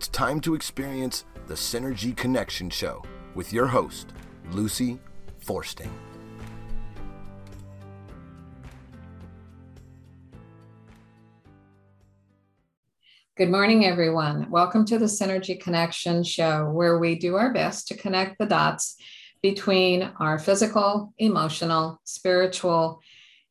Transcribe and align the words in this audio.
It's 0.00 0.08
time 0.08 0.40
to 0.40 0.54
experience 0.54 1.26
the 1.46 1.52
Synergy 1.52 2.16
Connection 2.16 2.70
Show 2.70 3.04
with 3.34 3.52
your 3.52 3.66
host, 3.66 4.14
Lucy 4.50 4.98
Forsting. 5.40 5.92
Good 13.36 13.50
morning, 13.50 13.84
everyone. 13.84 14.50
Welcome 14.50 14.86
to 14.86 14.98
the 14.98 15.04
Synergy 15.04 15.60
Connection 15.60 16.24
Show, 16.24 16.70
where 16.70 16.98
we 16.98 17.18
do 17.18 17.36
our 17.36 17.52
best 17.52 17.88
to 17.88 17.94
connect 17.94 18.38
the 18.38 18.46
dots 18.46 18.96
between 19.42 20.10
our 20.18 20.38
physical, 20.38 21.12
emotional, 21.18 22.00
spiritual, 22.04 23.02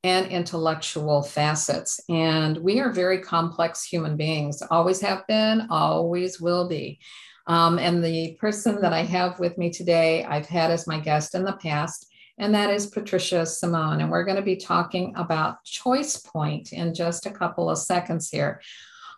and 0.03 0.27
intellectual 0.27 1.21
facets. 1.21 1.99
And 2.09 2.57
we 2.57 2.79
are 2.79 2.91
very 2.91 3.19
complex 3.19 3.83
human 3.83 4.15
beings, 4.15 4.63
always 4.69 5.01
have 5.01 5.27
been, 5.27 5.67
always 5.69 6.39
will 6.39 6.67
be. 6.67 6.99
Um, 7.47 7.79
and 7.79 8.03
the 8.03 8.37
person 8.39 8.81
that 8.81 8.93
I 8.93 9.01
have 9.01 9.39
with 9.39 9.57
me 9.57 9.71
today, 9.71 10.23
I've 10.23 10.45
had 10.45 10.71
as 10.71 10.87
my 10.87 10.99
guest 10.99 11.35
in 11.35 11.43
the 11.43 11.53
past, 11.53 12.05
and 12.37 12.55
that 12.55 12.69
is 12.69 12.87
Patricia 12.87 13.45
Simone. 13.45 14.01
And 14.01 14.09
we're 14.09 14.23
going 14.23 14.37
to 14.37 14.41
be 14.41 14.55
talking 14.55 15.13
about 15.17 15.63
Choice 15.65 16.17
Point 16.17 16.71
in 16.71 16.93
just 16.93 17.25
a 17.25 17.31
couple 17.31 17.69
of 17.69 17.77
seconds 17.77 18.29
here. 18.29 18.61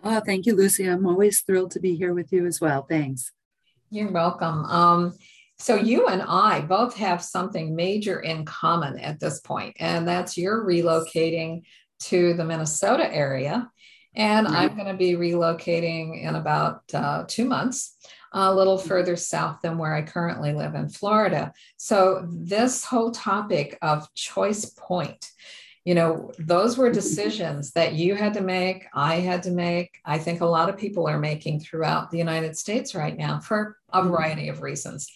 Oh, 0.02 0.20
thank 0.26 0.46
you, 0.46 0.56
Lucy. 0.56 0.86
I'm 0.86 1.06
always 1.06 1.42
thrilled 1.42 1.70
to 1.72 1.80
be 1.80 1.94
here 1.94 2.12
with 2.12 2.32
you 2.32 2.44
as 2.44 2.60
well. 2.60 2.82
Thanks. 2.82 3.30
You're 3.88 4.10
welcome. 4.10 4.64
Um, 4.64 5.14
so 5.58 5.74
you 5.74 6.06
and 6.06 6.22
I 6.22 6.60
both 6.60 6.94
have 6.96 7.22
something 7.22 7.74
major 7.74 8.20
in 8.20 8.44
common 8.44 8.98
at 8.98 9.18
this 9.18 9.40
point, 9.40 9.76
and 9.80 10.06
that's 10.06 10.38
you're 10.38 10.64
relocating 10.64 11.62
to 12.04 12.34
the 12.34 12.44
Minnesota 12.44 13.12
area, 13.12 13.68
and 14.14 14.46
right. 14.46 14.70
I'm 14.70 14.76
going 14.76 14.88
to 14.88 14.94
be 14.94 15.12
relocating 15.12 16.22
in 16.22 16.36
about 16.36 16.82
uh, 16.94 17.24
two 17.26 17.44
months, 17.44 17.96
a 18.32 18.54
little 18.54 18.78
mm-hmm. 18.78 18.88
further 18.88 19.16
south 19.16 19.58
than 19.62 19.78
where 19.78 19.94
I 19.94 20.02
currently 20.02 20.52
live 20.52 20.74
in 20.74 20.88
Florida. 20.88 21.52
So 21.76 22.26
this 22.30 22.84
whole 22.84 23.10
topic 23.10 23.78
of 23.82 24.12
choice 24.14 24.66
point 24.66 25.28
you 25.84 25.94
know 25.94 26.30
those 26.38 26.76
were 26.76 26.86
mm-hmm. 26.86 26.94
decisions 26.94 27.70
that 27.70 27.94
you 27.94 28.14
had 28.14 28.34
to 28.34 28.42
make 28.42 28.84
i 28.92 29.14
had 29.14 29.42
to 29.42 29.50
make 29.50 29.98
i 30.04 30.18
think 30.18 30.42
a 30.42 30.46
lot 30.46 30.68
of 30.68 30.76
people 30.76 31.08
are 31.08 31.18
making 31.18 31.60
throughout 31.60 32.10
the 32.10 32.18
united 32.18 32.58
states 32.58 32.94
right 32.94 33.16
now 33.16 33.38
for 33.40 33.78
a 33.92 34.00
mm-hmm. 34.00 34.10
variety 34.10 34.48
of 34.48 34.60
reasons 34.60 35.10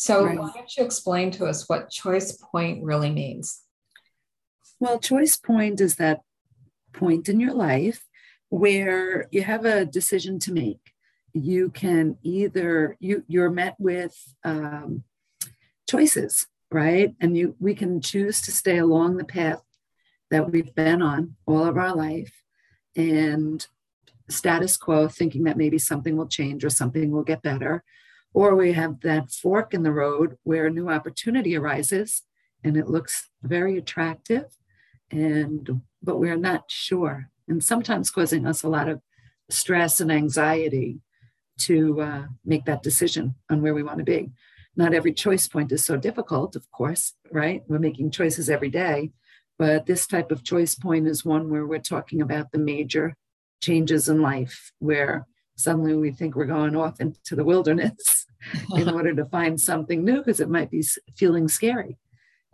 so, 0.00 0.26
right. 0.26 0.38
why 0.38 0.52
don't 0.54 0.76
you 0.76 0.84
explain 0.84 1.32
to 1.32 1.46
us 1.46 1.68
what 1.68 1.90
choice 1.90 2.30
point 2.30 2.84
really 2.84 3.10
means? 3.10 3.62
Well, 4.78 5.00
choice 5.00 5.36
point 5.36 5.80
is 5.80 5.96
that 5.96 6.20
point 6.92 7.28
in 7.28 7.40
your 7.40 7.52
life 7.52 8.04
where 8.48 9.26
you 9.32 9.42
have 9.42 9.64
a 9.64 9.84
decision 9.84 10.38
to 10.38 10.52
make. 10.52 10.92
You 11.32 11.70
can 11.70 12.16
either 12.22 12.96
you 13.00 13.24
you're 13.26 13.50
met 13.50 13.74
with 13.80 14.14
um, 14.44 15.02
choices, 15.90 16.46
right? 16.70 17.16
And 17.20 17.36
you 17.36 17.56
we 17.58 17.74
can 17.74 18.00
choose 18.00 18.40
to 18.42 18.52
stay 18.52 18.78
along 18.78 19.16
the 19.16 19.24
path 19.24 19.64
that 20.30 20.48
we've 20.48 20.72
been 20.76 21.02
on 21.02 21.34
all 21.44 21.64
of 21.64 21.76
our 21.76 21.92
life 21.92 22.44
and 22.94 23.66
status 24.28 24.76
quo, 24.76 25.08
thinking 25.08 25.42
that 25.42 25.56
maybe 25.56 25.78
something 25.78 26.16
will 26.16 26.28
change 26.28 26.64
or 26.64 26.70
something 26.70 27.10
will 27.10 27.24
get 27.24 27.42
better, 27.42 27.82
or 28.34 28.54
we 28.54 28.72
have 28.72 29.00
that 29.00 29.30
fork 29.30 29.74
in 29.74 29.82
the 29.82 29.92
road 29.92 30.36
where 30.44 30.66
a 30.66 30.70
new 30.70 30.88
opportunity 30.88 31.56
arises 31.56 32.22
and 32.64 32.76
it 32.76 32.88
looks 32.88 33.30
very 33.42 33.78
attractive 33.78 34.44
and 35.10 35.80
but 36.02 36.18
we're 36.18 36.36
not 36.36 36.64
sure. 36.68 37.30
And 37.48 37.64
sometimes 37.64 38.10
causing 38.10 38.46
us 38.46 38.62
a 38.62 38.68
lot 38.68 38.88
of 38.88 39.00
stress 39.50 40.00
and 40.00 40.12
anxiety 40.12 41.00
to 41.60 42.00
uh, 42.00 42.24
make 42.44 42.66
that 42.66 42.82
decision 42.82 43.34
on 43.50 43.62
where 43.62 43.74
we 43.74 43.82
want 43.82 43.98
to 43.98 44.04
be. 44.04 44.30
Not 44.76 44.94
every 44.94 45.12
choice 45.12 45.48
point 45.48 45.72
is 45.72 45.84
so 45.84 45.96
difficult 45.96 46.56
of 46.56 46.70
course 46.70 47.14
right? 47.32 47.62
We're 47.68 47.78
making 47.78 48.10
choices 48.10 48.48
every 48.50 48.70
day 48.70 49.10
but 49.58 49.86
this 49.86 50.06
type 50.06 50.30
of 50.30 50.44
choice 50.44 50.74
point 50.74 51.08
is 51.08 51.24
one 51.24 51.50
where 51.50 51.66
we're 51.66 51.80
talking 51.80 52.22
about 52.22 52.52
the 52.52 52.58
major 52.58 53.16
changes 53.60 54.08
in 54.08 54.22
life 54.22 54.72
where 54.78 55.26
suddenly 55.58 55.94
we 55.94 56.12
think 56.12 56.36
we're 56.36 56.44
going 56.44 56.76
off 56.76 57.00
into 57.00 57.34
the 57.34 57.44
wilderness 57.44 58.26
in 58.76 58.88
order 58.88 59.12
to 59.12 59.24
find 59.26 59.60
something 59.60 60.04
new 60.04 60.18
because 60.18 60.40
it 60.40 60.48
might 60.48 60.70
be 60.70 60.82
feeling 61.16 61.48
scary. 61.48 61.98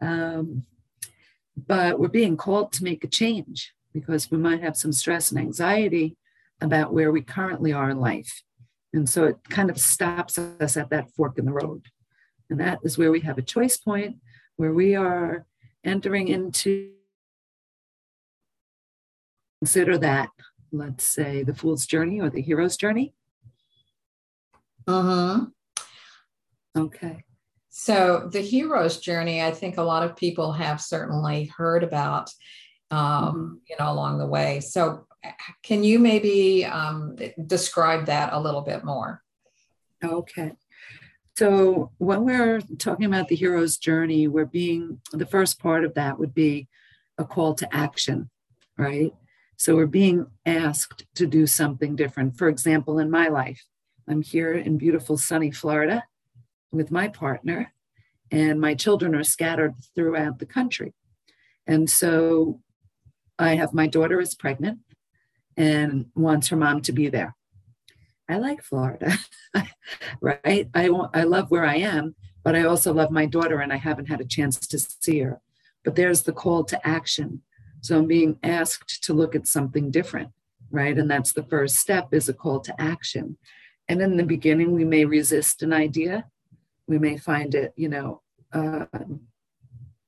Um, 0.00 0.65
but 1.56 2.00
we're 2.00 2.09
being 2.09 2.37
called 2.37 2.72
to 2.72 2.84
make 2.84 3.04
a 3.04 3.09
change 3.09 3.72
because 3.93 4.31
we 4.31 4.38
might 4.38 4.62
have 4.62 4.76
some 4.76 4.93
stress 4.93 5.31
and 5.31 5.38
anxiety 5.38 6.16
about 6.60 6.93
where 6.93 7.12
we 7.12 7.20
currently 7.20 7.72
are 7.72 7.91
in 7.91 8.00
life. 8.00 8.43
And 8.93 9.09
so 9.09 9.25
it 9.25 9.37
kind 9.50 9.70
of 9.70 9.78
stops 9.78 10.38
us 10.38 10.76
at 10.76 10.91
that 10.91 11.10
fork 11.10 11.38
in 11.38 11.44
the 11.44 11.53
road. 11.53 11.84
And 12.48 12.59
that 12.60 12.78
is 12.82 12.97
where 12.97 13.12
we 13.12 13.20
have 13.20 13.38
a 13.38 13.43
choice 13.43 13.76
point 13.76 14.16
where 14.56 14.72
we 14.72 14.94
are 14.94 15.47
entering 15.84 16.28
into 16.28 16.93
consider 19.60 19.98
that 19.98 20.31
let's 20.76 21.04
say 21.04 21.42
the 21.42 21.54
fool's 21.54 21.86
journey 21.86 22.20
or 22.20 22.30
the 22.30 22.42
hero's 22.42 22.76
journey 22.76 23.14
uh-huh 24.86 25.46
Okay. 26.76 27.24
So 27.70 28.28
the 28.32 28.40
hero's 28.40 28.98
journey, 28.98 29.42
I 29.42 29.50
think 29.50 29.76
a 29.78 29.82
lot 29.82 30.02
of 30.02 30.16
people 30.16 30.52
have 30.52 30.80
certainly 30.80 31.46
heard 31.56 31.82
about, 31.82 32.30
um, 32.90 32.98
mm-hmm. 33.00 33.54
you 33.68 33.76
know, 33.78 33.92
along 33.92 34.18
the 34.18 34.26
way. 34.26 34.60
So 34.60 35.06
can 35.62 35.82
you 35.82 35.98
maybe 35.98 36.64
um, 36.64 37.16
describe 37.46 38.06
that 38.06 38.32
a 38.32 38.40
little 38.40 38.60
bit 38.60 38.84
more? 38.84 39.22
Okay. 40.04 40.52
So 41.36 41.90
when 41.98 42.24
we're 42.24 42.60
talking 42.78 43.06
about 43.06 43.28
the 43.28 43.36
hero's 43.36 43.76
journey, 43.76 44.28
we're 44.28 44.44
being 44.44 45.00
the 45.12 45.26
first 45.26 45.58
part 45.58 45.84
of 45.84 45.94
that 45.94 46.18
would 46.18 46.34
be 46.34 46.68
a 47.18 47.24
call 47.24 47.54
to 47.54 47.74
action, 47.74 48.30
right? 48.78 49.12
So 49.64 49.76
we're 49.76 49.86
being 49.86 50.26
asked 50.44 51.06
to 51.14 51.26
do 51.26 51.47
something 51.47 51.97
different. 51.97 52.36
For 52.36 52.50
example, 52.50 52.98
in 52.98 53.10
my 53.10 53.28
life, 53.28 53.64
I'm 54.06 54.20
here 54.20 54.52
in 54.52 54.76
beautiful 54.76 55.16
sunny 55.16 55.50
Florida 55.50 56.05
with 56.70 56.90
my 56.90 57.08
partner, 57.08 57.72
and 58.31 58.61
my 58.61 58.75
children 58.75 59.14
are 59.14 59.25
scattered 59.25 59.72
throughout 59.94 60.38
the 60.38 60.44
country. 60.44 60.93
And 61.66 61.88
so 61.88 62.61
I 63.38 63.55
have 63.55 63.72
my 63.72 63.87
daughter 63.87 64.20
is 64.20 64.34
pregnant 64.34 64.81
and 65.56 66.11
wants 66.14 66.49
her 66.49 66.56
mom 66.56 66.82
to 66.82 66.93
be 66.93 67.08
there. 67.08 67.34
I 68.28 68.37
like 68.37 68.62
Florida, 68.62 69.16
right? 70.20 70.69
I, 70.75 70.90
I 71.14 71.22
love 71.22 71.50
where 71.50 71.64
I 71.64 71.76
am, 71.76 72.16
but 72.43 72.55
I 72.55 72.64
also 72.64 72.93
love 72.93 73.11
my 73.11 73.25
daughter 73.25 73.61
and 73.61 73.72
I 73.72 73.76
haven't 73.76 74.11
had 74.11 74.20
a 74.20 74.26
chance 74.26 74.58
to 74.58 74.78
see 74.78 75.20
her. 75.20 75.40
But 75.84 75.96
there's 75.96 76.25
the 76.25 76.34
call 76.34 76.64
to 76.64 76.87
action. 76.87 77.40
So 77.84 77.98
I'm 77.98 78.06
being 78.06 78.38
asked 78.42 79.04
to 79.04 79.12
look 79.12 79.34
at 79.36 79.46
something 79.46 79.90
different, 79.90 80.31
right? 80.70 80.96
And 80.96 81.10
that's 81.10 81.32
the 81.32 81.42
first 81.42 81.76
step 81.76 82.08
is 82.12 82.28
a 82.28 82.34
call 82.34 82.60
to 82.60 82.81
action. 82.81 83.36
And 83.88 84.00
in 84.00 84.16
the 84.16 84.25
beginning, 84.25 84.72
we 84.72 84.84
may 84.84 85.04
resist 85.04 85.62
an 85.62 85.72
idea 85.72 86.25
we 86.86 86.98
may 86.98 87.16
find 87.16 87.54
it, 87.54 87.72
you 87.76 87.88
know, 87.88 88.22
uh, 88.52 88.86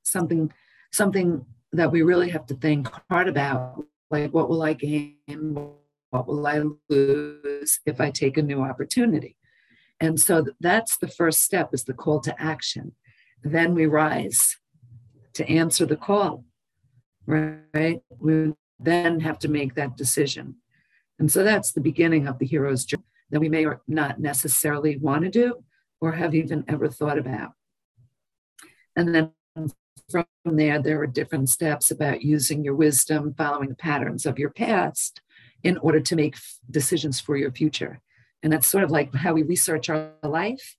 something 0.03 0.51
something 0.91 1.45
that 1.73 1.91
we 1.91 2.01
really 2.01 2.29
have 2.29 2.45
to 2.47 2.55
think 2.55 2.87
hard 3.09 3.27
about. 3.27 3.83
Like, 4.09 4.33
what 4.33 4.49
will 4.49 4.63
I 4.63 4.73
gain? 4.73 5.15
What 6.11 6.27
will 6.27 6.47
I 6.47 6.63
lose 6.89 7.79
if 7.85 7.99
I 7.99 8.09
take 8.09 8.37
a 8.37 8.41
new 8.41 8.61
opportunity? 8.61 9.35
And 9.99 10.19
so 10.19 10.45
that's 10.59 10.97
the 10.97 11.07
first 11.07 11.41
step 11.41 11.73
is 11.73 11.83
the 11.83 11.93
call 11.93 12.21
to 12.21 12.41
action. 12.41 12.93
Then 13.43 13.73
we 13.73 13.85
rise 13.85 14.57
to 15.33 15.47
answer 15.49 15.85
the 15.85 15.97
call, 15.97 16.45
right? 17.27 18.01
We 18.19 18.53
then 18.79 19.19
have 19.19 19.39
to 19.39 19.47
make 19.47 19.75
that 19.75 19.97
decision. 19.97 20.55
And 21.19 21.31
so 21.31 21.43
that's 21.43 21.71
the 21.71 21.81
beginning 21.81 22.27
of 22.27 22.39
the 22.39 22.45
hero's 22.45 22.85
journey 22.85 23.03
that 23.29 23.39
we 23.39 23.49
may 23.49 23.65
not 23.87 24.19
necessarily 24.19 24.97
want 24.97 25.23
to 25.23 25.29
do 25.29 25.63
or 25.99 26.13
have 26.13 26.33
even 26.33 26.63
ever 26.67 26.87
thought 26.87 27.17
about. 27.17 27.51
And 28.95 29.13
then 29.13 29.31
from 30.09 30.25
there, 30.45 30.81
there 30.81 31.01
are 31.01 31.07
different 31.07 31.49
steps 31.49 31.91
about 31.91 32.21
using 32.21 32.63
your 32.63 32.75
wisdom, 32.75 33.33
following 33.37 33.69
the 33.69 33.75
patterns 33.75 34.25
of 34.25 34.39
your 34.39 34.49
past 34.49 35.21
in 35.63 35.77
order 35.79 35.99
to 35.99 36.15
make 36.15 36.37
decisions 36.69 37.19
for 37.19 37.35
your 37.35 37.51
future. 37.51 37.99
And 38.43 38.53
that's 38.53 38.67
sort 38.67 38.83
of 38.83 38.91
like 38.91 39.13
how 39.13 39.33
we 39.33 39.43
research 39.43 39.89
our 39.89 40.11
life. 40.23 40.77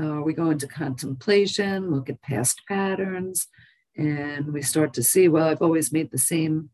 Uh, 0.00 0.20
we 0.22 0.32
go 0.32 0.50
into 0.50 0.68
contemplation, 0.68 1.90
look 1.90 2.08
at 2.08 2.22
past 2.22 2.62
patterns, 2.68 3.48
and 3.96 4.52
we 4.52 4.62
start 4.62 4.94
to 4.94 5.02
see, 5.02 5.28
well, 5.28 5.48
I've 5.48 5.62
always 5.62 5.92
made 5.92 6.10
the 6.10 6.18
same 6.18 6.70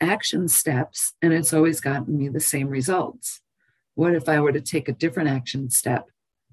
action 0.00 0.48
steps 0.48 1.14
and 1.22 1.32
it's 1.32 1.52
always 1.52 1.80
gotten 1.80 2.16
me 2.16 2.28
the 2.28 2.40
same 2.40 2.68
results. 2.68 3.40
What 3.94 4.14
if 4.14 4.28
I 4.28 4.40
were 4.40 4.52
to 4.52 4.60
take 4.60 4.88
a 4.88 4.92
different 4.92 5.28
action 5.28 5.70
step? 5.70 6.08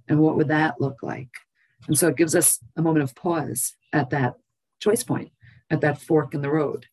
And 0.07 0.19
what 0.19 0.35
would 0.35 0.47
that 0.47 0.81
look 0.81 1.03
like? 1.03 1.29
And 1.87 1.97
so 1.97 2.07
it 2.07 2.17
gives 2.17 2.35
us 2.35 2.59
a 2.75 2.81
moment 2.81 3.03
of 3.03 3.15
pause 3.15 3.75
at 3.93 4.09
that 4.09 4.35
choice 4.79 5.03
point, 5.03 5.31
at 5.69 5.81
that 5.81 6.01
fork 6.01 6.33
in 6.33 6.41
the 6.41 6.49
road. 6.49 6.87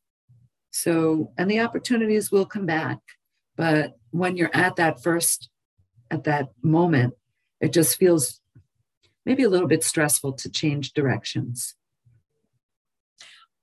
So, 0.70 1.32
and 1.38 1.50
the 1.50 1.60
opportunities 1.60 2.30
will 2.30 2.46
come 2.46 2.66
back. 2.66 2.98
But 3.56 3.98
when 4.10 4.36
you're 4.36 4.54
at 4.54 4.76
that 4.76 5.02
first, 5.02 5.48
at 6.10 6.24
that 6.24 6.48
moment, 6.62 7.14
it 7.60 7.72
just 7.72 7.96
feels 7.96 8.40
maybe 9.24 9.42
a 9.42 9.48
little 9.48 9.68
bit 9.68 9.84
stressful 9.84 10.32
to 10.34 10.50
change 10.50 10.92
directions. 10.92 11.74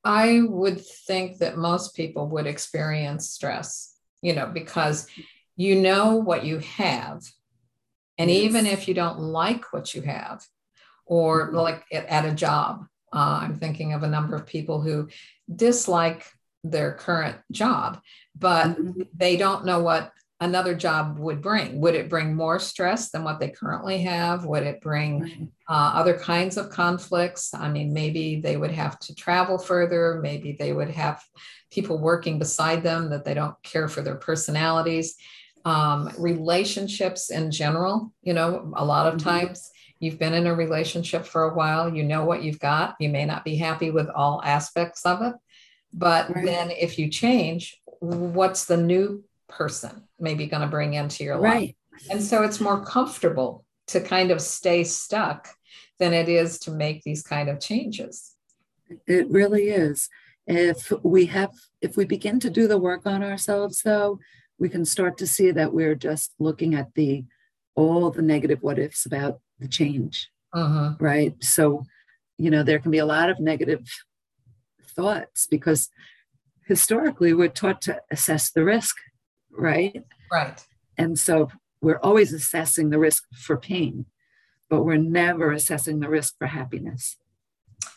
I 0.04 0.42
would 0.42 0.80
think 0.82 1.40
that 1.40 1.58
most 1.58 1.96
people 1.96 2.28
would 2.30 2.48
experience 2.48 3.30
stress, 3.30 3.96
you 4.22 4.34
know, 4.34 4.48
because 4.48 5.08
you 5.56 5.76
know 5.76 6.16
what 6.16 6.46
you 6.46 6.60
have. 6.60 7.22
And 8.18 8.30
yes. 8.30 8.44
even 8.44 8.66
if 8.66 8.88
you 8.88 8.94
don't 8.94 9.20
like 9.20 9.74
what 9.74 9.94
you 9.94 10.02
have, 10.02 10.46
or 11.06 11.48
mm-hmm. 11.48 11.58
like 11.58 11.84
at 11.92 12.26
a 12.26 12.34
job, 12.34 12.86
uh, 13.14 13.40
I'm 13.42 13.56
thinking 13.56 13.94
of 13.94 14.04
a 14.04 14.10
number 14.10 14.36
of 14.36 14.46
people 14.46 14.82
who 14.82 15.10
dislike 15.54 16.26
their 16.64 16.94
current 16.94 17.38
job, 17.52 18.00
but 18.38 18.68
mm-hmm. 18.68 19.02
they 19.16 19.38
don't 19.38 19.66
know 19.66 19.82
what 19.82 20.12
another 20.42 20.74
job 20.74 21.20
would 21.20 21.42
bring. 21.42 21.82
Would 21.82 21.96
it 21.96 22.10
bring 22.10 22.36
more 22.36 22.60
stress 22.60 23.12
than 23.12 23.24
what 23.24 23.40
they 23.40 23.50
currently 23.50 24.02
have? 24.04 24.46
Would 24.46 24.64
it 24.64 24.82
bring 24.82 25.52
uh, 25.68 25.92
other 25.96 26.18
kinds 26.18 26.56
of 26.58 26.70
conflicts? 26.70 27.54
I 27.54 27.70
mean, 27.70 27.94
maybe 27.94 28.40
they 28.40 28.56
would 28.56 28.72
have 28.72 28.98
to 29.00 29.16
travel 29.16 29.58
further. 29.58 30.20
Maybe 30.22 30.56
they 30.58 30.72
would 30.72 30.92
have 30.92 31.22
people 31.72 31.98
working 32.00 32.40
beside 32.40 32.84
them 32.84 33.10
that 33.10 33.26
they 33.26 33.34
don't 33.34 33.62
care 33.64 33.88
for 33.88 34.02
their 34.02 34.16
personalities. 34.16 35.16
Um, 35.66 36.10
relationships 36.18 37.30
in 37.30 37.52
general, 37.52 38.14
you 38.22 38.34
know, 38.34 38.72
a 38.78 38.86
lot 38.86 39.08
of 39.08 39.20
mm-hmm. 39.20 39.30
times 39.30 39.70
you've 40.00 40.18
been 40.18 40.34
in 40.34 40.48
a 40.48 40.56
relationship 40.56 41.26
for 41.26 41.44
a 41.44 41.54
while, 41.54 41.94
you 41.94 42.04
know 42.04 42.24
what 42.24 42.44
you've 42.44 42.60
got. 42.60 42.96
You 43.00 43.10
may 43.10 43.26
not 43.26 43.44
be 43.44 43.58
happy 43.58 43.92
with 43.92 44.08
all 44.10 44.42
aspects 44.44 45.06
of 45.06 45.22
it. 45.22 45.34
But 45.92 46.34
right. 46.34 46.46
then 46.46 46.72
if 46.72 46.98
you 46.98 47.10
change, 47.10 47.82
what's 48.00 48.66
the 48.66 48.78
new 48.78 49.26
person 49.50 50.08
maybe 50.20 50.48
going 50.48 50.62
to 50.62 50.68
bring 50.68 50.94
into 50.94 51.24
your 51.24 51.40
right. 51.40 51.76
life. 52.00 52.08
And 52.10 52.24
so 52.24 52.44
it's 52.44 52.60
more 52.60 52.84
comfortable 52.84 53.66
to 53.88 54.00
kind 54.02 54.32
of 54.32 54.42
stay 54.42 54.84
stuck 54.84 55.50
than 56.00 56.14
it 56.14 56.30
is 56.30 56.60
to 56.60 56.72
make 56.72 57.04
these 57.04 57.22
kind 57.22 57.50
of 57.50 57.60
changes. 57.60 58.36
It 59.08 59.30
really 59.30 59.70
is. 59.70 60.10
If 60.48 60.92
we 61.04 61.28
have, 61.28 61.52
if 61.82 61.98
we 61.98 62.06
begin 62.06 62.40
to 62.40 62.50
do 62.50 62.68
the 62.68 62.78
work 62.78 63.06
on 63.06 63.24
ourselves, 63.24 63.82
though, 63.84 64.20
we 64.58 64.70
can 64.70 64.86
start 64.86 65.18
to 65.20 65.28
see 65.28 65.52
that 65.52 65.74
we're 65.74 65.96
just 65.96 66.34
looking 66.40 66.74
at 66.74 66.94
the 66.96 67.26
all 67.76 68.12
the 68.12 68.22
negative 68.22 68.62
what 68.62 68.80
ifs 68.80 69.06
about 69.06 69.40
the 69.60 69.68
change, 69.68 70.30
uh-huh. 70.54 70.96
right? 71.00 71.36
So, 71.42 71.86
you 72.38 72.50
know, 72.50 72.64
there 72.64 72.80
can 72.80 72.92
be 72.92 72.98
a 72.98 73.06
lot 73.06 73.30
of 73.30 73.40
negative 73.40 73.88
thoughts 74.96 75.48
because 75.50 75.90
historically 76.68 77.34
we're 77.34 77.48
taught 77.48 77.82
to 77.84 78.02
assess 78.12 78.52
the 78.52 78.64
risk 78.64 78.98
right? 79.60 80.04
Right. 80.32 80.64
And 80.98 81.18
so 81.18 81.50
we're 81.82 82.00
always 82.00 82.34
assessing 82.34 82.90
the 82.90 83.00
risk 83.00 83.24
for 83.34 83.58
pain, 83.58 84.06
but 84.70 84.84
we're 84.84 84.98
never 84.98 85.52
assessing 85.52 86.00
the 86.00 86.10
risk 86.10 86.38
for 86.38 86.48
happiness. 86.48 87.18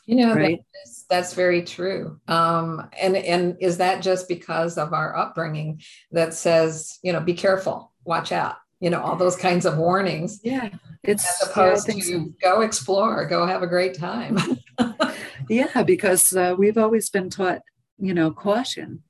You 0.06 0.16
know, 0.16 0.34
right? 0.34 0.60
that's, 0.74 1.04
that's 1.08 1.34
very 1.34 1.62
true. 1.62 2.20
Um, 2.26 2.88
and 3.00 3.16
and 3.16 3.56
is 3.60 3.78
that 3.78 4.02
just 4.02 4.28
because 4.28 4.76
of 4.76 4.92
our 4.92 5.16
upbringing 5.16 5.80
that 6.10 6.34
says, 6.34 6.98
you 7.02 7.12
know, 7.12 7.20
be 7.20 7.34
careful, 7.34 7.92
watch 8.04 8.32
out, 8.32 8.56
you 8.80 8.90
know, 8.90 9.00
all 9.00 9.16
those 9.16 9.36
kinds 9.36 9.64
of 9.64 9.78
warnings. 9.78 10.40
Yeah, 10.42 10.70
it's 11.04 11.42
as 11.42 11.48
opposed 11.48 11.88
yeah, 11.88 11.94
to 11.94 12.00
so. 12.00 12.32
go 12.42 12.60
explore, 12.62 13.26
go 13.26 13.46
have 13.46 13.62
a 13.62 13.66
great 13.68 13.94
time. 13.94 14.38
yeah, 15.48 15.82
because 15.84 16.34
uh, 16.34 16.56
we've 16.58 16.78
always 16.78 17.08
been 17.08 17.30
taught, 17.30 17.60
you 17.98 18.12
know, 18.12 18.32
caution, 18.32 19.04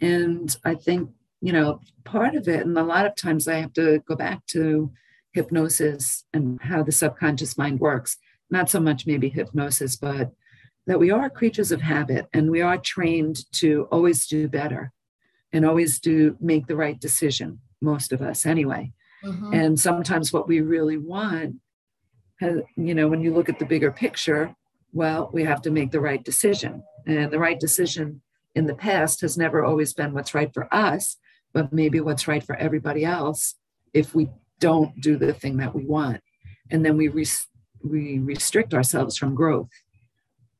and 0.00 0.54
I 0.64 0.76
think 0.76 1.10
you 1.40 1.52
know, 1.52 1.80
part 2.04 2.34
of 2.34 2.48
it, 2.48 2.66
and 2.66 2.76
a 2.76 2.82
lot 2.82 3.06
of 3.06 3.14
times 3.14 3.46
I 3.46 3.56
have 3.56 3.72
to 3.74 4.00
go 4.06 4.16
back 4.16 4.44
to 4.46 4.90
hypnosis 5.32 6.24
and 6.32 6.60
how 6.62 6.82
the 6.82 6.92
subconscious 6.92 7.56
mind 7.56 7.80
works. 7.80 8.16
Not 8.50 8.70
so 8.70 8.80
much 8.80 9.06
maybe 9.06 9.28
hypnosis, 9.28 9.96
but 9.96 10.32
that 10.86 10.98
we 10.98 11.10
are 11.10 11.28
creatures 11.28 11.70
of 11.70 11.82
habit 11.82 12.26
and 12.32 12.50
we 12.50 12.62
are 12.62 12.78
trained 12.78 13.44
to 13.52 13.86
always 13.92 14.26
do 14.26 14.48
better 14.48 14.90
and 15.52 15.64
always 15.64 16.00
do 16.00 16.36
make 16.40 16.66
the 16.66 16.76
right 16.76 16.98
decision, 16.98 17.60
most 17.80 18.12
of 18.12 18.22
us 18.22 18.46
anyway. 18.46 18.90
Mm-hmm. 19.24 19.52
And 19.52 19.78
sometimes 19.78 20.32
what 20.32 20.48
we 20.48 20.60
really 20.60 20.96
want, 20.96 21.56
you 22.40 22.94
know, 22.94 23.08
when 23.08 23.20
you 23.20 23.34
look 23.34 23.48
at 23.48 23.58
the 23.58 23.66
bigger 23.66 23.92
picture, 23.92 24.54
well, 24.92 25.30
we 25.32 25.44
have 25.44 25.60
to 25.62 25.70
make 25.70 25.90
the 25.90 26.00
right 26.00 26.24
decision. 26.24 26.82
And 27.06 27.30
the 27.30 27.38
right 27.38 27.60
decision 27.60 28.22
in 28.54 28.66
the 28.66 28.74
past 28.74 29.20
has 29.20 29.36
never 29.36 29.64
always 29.64 29.92
been 29.92 30.14
what's 30.14 30.34
right 30.34 30.52
for 30.52 30.72
us 30.74 31.16
but 31.52 31.72
maybe 31.72 31.98
mm-hmm. 31.98 32.06
what's 32.06 32.28
right 32.28 32.42
for 32.42 32.56
everybody 32.56 33.04
else 33.04 33.54
if 33.94 34.14
we 34.14 34.28
don't 34.60 35.00
do 35.00 35.16
the 35.16 35.32
thing 35.32 35.56
that 35.58 35.74
we 35.74 35.84
want. 35.84 36.20
And 36.70 36.84
then 36.84 36.96
we, 36.96 37.08
res- 37.08 37.46
we 37.82 38.18
restrict 38.18 38.74
ourselves 38.74 39.16
from 39.16 39.34
growth. 39.34 39.70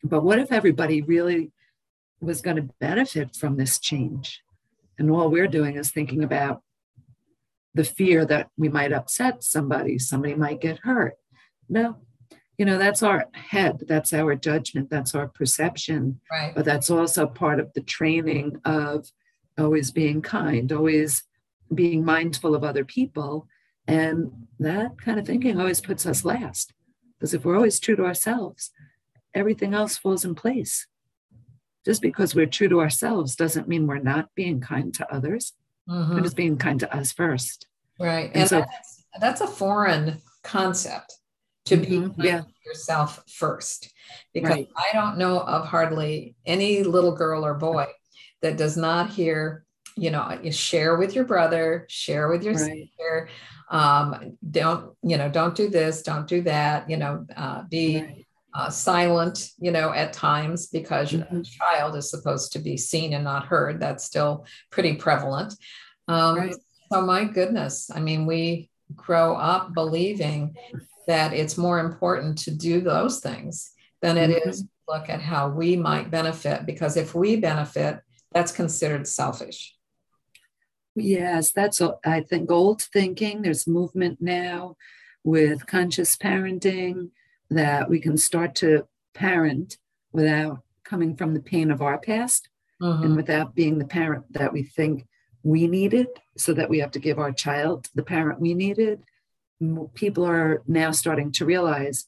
But 0.03 0.23
what 0.23 0.39
if 0.39 0.53
everybody 0.53 1.03
really 1.03 1.53
was 2.21 2.41
going 2.41 2.57
to 2.57 2.69
benefit 2.81 3.37
from 3.37 3.57
this 3.57 3.79
change? 3.79 4.41
And 4.99 5.11
all 5.11 5.29
we're 5.29 5.49
doing 5.49 5.77
is 5.77 5.91
thinking 5.91 6.25
about 6.25 6.63
the 7.75 7.85
fear 7.85 8.25
that 8.25 8.49
we 8.57 8.69
might 8.69 8.93
upset 8.93 9.45
somebody, 9.45 9.99
somebody 9.99 10.35
might 10.35 10.61
get 10.61 10.81
hurt. 10.81 11.15
No, 11.69 11.99
you 12.59 12.65
know, 12.65 12.77
that's 12.77 13.05
our 13.05 13.27
head, 13.33 13.85
that's 13.87 14.13
our 14.13 14.35
judgment, 14.35 14.91
that's 14.91 15.15
our 15.15 15.29
perception. 15.29 16.21
Right. 16.31 16.53
But 16.55 16.65
that's 16.65 16.91
also 16.91 17.27
part 17.27 17.61
of 17.61 17.73
the 17.75 17.83
training 17.83 18.61
of 18.65 19.07
always 19.59 19.91
being 19.91 20.23
kind, 20.23 20.71
always 20.73 21.25
being 21.75 22.05
mindful 22.05 22.55
of 22.55 22.65
other 22.65 22.85
people. 22.85 23.47
And 23.87 24.47
that 24.59 25.01
kind 25.01 25.19
of 25.19 25.27
thinking 25.27 25.59
always 25.59 25.81
puts 25.81 26.07
us 26.07 26.25
last. 26.25 26.73
Because 27.19 27.35
if 27.35 27.45
we're 27.45 27.57
always 27.57 27.81
true 27.81 27.97
to 27.97 28.05
ourselves, 28.05 28.71
everything 29.35 29.75
else 29.75 29.97
falls 29.97 30.25
in 30.25 30.35
place. 30.35 30.87
Just 31.85 32.03
because 32.03 32.35
we're 32.35 32.47
true 32.47 32.69
to 32.69 32.81
ourselves 32.81 33.35
doesn't 33.35 33.69
mean 33.69 33.87
we're 33.87 33.99
not 33.99 34.29
being 34.35 34.61
kind 34.61 34.93
to 34.95 35.13
others. 35.13 35.55
Mm-hmm. 35.89 36.15
We're 36.15 36.21
just 36.21 36.37
being 36.37 36.59
kind 36.59 36.79
to 36.81 36.95
us 36.95 37.13
first. 37.13 37.67
Right. 37.99 38.27
And, 38.27 38.37
and 38.37 38.49
so 38.49 38.61
that's, 38.61 39.05
that's, 39.21 39.41
a 39.41 39.47
foreign 39.47 40.21
concept 40.45 41.15
to 41.65 41.77
be 41.77 41.99
mm-hmm. 41.99 42.21
yeah. 42.21 42.43
yourself 42.65 43.23
first. 43.27 43.93
Because 44.35 44.51
right. 44.51 44.69
I 44.77 44.91
don't 44.93 45.19
know 45.19 45.41
of 45.41 45.67
hardly 45.67 46.37
any 46.47 46.83
little 46.83 47.13
girl 47.13 47.45
or 47.45 47.55
boy 47.55 47.87
that 48.43 48.57
does 48.57 48.77
not 48.77 49.11
hear 49.11 49.65
you 49.97 50.11
know 50.11 50.39
share 50.51 50.97
with 50.97 51.15
your 51.15 51.25
brother 51.25 51.85
share 51.89 52.29
with 52.29 52.43
your 52.43 52.55
right. 52.55 52.89
sister 52.89 53.29
um, 53.71 54.37
don't 54.51 54.95
you 55.03 55.17
know 55.17 55.29
don't 55.29 55.55
do 55.55 55.69
this 55.69 56.03
don't 56.03 56.27
do 56.27 56.43
that 56.43 56.89
you 56.89 56.97
know 56.97 57.27
uh, 57.37 57.63
be 57.69 58.01
right. 58.01 58.27
uh, 58.55 58.71
silent 58.71 59.51
you 59.59 59.71
know 59.71 59.93
at 59.93 60.13
times 60.13 60.69
because 60.69 61.13
mm-hmm. 61.13 61.39
a 61.39 61.43
child 61.43 61.97
is 61.97 62.11
supposed 62.11 62.53
to 62.53 62.59
be 62.59 62.77
seen 62.77 63.13
and 63.13 63.25
not 63.25 63.47
heard 63.47 63.81
that's 63.81 64.05
still 64.05 64.47
pretty 64.71 64.95
prevalent 64.95 65.55
um, 66.07 66.37
right. 66.37 66.55
so 66.93 67.03
my 67.03 67.25
goodness 67.25 67.91
i 67.95 68.01
mean 68.01 68.25
we 68.25 68.71
grow 68.95 69.35
up 69.35 69.75
believing 69.75 70.55
that 71.07 71.33
it's 71.33 71.59
more 71.59 71.81
important 71.81 72.39
to 72.39 72.51
do 72.51 72.81
those 72.81 73.21
things 73.21 73.73
than 74.01 74.17
it 74.17 74.31
mm-hmm. 74.31 74.49
is 74.49 74.65
look 74.89 75.11
at 75.11 75.21
how 75.21 75.49
we 75.49 75.77
might 75.77 76.11
benefit 76.11 76.65
because 76.65 76.97
if 76.97 77.15
we 77.15 77.37
benefit 77.37 78.01
that's 78.33 78.53
considered 78.53 79.07
selfish. 79.07 79.75
Yes, 80.95 81.53
that's, 81.53 81.81
I 82.05 82.21
think, 82.23 82.51
old 82.51 82.83
thinking. 82.83 83.43
There's 83.43 83.67
movement 83.67 84.19
now 84.21 84.77
with 85.25 85.67
conscious 85.67 86.17
parenting, 86.17 87.11
that 87.51 87.89
we 87.89 87.99
can 88.01 88.17
start 88.17 88.55
to 88.57 88.87
parent 89.15 89.79
without 90.13 90.61
coming 90.85 91.17
from 91.17 91.35
the 91.35 91.41
pain 91.41 91.71
of 91.71 91.83
our 91.83 91.99
past 91.99 92.49
mm-hmm. 92.83 93.05
and 93.05 93.17
without 93.17 93.55
being 93.55 93.79
the 93.79 93.87
parent 93.87 94.31
that 94.33 94.53
we 94.53 94.63
think 94.63 95.07
we 95.43 95.67
needed, 95.67 96.09
so 96.37 96.53
that 96.53 96.69
we 96.69 96.79
have 96.79 96.91
to 96.91 96.99
give 96.99 97.19
our 97.19 97.33
child 97.33 97.89
the 97.95 98.03
parent 98.03 98.41
we 98.41 98.55
needed. 98.55 99.03
People 99.95 100.27
are 100.27 100.63
now 100.67 100.91
starting 100.91 101.33
to 101.33 101.45
realize 101.45 102.07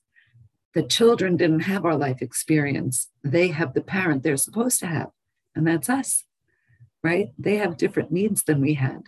the 0.74 0.82
children 0.82 1.36
didn't 1.36 1.60
have 1.60 1.84
our 1.84 1.96
life 1.96 2.22
experience. 2.22 3.08
They 3.24 3.48
have 3.48 3.74
the 3.74 3.80
parent 3.80 4.22
they're 4.22 4.36
supposed 4.36 4.80
to 4.80 4.86
have, 4.86 5.10
and 5.54 5.66
that's 5.66 5.88
us, 5.88 6.24
right? 7.02 7.28
They 7.38 7.56
have 7.56 7.76
different 7.76 8.12
needs 8.12 8.42
than 8.42 8.60
we 8.60 8.74
had. 8.74 9.02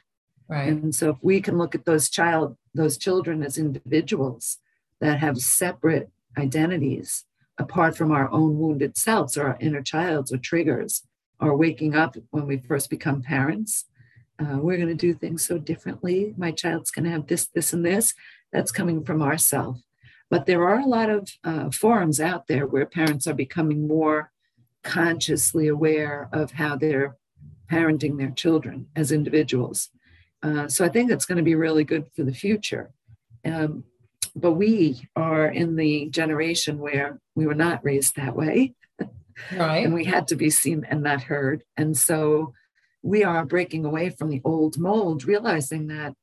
Right. 0.48 0.68
And 0.68 0.94
so 0.94 1.10
if 1.10 1.16
we 1.22 1.40
can 1.40 1.56
look 1.56 1.74
at 1.74 1.84
those 1.84 2.10
child, 2.10 2.56
those 2.74 2.98
children 2.98 3.42
as 3.42 3.56
individuals 3.56 4.58
that 5.00 5.20
have 5.20 5.38
separate 5.38 6.10
identities 6.36 7.24
apart 7.58 7.96
from 7.96 8.10
our 8.10 8.30
own 8.30 8.58
wounded 8.58 8.96
selves 8.96 9.36
or 9.36 9.48
our 9.48 9.58
inner 9.60 9.82
childs 9.82 10.32
or 10.32 10.38
triggers 10.38 11.06
or 11.40 11.56
waking 11.56 11.94
up 11.94 12.16
when 12.30 12.46
we 12.46 12.58
first 12.58 12.90
become 12.90 13.22
parents. 13.22 13.86
Uh, 14.38 14.58
we're 14.58 14.76
going 14.76 14.88
to 14.88 14.94
do 14.94 15.14
things 15.14 15.46
so 15.46 15.58
differently. 15.58 16.34
My 16.36 16.50
child's 16.50 16.90
going 16.90 17.04
to 17.04 17.10
have 17.10 17.26
this, 17.26 17.46
this, 17.46 17.72
and 17.72 17.84
this. 17.84 18.14
That's 18.52 18.72
coming 18.72 19.04
from 19.04 19.22
ourself. 19.22 19.78
But 20.30 20.46
there 20.46 20.66
are 20.66 20.80
a 20.80 20.86
lot 20.86 21.10
of 21.10 21.30
uh, 21.44 21.70
forums 21.70 22.20
out 22.20 22.46
there 22.46 22.66
where 22.66 22.86
parents 22.86 23.26
are 23.26 23.34
becoming 23.34 23.86
more 23.86 24.31
consciously 24.82 25.68
aware 25.68 26.28
of 26.32 26.52
how 26.52 26.76
they're 26.76 27.16
parenting 27.70 28.18
their 28.18 28.30
children 28.30 28.86
as 28.94 29.12
individuals. 29.12 29.90
Uh, 30.42 30.68
so 30.68 30.84
I 30.84 30.88
think 30.88 31.08
that's 31.08 31.24
going 31.24 31.38
to 31.38 31.44
be 31.44 31.54
really 31.54 31.84
good 31.84 32.06
for 32.14 32.24
the 32.24 32.34
future. 32.34 32.90
Um, 33.44 33.84
but 34.34 34.52
we 34.52 35.08
are 35.14 35.46
in 35.46 35.76
the 35.76 36.08
generation 36.08 36.78
where 36.78 37.20
we 37.34 37.46
were 37.46 37.54
not 37.54 37.84
raised 37.84 38.16
that 38.16 38.36
way. 38.36 38.74
Right. 39.50 39.84
and 39.84 39.94
we 39.94 40.04
had 40.04 40.28
to 40.28 40.36
be 40.36 40.50
seen 40.50 40.86
and 40.88 41.02
not 41.02 41.22
heard. 41.22 41.64
And 41.76 41.96
so 41.96 42.52
we 43.02 43.24
are 43.24 43.44
breaking 43.44 43.84
away 43.84 44.10
from 44.10 44.28
the 44.28 44.42
old 44.44 44.78
mold, 44.78 45.24
realizing 45.24 45.88
that 45.88 46.14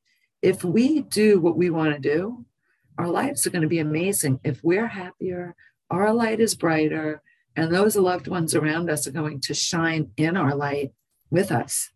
if 0.42 0.64
we 0.64 1.02
do 1.02 1.40
what 1.40 1.56
we 1.56 1.70
want 1.70 1.92
to 1.92 2.00
do, 2.00 2.44
our 2.98 3.08
lives 3.08 3.46
are 3.46 3.50
going 3.50 3.62
to 3.62 3.68
be 3.68 3.80
amazing. 3.80 4.40
If 4.44 4.62
we're 4.62 4.86
happier, 4.86 5.54
our 5.90 6.12
light 6.12 6.40
is 6.40 6.54
brighter, 6.54 7.20
and 7.60 7.74
those 7.74 7.94
loved 7.94 8.26
ones 8.26 8.54
around 8.54 8.88
us 8.88 9.06
are 9.06 9.12
going 9.12 9.38
to 9.42 9.52
shine 9.52 10.12
in 10.16 10.34
our 10.34 10.54
light 10.54 10.92
with 11.30 11.52
us, 11.52 11.90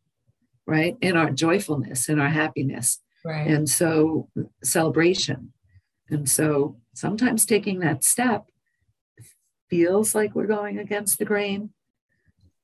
right? 0.67 0.95
In 1.01 1.17
our 1.17 1.31
joyfulness, 1.31 2.07
in 2.11 2.21
our 2.21 2.29
happiness. 2.29 3.01
Right. 3.25 3.47
And 3.47 3.67
so, 3.67 4.29
celebration. 4.63 5.55
And 6.11 6.29
so, 6.29 6.77
sometimes 6.93 7.47
taking 7.47 7.79
that 7.79 8.05
step 8.05 8.45
feels 9.71 10.15
like 10.15 10.35
we're 10.35 10.47
going 10.47 10.79
against 10.79 11.19
the 11.19 11.25
grain. 11.25 11.71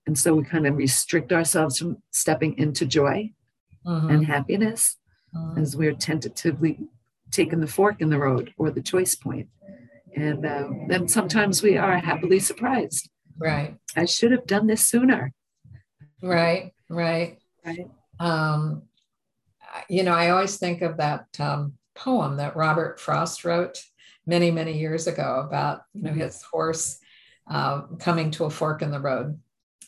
And 0.06 0.18
so, 0.18 0.34
we 0.34 0.44
kind 0.44 0.66
of 0.66 0.76
restrict 0.76 1.32
ourselves 1.32 1.78
from 1.78 2.02
stepping 2.10 2.58
into 2.58 2.84
joy 2.84 3.30
mm-hmm. 3.86 4.10
and 4.10 4.26
happiness 4.26 4.98
mm-hmm. 5.34 5.58
as 5.58 5.74
we're 5.74 5.94
tentatively 5.94 6.78
taking 7.30 7.60
the 7.60 7.66
fork 7.66 8.02
in 8.02 8.10
the 8.10 8.18
road 8.18 8.52
or 8.58 8.70
the 8.70 8.82
choice 8.82 9.14
point. 9.14 9.48
And 10.16 10.44
uh, 10.44 10.68
then 10.88 11.08
sometimes 11.08 11.62
we 11.62 11.76
are 11.76 11.98
happily 11.98 12.40
surprised. 12.40 13.08
Right. 13.38 13.76
I 13.96 14.04
should 14.04 14.32
have 14.32 14.46
done 14.46 14.66
this 14.66 14.86
sooner. 14.86 15.32
Right, 16.22 16.72
right. 16.88 17.38
Right. 17.64 17.90
Um, 18.18 18.82
you 19.88 20.02
know, 20.02 20.12
I 20.12 20.30
always 20.30 20.56
think 20.56 20.82
of 20.82 20.96
that 20.98 21.26
um, 21.38 21.74
poem 21.94 22.36
that 22.36 22.56
Robert 22.56 23.00
Frost 23.00 23.44
wrote 23.44 23.82
many, 24.26 24.50
many 24.50 24.78
years 24.78 25.06
ago 25.06 25.44
about, 25.46 25.82
you 25.94 26.02
know, 26.02 26.12
his 26.12 26.42
horse 26.42 26.98
uh, 27.48 27.82
coming 27.98 28.30
to 28.32 28.44
a 28.44 28.50
fork 28.50 28.82
in 28.82 28.90
the 28.90 29.00
road. 29.00 29.38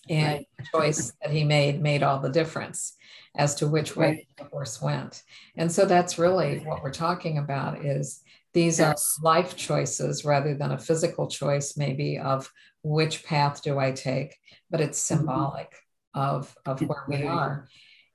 And 0.08 0.38
right. 0.38 0.48
the 0.58 0.64
choice 0.72 1.12
that 1.22 1.30
he 1.30 1.44
made 1.44 1.80
made 1.80 2.02
all 2.02 2.18
the 2.18 2.30
difference 2.30 2.96
as 3.36 3.54
to 3.56 3.68
which 3.68 3.96
way 3.96 4.06
right. 4.06 4.26
the 4.36 4.44
horse 4.44 4.82
went. 4.82 5.22
And 5.56 5.70
so 5.70 5.84
that's 5.84 6.18
really 6.18 6.58
what 6.58 6.82
we're 6.82 6.92
talking 6.92 7.38
about 7.38 7.84
is 7.84 8.20
these 8.52 8.78
yes. 8.78 9.18
are 9.18 9.24
life 9.24 9.56
choices 9.56 10.24
rather 10.24 10.54
than 10.54 10.72
a 10.72 10.78
physical 10.78 11.26
choice 11.26 11.76
maybe 11.76 12.18
of 12.18 12.50
which 12.82 13.24
path 13.24 13.62
do 13.62 13.78
I 13.78 13.92
take, 13.92 14.36
but 14.70 14.80
it's 14.80 14.98
mm-hmm. 14.98 15.18
symbolic 15.18 15.72
of, 16.14 16.54
of 16.66 16.80
where 16.80 17.04
we 17.08 17.22
are. 17.24 17.68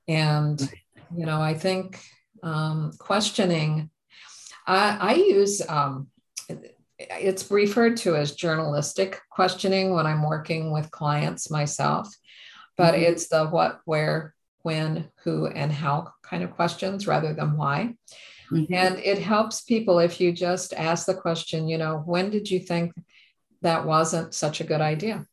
And, 0.06 0.60
you 1.16 1.26
know, 1.26 1.40
I 1.40 1.54
think 1.54 2.00
um, 2.42 2.92
questioning, 2.98 3.90
I, 4.66 4.98
I 5.00 5.14
use, 5.14 5.62
um, 5.68 6.08
it's 6.98 7.50
referred 7.50 7.96
to 7.98 8.16
as 8.16 8.34
journalistic 8.34 9.20
questioning 9.30 9.92
when 9.92 10.06
I'm 10.06 10.22
working 10.22 10.72
with 10.72 10.90
clients 10.90 11.50
myself, 11.50 12.08
but 12.76 12.94
mm-hmm. 12.94 13.04
it's 13.04 13.28
the 13.28 13.46
what, 13.46 13.80
where, 13.84 14.34
when, 14.62 15.08
who, 15.24 15.46
and 15.46 15.72
how 15.72 16.12
kind 16.22 16.42
of 16.42 16.52
questions 16.52 17.06
rather 17.06 17.32
than 17.32 17.56
why. 17.56 17.94
Mm-hmm. 18.50 18.72
And 18.72 18.98
it 18.98 19.18
helps 19.18 19.60
people 19.60 19.98
if 19.98 20.20
you 20.20 20.32
just 20.32 20.72
ask 20.72 21.06
the 21.06 21.14
question, 21.14 21.68
you 21.68 21.78
know, 21.78 22.02
when 22.04 22.30
did 22.30 22.50
you 22.50 22.60
think 22.60 22.92
that 23.62 23.84
wasn't 23.84 24.34
such 24.34 24.60
a 24.60 24.64
good 24.64 24.80
idea? 24.80 25.26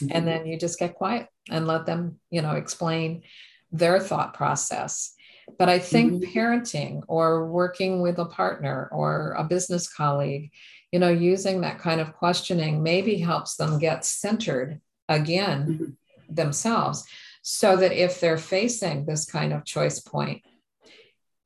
Mm-hmm. 0.00 0.16
And 0.16 0.26
then 0.26 0.46
you 0.46 0.58
just 0.58 0.78
get 0.78 0.94
quiet 0.94 1.28
and 1.50 1.66
let 1.66 1.86
them, 1.86 2.18
you 2.30 2.42
know, 2.42 2.52
explain 2.52 3.22
their 3.70 4.00
thought 4.00 4.34
process. 4.34 5.14
But 5.58 5.68
I 5.68 5.78
think 5.78 6.12
mm-hmm. 6.12 6.38
parenting 6.38 7.02
or 7.08 7.46
working 7.46 8.00
with 8.00 8.18
a 8.18 8.26
partner 8.26 8.88
or 8.92 9.32
a 9.32 9.44
business 9.44 9.92
colleague, 9.92 10.50
you 10.92 10.98
know, 10.98 11.08
using 11.08 11.62
that 11.62 11.78
kind 11.78 12.00
of 12.00 12.14
questioning 12.14 12.82
maybe 12.82 13.18
helps 13.18 13.56
them 13.56 13.78
get 13.78 14.04
centered 14.04 14.80
again 15.08 15.66
mm-hmm. 15.66 16.34
themselves 16.34 17.04
so 17.42 17.76
that 17.76 17.92
if 17.92 18.20
they're 18.20 18.38
facing 18.38 19.04
this 19.04 19.24
kind 19.24 19.52
of 19.52 19.64
choice 19.64 20.00
point, 20.00 20.42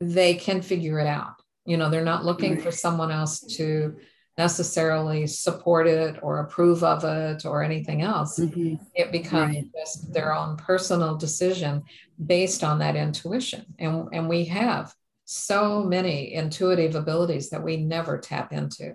they 0.01 0.35
can 0.35 0.63
figure 0.63 0.99
it 0.99 1.07
out. 1.07 1.35
You 1.65 1.77
know, 1.77 1.91
they're 1.91 2.05
not 2.05 2.25
looking 2.25 2.61
for 2.61 2.71
someone 2.71 3.11
else 3.11 3.41
to 3.57 3.97
necessarily 4.39 5.27
support 5.27 5.87
it 5.87 6.19
or 6.23 6.41
approve 6.41 6.85
of 6.85 7.05
it 7.05 7.47
or 7.47 7.63
anything 7.63 8.03
else. 8.03 8.39
Mm-hmm. 8.39 8.75
It 8.95 9.11
becomes 9.11 9.57
right. 9.57 9.71
just 9.77 10.13
their 10.13 10.35
own 10.35 10.57
personal 10.57 11.17
decision 11.17 11.85
based 12.25 12.63
on 12.63 12.79
that 12.81 12.97
intuition. 12.97 13.65
And, 13.79 14.09
and 14.13 14.29
we 14.29 14.45
have 14.47 14.95
so 15.25 15.83
many 15.83 16.35
intuitive 16.35 16.95
abilities 16.95 17.51
that 17.51 17.63
we 17.63 17.79
never 17.79 18.19
tap 18.19 18.53
into. 18.53 18.95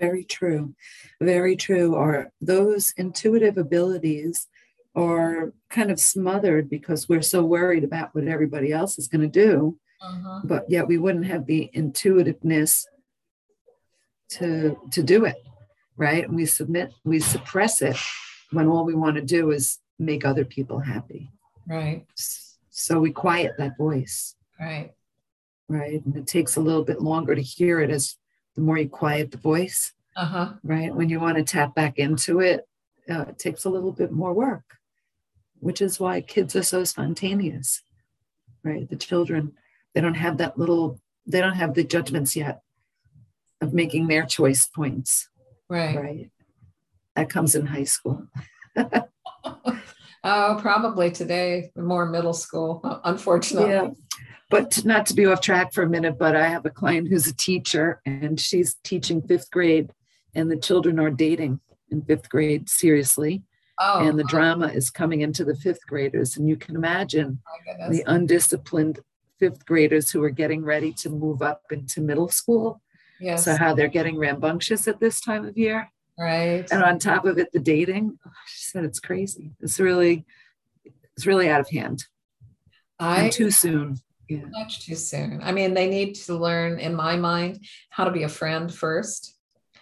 Very 0.00 0.24
true. 0.24 0.74
Very 1.20 1.56
true. 1.56 1.94
Or 1.94 2.32
those 2.40 2.94
intuitive 2.96 3.58
abilities 3.58 4.46
are 4.94 5.52
kind 5.68 5.90
of 5.90 6.00
smothered 6.00 6.70
because 6.70 7.08
we're 7.08 7.22
so 7.22 7.44
worried 7.44 7.84
about 7.84 8.14
what 8.14 8.26
everybody 8.26 8.72
else 8.72 8.98
is 8.98 9.08
going 9.08 9.20
to 9.20 9.28
do. 9.28 9.78
Uh-huh. 10.00 10.40
But 10.44 10.68
yet 10.68 10.86
we 10.86 10.98
wouldn't 10.98 11.26
have 11.26 11.46
the 11.46 11.70
intuitiveness 11.72 12.86
to 14.30 14.76
to 14.92 15.02
do 15.02 15.24
it, 15.24 15.36
right? 15.96 16.24
And 16.24 16.36
we 16.36 16.46
submit, 16.46 16.92
we 17.04 17.20
suppress 17.20 17.82
it 17.82 17.96
when 18.50 18.68
all 18.68 18.84
we 18.84 18.94
want 18.94 19.16
to 19.16 19.22
do 19.22 19.50
is 19.50 19.78
make 19.98 20.24
other 20.24 20.44
people 20.44 20.78
happy. 20.78 21.30
Right. 21.66 22.06
So 22.70 23.00
we 23.00 23.10
quiet 23.10 23.52
that 23.58 23.76
voice. 23.76 24.36
Right. 24.58 24.92
Right. 25.68 26.04
And 26.04 26.16
it 26.16 26.26
takes 26.26 26.56
a 26.56 26.60
little 26.60 26.84
bit 26.84 27.00
longer 27.00 27.34
to 27.34 27.42
hear 27.42 27.80
it 27.80 27.90
as 27.90 28.16
the 28.54 28.62
more 28.62 28.78
you 28.78 28.88
quiet 28.88 29.30
the 29.30 29.38
voice. 29.38 29.92
Uh-huh. 30.16 30.54
Right. 30.62 30.94
When 30.94 31.08
you 31.08 31.20
want 31.20 31.36
to 31.38 31.44
tap 31.44 31.74
back 31.74 31.98
into 31.98 32.40
it, 32.40 32.66
uh, 33.10 33.26
it 33.28 33.38
takes 33.38 33.64
a 33.64 33.70
little 33.70 33.92
bit 33.92 34.12
more 34.12 34.32
work, 34.32 34.64
which 35.60 35.80
is 35.80 36.00
why 36.00 36.20
kids 36.20 36.54
are 36.56 36.62
so 36.62 36.84
spontaneous. 36.84 37.82
Right. 38.62 38.88
The 38.88 38.96
children, 38.96 39.52
they 39.94 40.00
don't 40.00 40.14
have 40.14 40.38
that 40.38 40.58
little, 40.58 41.00
they 41.26 41.40
don't 41.40 41.54
have 41.54 41.74
the 41.74 41.84
judgments 41.84 42.36
yet 42.36 42.60
of 43.60 43.72
making 43.72 44.06
their 44.06 44.24
choice 44.24 44.66
points. 44.66 45.28
Right. 45.68 45.96
Right. 45.96 46.30
That 47.16 47.30
comes 47.30 47.54
in 47.54 47.66
high 47.66 47.84
school. 47.84 48.26
oh, 50.24 50.58
probably 50.60 51.10
today, 51.10 51.70
more 51.76 52.06
middle 52.06 52.32
school, 52.32 52.80
unfortunately. 53.04 53.70
Yeah. 53.70 53.90
But 54.50 54.84
not 54.84 55.06
to 55.06 55.14
be 55.14 55.26
off 55.26 55.40
track 55.40 55.74
for 55.74 55.82
a 55.82 55.88
minute, 55.88 56.18
but 56.18 56.34
I 56.34 56.48
have 56.48 56.64
a 56.64 56.70
client 56.70 57.08
who's 57.08 57.26
a 57.26 57.34
teacher 57.34 58.00
and 58.06 58.40
she's 58.40 58.76
teaching 58.82 59.20
fifth 59.20 59.50
grade, 59.50 59.90
and 60.34 60.50
the 60.50 60.56
children 60.56 60.98
are 60.98 61.10
dating 61.10 61.60
in 61.90 62.02
fifth 62.02 62.30
grade 62.30 62.68
seriously. 62.68 63.42
Oh, 63.80 64.06
and 64.06 64.18
the 64.18 64.24
drama 64.24 64.68
is 64.68 64.90
coming 64.90 65.20
into 65.20 65.44
the 65.44 65.54
fifth 65.54 65.86
graders. 65.86 66.36
And 66.36 66.48
you 66.48 66.56
can 66.56 66.74
imagine 66.74 67.40
the 67.88 68.02
undisciplined 68.06 68.98
fifth 69.38 69.64
graders 69.66 70.10
who 70.10 70.22
are 70.22 70.30
getting 70.30 70.64
ready 70.64 70.92
to 70.92 71.08
move 71.10 71.42
up 71.42 71.62
into 71.70 72.00
middle 72.00 72.28
school 72.28 72.80
Yes. 73.20 73.44
So 73.44 73.56
how 73.56 73.74
they're 73.74 73.88
getting 73.88 74.16
rambunctious 74.16 74.86
at 74.86 75.00
this 75.00 75.20
time 75.20 75.44
of 75.44 75.58
year. 75.58 75.90
Right. 76.16 76.64
And 76.70 76.84
on 76.84 77.00
top 77.00 77.24
of 77.24 77.38
it, 77.38 77.50
the 77.52 77.58
dating. 77.58 78.16
Oh, 78.24 78.30
she 78.46 78.62
said 78.70 78.84
it's 78.84 79.00
crazy. 79.00 79.50
It's 79.60 79.80
really, 79.80 80.24
it's 81.16 81.26
really 81.26 81.48
out 81.48 81.60
of 81.60 81.68
hand. 81.68 82.04
I 83.00 83.22
and 83.22 83.32
too 83.32 83.50
soon. 83.50 83.98
Yeah. 84.28 84.44
Much 84.50 84.86
too 84.86 84.94
soon. 84.94 85.40
I 85.42 85.50
mean, 85.50 85.74
they 85.74 85.88
need 85.88 86.14
to 86.26 86.36
learn, 86.36 86.78
in 86.78 86.94
my 86.94 87.16
mind, 87.16 87.64
how 87.90 88.04
to 88.04 88.10
be 88.12 88.22
a 88.22 88.28
friend 88.28 88.72
first. 88.72 89.34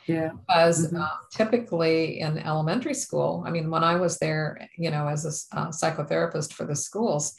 Yeah. 0.06 0.30
Because 0.46 0.90
Mhm. 0.92 1.00
uh, 1.02 1.08
typically 1.30 2.20
in 2.20 2.38
elementary 2.38 2.94
school, 2.94 3.42
I 3.46 3.50
mean, 3.50 3.70
when 3.70 3.84
I 3.84 3.96
was 3.96 4.18
there, 4.18 4.66
you 4.78 4.90
know, 4.90 5.08
as 5.08 5.26
a 5.52 5.58
uh, 5.58 5.68
psychotherapist 5.68 6.54
for 6.54 6.64
the 6.64 6.76
schools, 6.76 7.34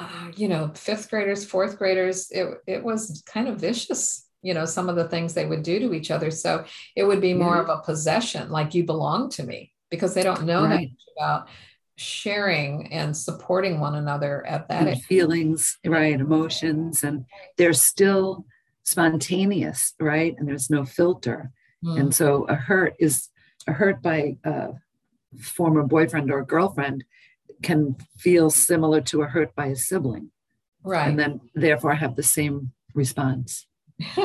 uh, 0.00 0.30
you 0.34 0.48
know, 0.48 0.70
fifth 0.74 1.10
graders, 1.10 1.44
fourth 1.44 1.78
graders, 1.78 2.30
it, 2.30 2.48
it 2.66 2.82
was 2.82 3.22
kind 3.26 3.48
of 3.48 3.60
vicious, 3.60 4.26
you 4.42 4.54
know, 4.54 4.64
some 4.64 4.88
of 4.88 4.96
the 4.96 5.08
things 5.08 5.34
they 5.34 5.46
would 5.46 5.62
do 5.62 5.78
to 5.80 5.92
each 5.92 6.10
other. 6.10 6.30
So 6.30 6.64
it 6.96 7.04
would 7.04 7.20
be 7.20 7.34
more 7.34 7.56
Yeah. 7.56 7.62
of 7.62 7.68
a 7.68 7.82
possession, 7.82 8.50
like 8.50 8.74
you 8.74 8.84
belong 8.84 9.28
to 9.30 9.42
me, 9.44 9.72
because 9.90 10.14
they 10.14 10.22
don't 10.22 10.44
know 10.46 10.62
that 10.62 10.70
Right. 10.70 10.90
much 10.90 11.06
about 11.18 11.48
sharing 11.96 12.90
and 12.92 13.14
supporting 13.14 13.78
one 13.78 13.94
another 13.94 14.44
at 14.46 14.68
that 14.68 14.86
and 14.86 14.96
age. 14.96 15.04
feelings, 15.04 15.78
right? 15.84 16.18
Emotions, 16.18 17.04
and 17.04 17.26
they're 17.58 17.74
still 17.74 18.46
spontaneous, 18.84 19.94
right? 20.00 20.34
And 20.38 20.48
there's 20.48 20.70
no 20.70 20.86
filter. 20.86 21.52
Mm, 21.84 22.00
And 22.00 22.14
so 22.14 22.44
a 22.44 22.54
hurt 22.54 22.94
is 22.98 23.28
a 23.66 23.72
hurt 23.74 24.00
by 24.02 24.38
a 24.44 24.70
former 25.38 25.82
boyfriend 25.82 26.32
or 26.32 26.42
girlfriend 26.42 27.04
can 27.62 27.96
feel 28.18 28.50
similar 28.50 29.00
to 29.02 29.22
a 29.22 29.26
hurt 29.26 29.54
by 29.54 29.66
a 29.66 29.76
sibling, 29.76 30.30
right. 30.82 31.08
and 31.08 31.18
then 31.18 31.40
therefore 31.54 31.94
have 31.94 32.16
the 32.16 32.22
same 32.22 32.72
response. 32.94 33.66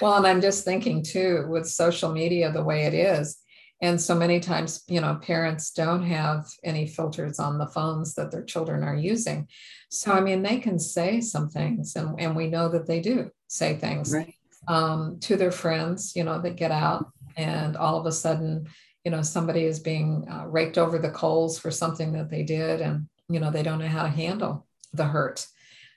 well, 0.00 0.14
and 0.14 0.26
I'm 0.26 0.40
just 0.40 0.64
thinking 0.64 1.02
too, 1.02 1.46
with 1.48 1.66
social 1.68 2.12
media 2.12 2.50
the 2.52 2.64
way 2.64 2.84
it 2.84 2.94
is, 2.94 3.38
and 3.80 4.00
so 4.00 4.14
many 4.14 4.40
times, 4.40 4.82
you 4.88 5.00
know, 5.00 5.16
parents 5.22 5.70
don't 5.70 6.02
have 6.02 6.46
any 6.64 6.86
filters 6.86 7.38
on 7.38 7.58
the 7.58 7.68
phones 7.68 8.14
that 8.14 8.32
their 8.32 8.44
children 8.44 8.82
are 8.82 8.96
using. 8.96 9.46
So, 9.88 10.12
I 10.12 10.20
mean, 10.20 10.42
they 10.42 10.58
can 10.58 10.78
say 10.78 11.20
some 11.20 11.48
things, 11.48 11.94
and, 11.94 12.18
and 12.20 12.34
we 12.34 12.48
know 12.48 12.68
that 12.70 12.86
they 12.86 13.00
do 13.00 13.30
say 13.46 13.76
things 13.76 14.12
Right. 14.12 14.34
um, 14.66 15.18
to 15.20 15.36
their 15.36 15.52
friends, 15.52 16.14
you 16.16 16.24
know, 16.24 16.40
that 16.40 16.56
get 16.56 16.72
out, 16.72 17.06
and 17.36 17.76
all 17.76 17.98
of 17.98 18.06
a 18.06 18.12
sudden, 18.12 18.66
you 19.08 19.16
know, 19.16 19.22
somebody 19.22 19.64
is 19.64 19.80
being 19.80 20.28
uh, 20.30 20.44
raked 20.48 20.76
over 20.76 20.98
the 20.98 21.08
coals 21.08 21.58
for 21.58 21.70
something 21.70 22.12
that 22.12 22.28
they 22.28 22.42
did, 22.42 22.82
and, 22.82 23.08
you 23.30 23.40
know, 23.40 23.50
they 23.50 23.62
don't 23.62 23.78
know 23.78 23.88
how 23.88 24.02
to 24.02 24.10
handle 24.10 24.66
the 24.92 25.04
hurt. 25.04 25.46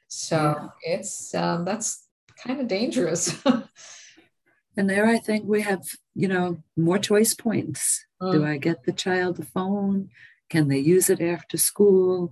So, 0.08 0.72
it's 0.84 1.36
um, 1.36 1.66
that's 1.66 2.08
kind 2.42 2.62
of 2.62 2.70
dangerous. 2.70 3.36
And 4.78 4.90
there, 4.90 5.06
I 5.06 5.18
think 5.18 5.44
we 5.46 5.62
have, 5.64 5.82
you 6.16 6.30
know, 6.30 6.64
more 6.78 6.98
choice 6.98 7.34
points. 7.34 8.06
Do 8.32 8.44
Mm, 8.44 8.48
I 8.48 8.56
get 8.56 8.86
the 8.86 8.94
child 8.94 9.36
the 9.36 9.46
phone? 9.46 10.08
Can 10.50 10.70
they 10.70 10.80
use 10.80 11.10
it 11.10 11.20
after 11.22 11.58
school? 11.58 12.32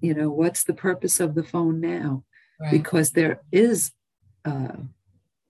You 0.00 0.14
know, 0.14 0.30
what's 0.30 0.64
the 0.64 0.72
purpose 0.72 1.20
of 1.20 1.34
the 1.34 1.44
phone 1.44 1.82
now? 1.82 2.24
right. 2.58 2.70
Because 2.72 3.10
there 3.10 3.42
is 3.52 3.92
uh, 4.46 4.76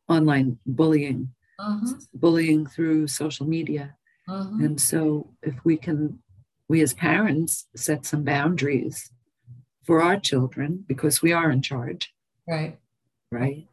online 0.09 0.59
bullying, 0.67 1.33
Mhm, 1.61 2.07
bullying 2.13 2.67
through 2.67 3.07
social 3.07 3.47
media. 3.47 3.95
Mhm. 4.29 4.65
And 4.65 4.81
so, 4.81 5.35
if 5.43 5.55
we 5.65 5.77
can, 5.77 6.23
we 6.69 6.81
as 6.83 6.95
parents 6.95 7.67
set 7.77 8.07
some 8.07 8.25
boundaries 8.25 9.11
for 9.85 10.03
our 10.03 10.19
children 10.19 10.85
because 10.89 11.21
we 11.23 11.33
are 11.33 11.51
in 11.51 11.61
charge, 11.63 12.13
Right. 12.49 12.79
right? 13.31 13.69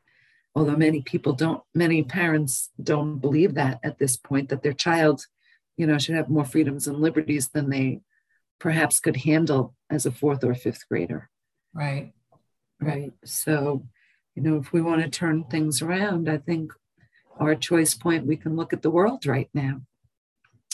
Although 0.54 0.76
many 0.76 1.02
people 1.02 1.34
don't, 1.34 1.64
many 1.74 2.04
parents 2.04 2.70
don't 2.82 3.20
believe 3.20 3.54
that 3.54 3.80
at 3.84 3.98
this 3.98 4.18
point, 4.18 4.50
that 4.50 4.62
their 4.64 4.74
child, 4.74 5.26
you 5.78 5.88
know, 5.88 5.98
should 5.98 6.16
have 6.16 6.30
more 6.30 6.44
freedoms 6.44 6.88
and 6.88 7.00
liberties 7.00 7.48
than 7.50 7.70
they 7.70 8.02
perhaps 8.60 9.00
could 9.00 9.18
handle 9.18 9.74
as 9.90 10.06
a 10.06 10.12
fourth 10.12 10.44
or 10.44 10.54
fifth 10.54 10.88
grader, 10.90 11.30
Right. 11.74 12.14
right? 12.82 13.14
So, 13.24 13.88
you 14.36 14.44
know, 14.44 14.58
if 14.58 14.74
we 14.74 14.82
want 14.82 15.02
to 15.02 15.10
turn 15.10 15.46
things 15.46 15.82
around, 15.82 16.30
I 16.30 16.38
think 16.38 16.74
our 17.40 17.56
choice 17.56 17.96
point, 17.96 18.26
we 18.28 18.36
can 18.36 18.56
look 18.58 18.74
at 18.74 18.82
the 18.82 18.92
world 18.92 19.26
right 19.26 19.50
now 19.54 19.82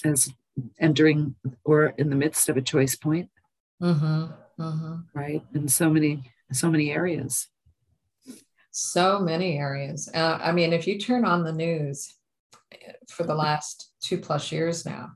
as 0.04 0.34
entering 0.80 1.36
or 1.64 1.94
in 1.98 2.10
the 2.10 2.16
midst 2.16 2.50
of 2.50 2.58
a 2.58 2.62
choice 2.62 2.96
point, 2.96 3.30
Mm-hmm. 3.82 4.26
Mm-hmm. 4.60 4.96
right? 5.14 5.44
In 5.54 5.68
so 5.68 5.90
many, 5.90 6.24
so 6.52 6.72
many 6.72 6.92
areas. 6.92 7.48
So 8.72 9.20
many 9.20 9.58
areas. 9.58 10.10
Uh, 10.14 10.40
I 10.42 10.52
mean, 10.52 10.74
if 10.74 10.88
you 10.88 10.98
turn 11.00 11.26
on 11.26 11.44
the 11.44 11.54
news 11.54 12.16
for 13.08 13.24
the 13.24 13.36
last 13.36 13.92
two 14.02 14.18
plus 14.18 14.52
years 14.52 14.86
now, 14.86 15.12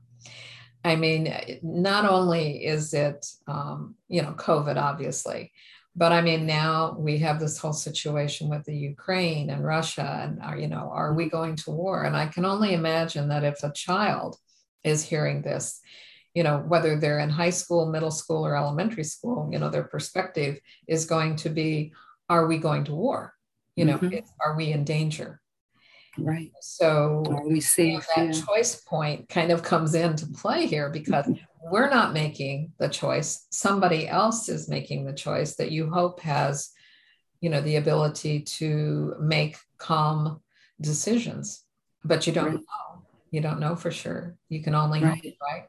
I 0.84 0.96
mean, 0.96 1.32
not 1.62 2.04
only 2.04 2.64
is 2.64 2.92
it, 2.94 3.24
um, 3.46 3.94
you 4.08 4.22
know, 4.22 4.32
COVID, 4.32 4.76
obviously, 4.76 5.52
but 5.94 6.10
I 6.12 6.22
mean, 6.22 6.46
now 6.46 6.96
we 6.98 7.18
have 7.18 7.38
this 7.38 7.58
whole 7.58 7.72
situation 7.72 8.48
with 8.48 8.64
the 8.64 8.76
Ukraine 8.76 9.50
and 9.50 9.64
Russia, 9.64 10.20
and 10.22 10.40
are, 10.40 10.56
you 10.56 10.66
know, 10.68 10.90
are 10.92 11.12
we 11.14 11.28
going 11.28 11.54
to 11.56 11.70
war? 11.70 12.04
And 12.04 12.16
I 12.16 12.26
can 12.26 12.44
only 12.44 12.72
imagine 12.72 13.28
that 13.28 13.44
if 13.44 13.62
a 13.62 13.72
child 13.72 14.36
is 14.84 15.02
hearing 15.02 15.42
this, 15.42 15.80
you 16.34 16.42
know, 16.42 16.58
whether 16.58 16.98
they're 16.98 17.18
in 17.20 17.30
high 17.30 17.50
school, 17.50 17.86
middle 17.90 18.10
school, 18.10 18.44
or 18.46 18.56
elementary 18.56 19.04
school, 19.04 19.48
you 19.52 19.58
know, 19.58 19.70
their 19.70 19.84
perspective 19.84 20.58
is 20.86 21.04
going 21.06 21.36
to 21.36 21.48
be, 21.48 21.92
are 22.28 22.46
we 22.46 22.58
going 22.58 22.84
to 22.84 22.94
war? 22.94 23.34
You 23.76 23.84
know, 23.86 23.98
Mhm. 23.98 24.12
it's- 24.12 24.32
are 24.40 24.56
we 24.56 24.72
in 24.72 24.84
danger? 24.84 25.40
Right. 26.18 26.52
So 26.60 27.24
Are 27.30 27.48
we 27.48 27.60
safe? 27.60 28.06
that 28.16 28.34
Yeah. 28.34 28.42
choice 28.44 28.76
point 28.82 29.28
kind 29.30 29.50
of 29.50 29.62
comes 29.62 29.94
into 29.94 30.26
play 30.26 30.66
here 30.66 30.90
because 30.90 31.26
we're 31.70 31.88
not 31.88 32.12
making 32.12 32.72
the 32.78 32.88
choice 32.88 33.46
somebody 33.50 34.06
else 34.08 34.48
is 34.50 34.68
making 34.68 35.04
the 35.06 35.14
choice 35.14 35.54
that 35.56 35.70
you 35.70 35.88
hope 35.90 36.20
has 36.20 36.70
you 37.40 37.48
know 37.50 37.60
the 37.62 37.76
ability 37.76 38.40
to 38.42 39.14
make 39.20 39.56
calm 39.78 40.40
decisions 40.80 41.64
but 42.04 42.26
you 42.26 42.32
don't 42.32 42.46
Right. 42.46 42.54
know 42.54 42.91
you 43.32 43.40
don't 43.40 43.58
know 43.58 43.74
for 43.74 43.90
sure 43.90 44.36
you 44.48 44.62
can 44.62 44.74
only 44.76 45.02
Right. 45.02 45.36
right 45.42 45.68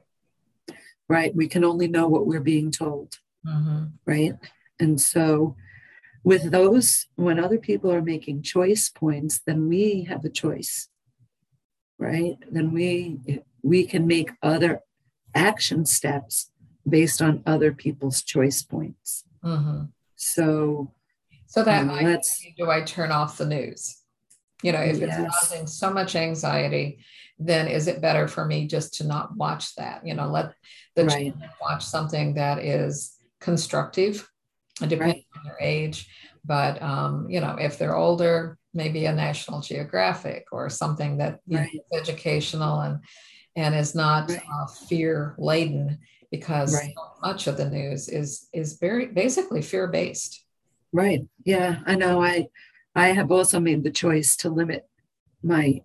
Right. 1.10 1.36
We 1.36 1.48
can 1.50 1.64
only 1.66 1.88
know 1.90 2.08
what 2.08 2.26
we're 2.26 2.40
being 2.54 2.72
told. 2.72 3.20
Mhm. 3.46 3.92
right? 4.06 4.36
And 4.80 5.00
so, 5.02 5.58
with 6.24 6.44
those, 6.52 7.08
when 7.16 7.38
other 7.40 7.58
people 7.60 7.92
are 7.92 8.02
making 8.02 8.42
choice 8.44 8.90
points, 8.90 9.40
then 9.46 9.68
we 9.68 10.06
have 10.10 10.24
a 10.24 10.30
choice, 10.30 10.88
right? 12.00 12.38
Then 12.50 12.72
we 12.72 13.42
we 13.62 13.86
can 13.86 14.08
make 14.08 14.32
other 14.42 14.80
action 15.36 15.86
steps 15.86 16.52
based 16.88 17.22
on 17.22 17.44
other 17.46 17.72
people's 17.74 18.24
choice 18.24 18.62
points. 18.64 19.26
Mhm. 19.44 19.92
So, 20.16 20.94
so 21.48 21.64
that 21.64 21.82
Um, 21.82 21.88
might 21.88 22.06
let's- 22.06 22.42
do 22.58 22.70
i 22.70 22.82
turn 22.82 23.12
off 23.12 23.38
the 23.38 23.46
news 23.46 24.03
you 24.64 24.72
know 24.72 24.80
if 24.82 25.02
it's 25.02 25.18
causing 25.18 25.68
so 25.68 25.92
much 25.94 26.16
anxiety 26.16 27.00
then 27.40 27.68
is 27.68 27.88
it 27.88 28.02
better 28.02 28.28
for 28.28 28.46
me 28.46 28.68
just 28.68 28.96
to 28.96 29.04
not 29.06 29.36
watch 29.36 29.76
that 29.76 30.06
you 30.06 30.14
know 30.14 30.28
let 30.28 30.54
the 30.96 31.06
Right. 31.06 31.26
children 31.32 31.50
watch 31.62 31.84
something 31.84 32.34
that 32.36 32.60
is 32.60 33.18
constructive 33.40 34.30
depending 34.88 35.24
on 35.36 35.44
their 35.46 35.58
age 35.62 36.10
but 36.46 36.82
um, 36.82 37.30
you 37.30 37.40
know 37.40 37.56
if 37.60 37.78
they're 37.78 37.96
older 37.96 38.58
maybe 38.74 39.06
a 39.06 39.14
national 39.14 39.62
geographic 39.62 40.48
or 40.52 40.70
something 40.70 41.18
that 41.18 41.40
you 41.46 41.58
know, 41.58 41.64
is 41.64 42.08
educational 42.08 42.80
and 42.82 43.00
and 43.56 43.76
is 43.76 43.94
not 43.94 44.30
Right. 44.30 44.42
uh, 44.42 44.66
fear 44.88 45.36
laden 45.38 46.00
because 46.32 46.74
Right. 46.74 46.94
so 46.96 47.04
much 47.22 47.48
of 47.48 47.58
the 47.58 47.70
news 47.70 48.10
is 48.10 48.48
is 48.54 48.78
very 48.80 49.08
basically 49.08 49.62
fear 49.62 49.88
based 49.88 50.44
right, 50.92 51.22
yeah, 51.44 51.80
I 51.86 51.96
know. 51.96 52.22
I 52.22 52.48
I 52.96 53.10
have 53.10 53.32
also 53.32 53.60
made 53.60 53.84
the 53.84 53.92
choice 53.92 54.36
to 54.38 54.50
limit 54.50 54.88
my 55.42 55.82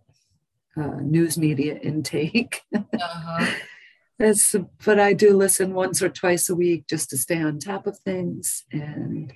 uh, 0.76 1.00
news 1.00 1.38
media 1.38 1.76
intake. 1.76 2.62
uh-huh. 2.74 3.52
That's, 4.18 4.54
but 4.84 4.98
I 4.98 5.12
do 5.12 5.32
listen 5.32 5.74
once 5.74 6.02
or 6.02 6.08
twice 6.08 6.48
a 6.48 6.54
week 6.54 6.88
just 6.88 7.08
to 7.10 7.16
stay 7.16 7.40
on 7.40 7.60
top 7.60 7.86
of 7.86 7.98
things. 7.98 8.64
And 8.72 9.32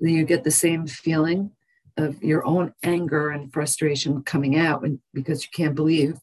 then 0.00 0.12
you 0.12 0.24
get 0.24 0.42
the 0.42 0.50
same 0.50 0.88
feeling 0.88 1.52
of 1.96 2.20
your 2.22 2.44
own 2.44 2.74
anger 2.82 3.30
and 3.30 3.52
frustration 3.52 4.24
coming 4.24 4.58
out 4.58 4.84
and, 4.84 4.98
because 5.12 5.44
you 5.44 5.50
can't 5.54 5.76
believe 5.76 6.18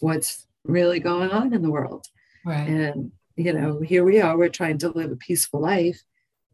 what's 0.00 0.48
really 0.64 0.98
going 0.98 1.30
on 1.30 1.52
in 1.52 1.62
the 1.62 1.70
world. 1.70 2.06
right 2.44 2.68
And, 2.68 3.12
you 3.36 3.52
know, 3.52 3.80
here 3.80 4.04
we 4.04 4.20
are, 4.20 4.36
we're 4.36 4.48
trying 4.48 4.78
to 4.78 4.88
live 4.88 5.12
a 5.12 5.16
peaceful 5.16 5.60
life. 5.60 6.02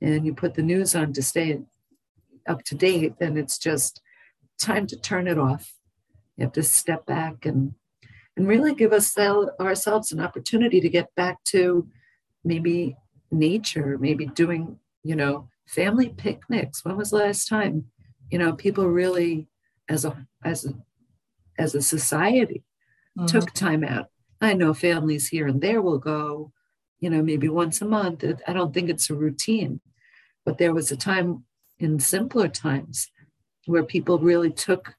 And 0.02 0.26
you 0.26 0.34
put 0.34 0.54
the 0.54 0.62
news 0.62 0.94
on 0.94 1.14
to 1.14 1.22
stay 1.22 1.58
up 2.46 2.64
to 2.64 2.74
date, 2.74 3.14
and 3.20 3.38
it's 3.38 3.59
just 3.59 4.01
time 4.59 4.87
to 4.88 4.96
turn 4.96 5.27
it 5.29 5.38
off. 5.38 5.74
You 6.37 6.44
have 6.44 6.53
to 6.55 6.62
step 6.62 7.07
back 7.07 7.46
and 7.46 7.74
and 8.37 8.46
really 8.46 8.74
give 8.74 8.92
us 8.92 9.18
ourselves 9.18 10.12
an 10.12 10.20
opportunity 10.20 10.81
to 10.81 10.88
get 10.88 11.12
back 11.16 11.42
to 11.44 11.88
maybe 12.44 12.96
nature, 13.33 13.98
maybe 13.98 14.27
doing, 14.27 14.79
you 15.03 15.16
know, 15.16 15.48
family 15.66 16.11
picnics. 16.11 16.85
When 16.85 16.96
was 16.96 17.11
the 17.11 17.16
last 17.16 17.48
time, 17.48 17.87
you 18.31 18.38
know, 18.38 18.53
people 18.53 18.87
really 18.87 19.48
as 19.88 20.05
a 20.05 20.27
as 20.44 20.64
a 20.64 20.74
as 21.59 21.74
a 21.74 21.83
society 21.83 22.62
Mhm. 23.16 23.27
took 23.27 23.53
time 23.53 23.83
out. 23.83 24.07
I 24.40 24.55
know 24.55 24.72
families 24.72 25.29
here 25.29 25.48
and 25.48 25.61
there 25.61 25.83
will 25.83 25.98
go, 25.98 26.53
you 27.01 27.11
know, 27.11 27.22
maybe 27.22 27.48
once 27.48 27.83
a 27.83 27.87
month. 27.87 28.24
I 28.46 28.53
don't 28.53 28.72
think 28.72 28.88
it's 28.88 29.11
a 29.11 29.14
routine, 29.14 29.81
but 30.44 30.59
there 30.59 30.72
was 30.72 30.92
a 30.92 30.96
time 30.96 31.44
in 31.79 31.99
simpler 32.01 32.49
times 32.49 33.11
where 33.67 33.83
people 33.83 34.19
really 34.19 34.51
took 34.51 34.95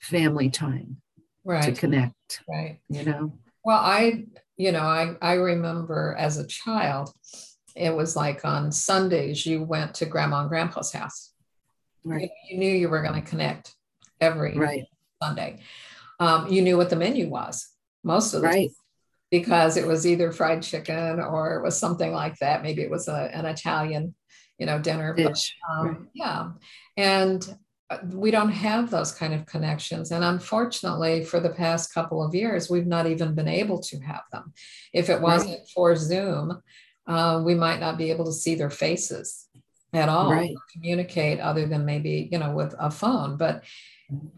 family 0.00 0.50
time 0.50 0.98
right. 1.44 1.62
to 1.62 1.72
connect. 1.72 2.42
Right. 2.48 2.80
You 2.88 3.04
know? 3.04 3.32
Well, 3.64 3.78
I, 3.78 4.26
you 4.56 4.72
know, 4.72 4.80
I, 4.80 5.16
I 5.20 5.34
remember 5.34 6.14
as 6.18 6.38
a 6.38 6.46
child, 6.46 7.12
it 7.74 7.94
was 7.94 8.16
like 8.16 8.44
on 8.44 8.72
Sundays, 8.72 9.44
you 9.44 9.62
went 9.62 9.94
to 9.94 10.06
grandma 10.06 10.40
and 10.40 10.48
grandpa's 10.48 10.92
house. 10.92 11.32
Right. 12.04 12.30
You, 12.48 12.58
knew 12.58 12.70
you 12.70 12.88
were 12.88 13.02
going 13.02 13.20
to 13.20 13.28
connect 13.28 13.74
every 14.20 14.56
right. 14.56 14.84
Sunday. 15.22 15.60
Um, 16.20 16.52
you 16.52 16.62
knew 16.62 16.76
what 16.76 16.90
the 16.90 16.96
menu 16.96 17.28
was 17.28 17.68
most 18.04 18.34
of 18.34 18.42
the 18.42 18.48
right. 18.48 18.68
time 18.68 18.76
because 19.30 19.76
it 19.76 19.86
was 19.86 20.06
either 20.06 20.30
fried 20.30 20.62
chicken 20.62 21.18
or 21.18 21.56
it 21.56 21.62
was 21.62 21.78
something 21.78 22.12
like 22.12 22.36
that. 22.38 22.62
Maybe 22.62 22.82
it 22.82 22.90
was 22.90 23.08
a, 23.08 23.30
an 23.34 23.46
Italian, 23.46 24.14
you 24.58 24.66
know, 24.66 24.78
dinner. 24.78 25.14
But, 25.14 25.40
um. 25.70 26.08
Yeah. 26.14 26.50
And 26.96 27.56
uh, 27.90 27.98
we 28.12 28.30
don't 28.30 28.50
have 28.50 28.90
those 28.90 29.12
kind 29.12 29.34
of 29.34 29.46
connections. 29.46 30.10
And 30.10 30.24
unfortunately, 30.24 31.24
for 31.24 31.40
the 31.40 31.50
past 31.50 31.92
couple 31.92 32.22
of 32.24 32.34
years, 32.34 32.70
we've 32.70 32.86
not 32.86 33.06
even 33.06 33.34
been 33.34 33.48
able 33.48 33.80
to 33.80 33.98
have 34.00 34.22
them. 34.32 34.52
If 34.92 35.10
it 35.10 35.20
wasn't 35.20 35.58
right. 35.58 35.68
for 35.74 35.96
Zoom, 35.96 36.62
uh, 37.06 37.42
we 37.44 37.54
might 37.54 37.80
not 37.80 37.98
be 37.98 38.10
able 38.10 38.24
to 38.24 38.32
see 38.32 38.54
their 38.54 38.70
faces 38.70 39.48
at 39.94 40.08
all 40.08 40.30
right. 40.30 40.54
communicate 40.72 41.40
other 41.40 41.66
than 41.66 41.84
maybe 41.84 42.28
you 42.30 42.38
know 42.38 42.52
with 42.52 42.74
a 42.78 42.90
phone 42.90 43.36
but 43.36 43.62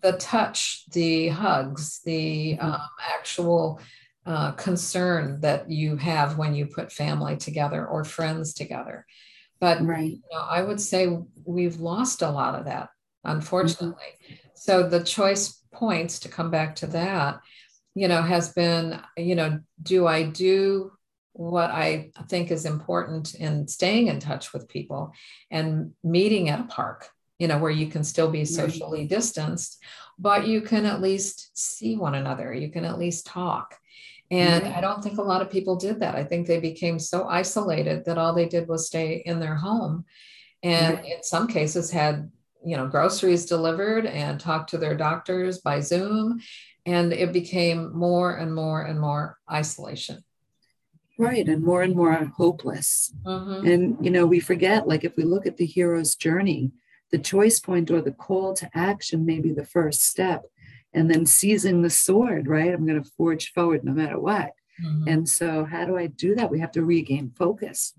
the 0.02 0.12
touch 0.12 0.84
the 0.92 1.28
hugs 1.28 2.00
the 2.04 2.58
um, 2.60 2.80
actual 3.14 3.80
uh, 4.26 4.52
concern 4.52 5.40
that 5.40 5.70
you 5.70 5.96
have 5.96 6.36
when 6.36 6.54
you 6.54 6.66
put 6.66 6.92
family 6.92 7.36
together 7.36 7.86
or 7.86 8.04
friends 8.04 8.52
together 8.52 9.06
but 9.60 9.84
right. 9.84 10.12
you 10.12 10.22
know, 10.32 10.40
i 10.40 10.62
would 10.62 10.80
say 10.80 11.18
we've 11.44 11.80
lost 11.80 12.22
a 12.22 12.30
lot 12.30 12.54
of 12.54 12.64
that 12.64 12.88
unfortunately 13.24 13.94
mm-hmm. 14.24 14.34
so 14.54 14.88
the 14.88 15.02
choice 15.02 15.62
points 15.72 16.20
to 16.20 16.28
come 16.28 16.50
back 16.50 16.74
to 16.76 16.86
that 16.86 17.40
you 17.94 18.08
know 18.08 18.22
has 18.22 18.52
been 18.52 19.00
you 19.16 19.34
know 19.34 19.58
do 19.82 20.06
i 20.06 20.22
do 20.22 20.90
what 21.36 21.70
I 21.70 22.10
think 22.28 22.50
is 22.50 22.64
important 22.64 23.34
in 23.34 23.68
staying 23.68 24.08
in 24.08 24.20
touch 24.20 24.52
with 24.52 24.68
people 24.68 25.12
and 25.50 25.92
meeting 26.02 26.48
at 26.48 26.60
a 26.60 26.64
park, 26.64 27.10
you 27.38 27.46
know, 27.46 27.58
where 27.58 27.70
you 27.70 27.88
can 27.88 28.04
still 28.04 28.30
be 28.30 28.46
socially 28.46 29.06
distanced, 29.06 29.78
but 30.18 30.46
you 30.46 30.62
can 30.62 30.86
at 30.86 31.02
least 31.02 31.50
see 31.56 31.96
one 31.96 32.14
another. 32.14 32.54
You 32.54 32.70
can 32.70 32.86
at 32.86 32.98
least 32.98 33.26
talk. 33.26 33.76
And 34.30 34.64
right. 34.64 34.74
I 34.76 34.80
don't 34.80 35.02
think 35.02 35.18
a 35.18 35.22
lot 35.22 35.42
of 35.42 35.50
people 35.50 35.76
did 35.76 36.00
that. 36.00 36.16
I 36.16 36.24
think 36.24 36.46
they 36.46 36.58
became 36.58 36.98
so 36.98 37.28
isolated 37.28 38.04
that 38.04 38.18
all 38.18 38.34
they 38.34 38.48
did 38.48 38.66
was 38.66 38.86
stay 38.86 39.22
in 39.24 39.38
their 39.38 39.54
home. 39.54 40.04
And 40.62 40.96
right. 40.96 41.04
in 41.04 41.22
some 41.22 41.46
cases 41.46 41.90
had, 41.90 42.30
you 42.64 42.76
know, 42.76 42.88
groceries 42.88 43.46
delivered 43.46 44.04
and 44.06 44.40
talked 44.40 44.70
to 44.70 44.78
their 44.78 44.96
doctors 44.96 45.58
by 45.58 45.80
Zoom. 45.80 46.40
And 46.84 47.12
it 47.12 47.32
became 47.32 47.96
more 47.96 48.36
and 48.36 48.54
more 48.54 48.82
and 48.82 49.00
more 49.00 49.38
isolation. 49.50 50.24
Right. 51.18 51.48
And 51.48 51.62
more 51.62 51.82
and 51.82 51.94
more 51.94 52.12
hopeless. 52.36 53.12
Mm-hmm. 53.24 53.66
And, 53.66 54.04
you 54.04 54.10
know, 54.10 54.26
we 54.26 54.40
forget, 54.40 54.86
like, 54.88 55.04
if 55.04 55.16
we 55.16 55.24
look 55.24 55.46
at 55.46 55.56
the 55.56 55.66
hero's 55.66 56.14
journey, 56.14 56.72
the 57.12 57.18
choice 57.18 57.60
point 57.60 57.90
or 57.90 58.02
the 58.02 58.12
call 58.12 58.54
to 58.54 58.68
action 58.74 59.24
may 59.24 59.40
be 59.40 59.52
the 59.52 59.64
first 59.64 60.02
step. 60.02 60.46
And 60.96 61.10
then 61.10 61.26
seizing 61.26 61.82
the 61.82 61.90
sword, 61.90 62.48
right? 62.48 62.72
I'm 62.72 62.86
going 62.86 63.00
to 63.02 63.10
forge 63.16 63.52
forward 63.52 63.84
no 63.84 63.92
matter 63.92 64.18
what. 64.18 64.52
Mm-hmm. 64.82 65.08
And 65.08 65.28
so, 65.28 65.64
how 65.64 65.84
do 65.84 65.96
I 65.96 66.08
do 66.08 66.34
that? 66.34 66.50
We 66.50 66.58
have 66.60 66.72
to 66.72 66.84
regain 66.84 67.32
focus, 67.36 67.94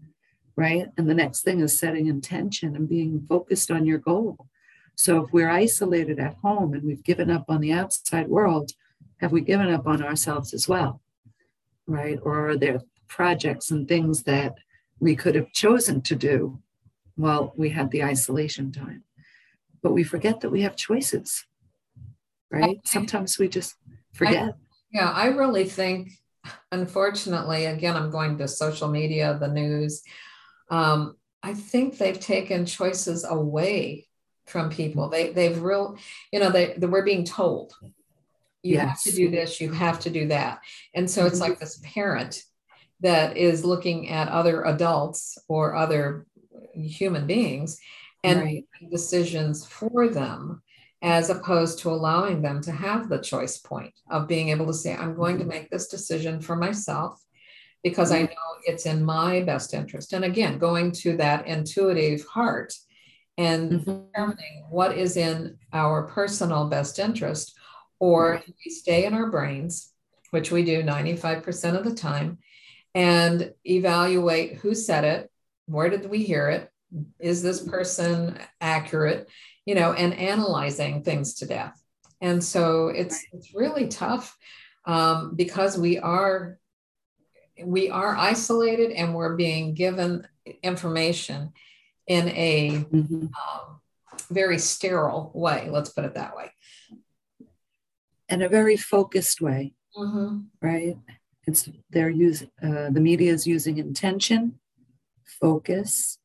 right? 0.55 0.87
And 0.97 1.09
the 1.09 1.15
next 1.15 1.43
thing 1.43 1.61
is 1.61 1.77
setting 1.77 2.07
intention 2.07 2.75
and 2.75 2.89
being 2.89 3.25
focused 3.29 3.71
on 3.71 3.85
your 3.85 3.99
goal. 3.99 4.47
So, 4.95 5.23
if 5.23 5.31
we're 5.31 5.49
isolated 5.49 6.19
at 6.19 6.35
home 6.43 6.73
and 6.73 6.83
we've 6.83 7.03
given 7.03 7.31
up 7.31 7.45
on 7.47 7.61
the 7.61 7.71
outside 7.71 8.27
world, 8.27 8.71
have 9.21 9.31
we 9.31 9.41
given 9.41 9.71
up 9.71 9.87
on 9.87 10.03
ourselves 10.03 10.53
as 10.53 10.67
well? 10.67 11.01
Right? 11.87 12.19
Or 12.21 12.49
are 12.49 12.57
there 12.57 12.81
projects 13.07 13.71
and 13.71 13.87
things 13.87 14.23
that 14.23 14.55
we 14.99 15.15
could 15.15 15.35
have 15.35 15.51
chosen 15.51 16.01
to 16.01 16.15
do 16.15 16.59
while 17.15 17.53
we 17.57 17.69
had 17.69 17.91
the 17.91 18.03
isolation 18.03 18.71
time. 18.71 19.03
But 19.81 19.93
we 19.93 20.03
forget 20.03 20.39
that 20.41 20.49
we 20.49 20.61
have 20.61 20.75
choices, 20.75 21.45
right? 22.51 22.79
Sometimes 22.85 23.37
we 23.39 23.47
just 23.47 23.75
forget. 24.13 24.43
I, 24.43 24.53
yeah, 24.91 25.11
I 25.11 25.27
really 25.27 25.65
think, 25.65 26.11
unfortunately, 26.71 27.65
again, 27.65 27.95
I'm 27.95 28.11
going 28.11 28.37
to 28.37 28.47
social 28.47 28.87
media, 28.87 29.37
the 29.39 29.47
news. 29.47 30.01
Um, 30.69 31.15
I 31.43 31.53
think 31.53 31.97
they've 31.97 32.19
taken 32.19 32.65
choices 32.65 33.25
away 33.25 34.07
from 34.45 34.69
people. 34.69 35.09
They 35.09 35.31
they've 35.31 35.61
real, 35.61 35.97
you 36.31 36.39
know, 36.39 36.49
they, 36.49 36.73
they 36.77 36.87
we're 36.87 37.03
being 37.03 37.25
told 37.25 37.73
you 38.63 38.75
yes. 38.75 38.87
have 38.87 39.01
to 39.03 39.11
do 39.11 39.29
this, 39.29 39.61
you 39.61 39.71
have 39.71 39.99
to 40.01 40.09
do 40.09 40.27
that. 40.27 40.59
And 40.93 41.09
so 41.09 41.25
it's 41.25 41.39
Mm-hmm. 41.39 41.51
like 41.51 41.59
this 41.59 41.79
parent 41.83 42.43
that 43.01 43.37
is 43.37 43.63
looking 43.63 44.09
at 44.09 44.27
other 44.29 44.63
adults 44.63 45.37
or 45.47 45.75
other 45.75 46.25
human 46.73 47.27
beings 47.27 47.79
and 48.23 48.41
Right. 48.41 48.65
decisions 48.89 49.65
for 49.65 50.09
them 50.09 50.61
as 51.01 51.29
opposed 51.29 51.79
to 51.79 51.89
allowing 51.89 52.41
them 52.41 52.61
to 52.61 52.71
have 52.71 53.07
the 53.07 53.19
choice 53.19 53.57
point 53.57 53.93
of 54.09 54.27
being 54.27 54.49
able 54.49 54.65
to 54.65 54.73
say 54.73 54.95
i'm 54.95 55.15
going 55.15 55.37
to 55.37 55.43
mm-hmm. 55.43 55.51
make 55.51 55.69
this 55.69 55.87
decision 55.87 56.39
for 56.39 56.55
myself 56.55 57.21
because 57.83 58.11
i 58.11 58.17
mm-hmm. 58.17 58.25
know 58.25 58.47
it's 58.65 58.85
in 58.85 59.03
my 59.03 59.41
best 59.43 59.73
interest. 59.73 60.11
And 60.11 60.25
again 60.25 60.57
going 60.57 60.91
to 61.03 61.15
that 61.17 61.47
intuitive 61.47 62.25
heart 62.25 62.73
and 63.37 63.71
Mhm. 63.71 64.07
determining 64.11 64.65
what 64.69 64.97
is 64.97 65.15
in 65.15 65.57
our 65.71 66.07
personal 66.07 66.67
best 66.67 66.99
interest 66.99 67.55
or 67.99 68.37
mm-hmm. 68.37 68.51
we 68.65 68.71
stay 68.71 69.05
in 69.05 69.13
our 69.13 69.29
brains 69.29 69.93
which 70.31 70.51
we 70.51 70.63
do 70.63 70.83
95% 70.83 71.77
of 71.77 71.83
the 71.83 71.93
time 71.93 72.37
and 72.93 73.53
evaluate 73.65 74.57
who 74.57 74.73
said 74.73 75.03
it, 75.03 75.31
where 75.67 75.89
did 75.89 76.09
we 76.09 76.23
hear 76.23 76.49
it, 76.49 76.71
is 77.19 77.43
this 77.43 77.61
person 77.61 78.37
accurate, 78.59 79.29
you 79.67 79.75
know, 79.75 79.91
and 79.91 80.13
analyzing 80.13 81.03
things 81.03 81.33
to 81.35 81.45
death. 81.45 81.77
And 82.21 82.41
so 82.41 82.87
it's 82.87 83.21
it's 83.33 83.53
really 83.53 83.87
tough 83.89 84.35
um, 84.85 85.35
because 85.35 85.77
we 85.77 85.99
are 85.99 86.57
we 87.63 87.89
are 87.89 88.15
isolated 88.15 88.91
and 88.91 89.13
we're 89.13 89.35
being 89.35 89.73
given 89.73 90.25
information 90.63 91.51
in 92.07 92.29
a 92.29 92.85
Mhm. 92.85 93.29
um, 93.41 93.81
very 94.29 94.57
sterile 94.57 95.31
way. 95.33 95.69
Let's 95.69 95.89
put 95.89 96.05
it 96.05 96.13
that 96.15 96.33
way. 96.37 96.49
In 98.29 98.41
a 98.41 98.49
very 98.49 98.77
focused 98.77 99.41
way, 99.41 99.73
right? 100.61 100.97
It's 101.45 101.67
they're 101.89 102.09
using 102.09 102.49
uh, 102.63 102.89
the 102.89 103.01
media 103.01 103.33
is 103.33 103.45
using 103.45 103.77
intention, 103.79 104.59
focus, 105.41 106.19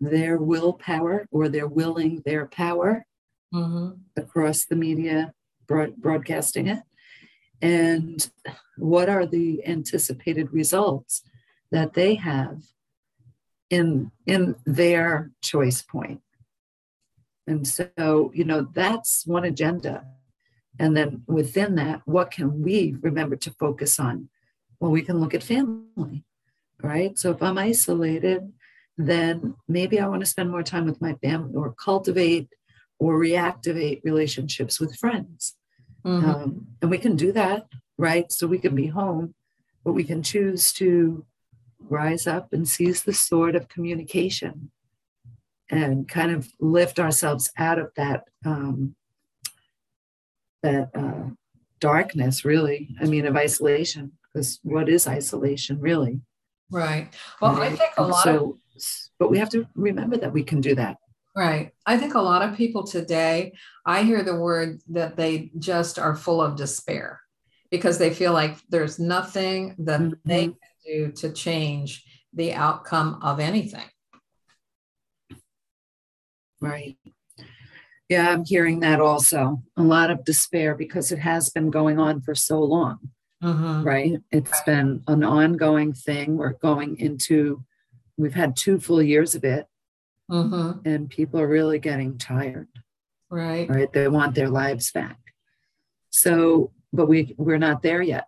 their 0.00 0.38
willpower, 0.38 1.26
or 1.30 1.48
they're 1.48 1.68
willing 1.68 2.22
their 2.24 2.46
power 2.46 3.04
Mhm. 3.52 4.00
across 4.16 4.64
the 4.64 4.76
media, 4.76 5.34
broad, 5.66 5.96
broadcasting 5.96 6.66
it. 6.66 6.82
And 7.60 8.30
what 8.76 9.08
are 9.08 9.26
the 9.26 9.66
anticipated 9.66 10.52
results 10.52 11.22
that 11.70 11.92
they 11.92 12.14
have 12.14 12.62
in 13.68 14.10
in 14.26 14.56
their 14.64 15.32
choice 15.42 15.82
point? 15.82 16.22
And 17.46 17.66
so, 17.66 18.30
you 18.34 18.44
know, 18.44 18.62
that's 18.62 19.26
one 19.26 19.44
agenda. 19.44 20.06
And 20.78 20.96
then 20.96 21.24
within 21.26 21.74
that, 21.74 22.00
what 22.06 22.30
can 22.30 22.62
we 22.62 22.96
remember 23.00 23.36
to 23.36 23.50
focus 23.50 24.00
on? 24.00 24.30
Well, 24.78 24.90
we 24.90 25.02
can 25.02 25.18
look 25.20 25.34
at 25.34 25.42
family, 25.42 26.24
right? 26.82 27.18
So 27.18 27.32
if 27.32 27.42
I'm 27.42 27.58
isolated, 27.58 28.52
then 29.06 29.54
maybe 29.68 30.00
I 30.00 30.08
want 30.08 30.20
to 30.20 30.26
spend 30.26 30.50
more 30.50 30.62
time 30.62 30.86
with 30.86 31.00
my 31.00 31.14
family 31.14 31.54
or 31.54 31.72
cultivate 31.72 32.48
or 32.98 33.18
reactivate 33.18 34.02
relationships 34.04 34.80
with 34.80 34.96
friends. 34.96 35.56
Mhm. 36.04 36.24
Um, 36.24 36.66
and 36.82 36.90
we 36.90 36.98
can 36.98 37.16
do 37.16 37.32
that, 37.32 37.68
right? 37.98 38.30
So 38.32 38.46
we 38.46 38.58
can 38.58 38.74
be 38.74 38.86
home, 38.86 39.34
but 39.84 39.92
we 39.92 40.04
can 40.04 40.22
choose 40.22 40.72
to 40.74 41.24
rise 41.78 42.26
up 42.26 42.52
and 42.52 42.68
seize 42.68 43.02
the 43.02 43.12
sword 43.12 43.54
of 43.54 43.68
communication 43.68 44.70
and 45.70 46.08
kind 46.08 46.32
of 46.32 46.48
lift 46.58 46.98
ourselves 46.98 47.50
out 47.56 47.78
of 47.78 47.92
that 47.96 48.24
um, 48.44 48.96
that 50.62 50.90
uh, 50.94 51.30
darkness, 51.78 52.44
really. 52.44 52.94
I 53.00 53.06
mean, 53.06 53.26
of 53.26 53.36
isolation, 53.36 54.12
because 54.32 54.60
what 54.62 54.88
is 54.88 55.06
isolation, 55.08 55.80
really? 55.80 56.20
Right. 56.70 57.08
Well, 57.40 57.60
I 57.60 57.70
think 57.70 57.92
a 57.96 58.02
And 58.02 58.10
lot 58.10 58.26
of 58.26 58.34
so, 58.34 58.58
but 59.18 59.30
we 59.30 59.38
have 59.38 59.50
to 59.50 59.66
remember 59.74 60.16
that 60.16 60.32
we 60.32 60.42
can 60.42 60.60
do 60.60 60.74
that. 60.74 60.96
Right. 61.36 61.72
I 61.86 61.96
think 61.96 62.14
a 62.14 62.20
lot 62.20 62.42
of 62.42 62.56
people 62.56 62.84
today, 62.84 63.54
I 63.86 64.02
hear 64.02 64.22
the 64.22 64.36
word 64.36 64.80
that 64.88 65.16
they 65.16 65.52
just 65.58 65.98
are 65.98 66.16
full 66.16 66.42
of 66.42 66.56
despair 66.56 67.20
because 67.70 67.98
they 67.98 68.12
feel 68.12 68.32
like 68.32 68.56
there's 68.68 68.98
nothing 68.98 69.76
that 69.78 70.00
they 70.24 70.48
Mhm. 70.48 70.56
can 70.60 70.76
do 70.86 71.12
to 71.12 71.32
change 71.32 72.04
the 72.32 72.52
outcome 72.52 73.20
of 73.22 73.38
anything. 73.38 73.88
Right. 76.60 76.98
Yeah, 78.08 78.30
I'm 78.30 78.44
hearing 78.44 78.80
that 78.80 79.00
also. 79.00 79.62
A 79.76 79.82
lot 79.82 80.10
of 80.10 80.24
despair 80.24 80.74
because 80.74 81.12
it 81.12 81.20
has 81.20 81.48
been 81.50 81.70
going 81.70 81.98
on 81.98 82.20
for 82.20 82.34
so 82.34 82.60
long. 82.60 82.98
Mm-hmm. 83.42 83.84
Right. 83.84 84.20
It's 84.32 84.60
been 84.62 85.02
an 85.06 85.24
ongoing 85.24 85.92
thing. 85.94 86.36
We're 86.36 86.54
going 86.54 86.98
into, 86.98 87.64
we've 88.20 88.34
had 88.34 88.56
two 88.56 88.78
full 88.78 89.02
years 89.02 89.34
of 89.34 89.44
it. 89.44 89.66
Mm-hmm. 90.30 90.88
And 90.88 91.10
people 91.10 91.40
are 91.40 91.48
really 91.48 91.78
getting 91.78 92.16
tired. 92.16 92.68
Right. 93.30 93.68
Right. 93.68 93.92
They 93.92 94.06
want 94.08 94.34
their 94.34 94.48
lives 94.48 94.92
back. 94.92 95.18
So, 96.10 96.72
but 96.92 97.06
we 97.06 97.34
we're 97.36 97.58
not 97.58 97.82
there 97.82 98.02
yet. 98.02 98.26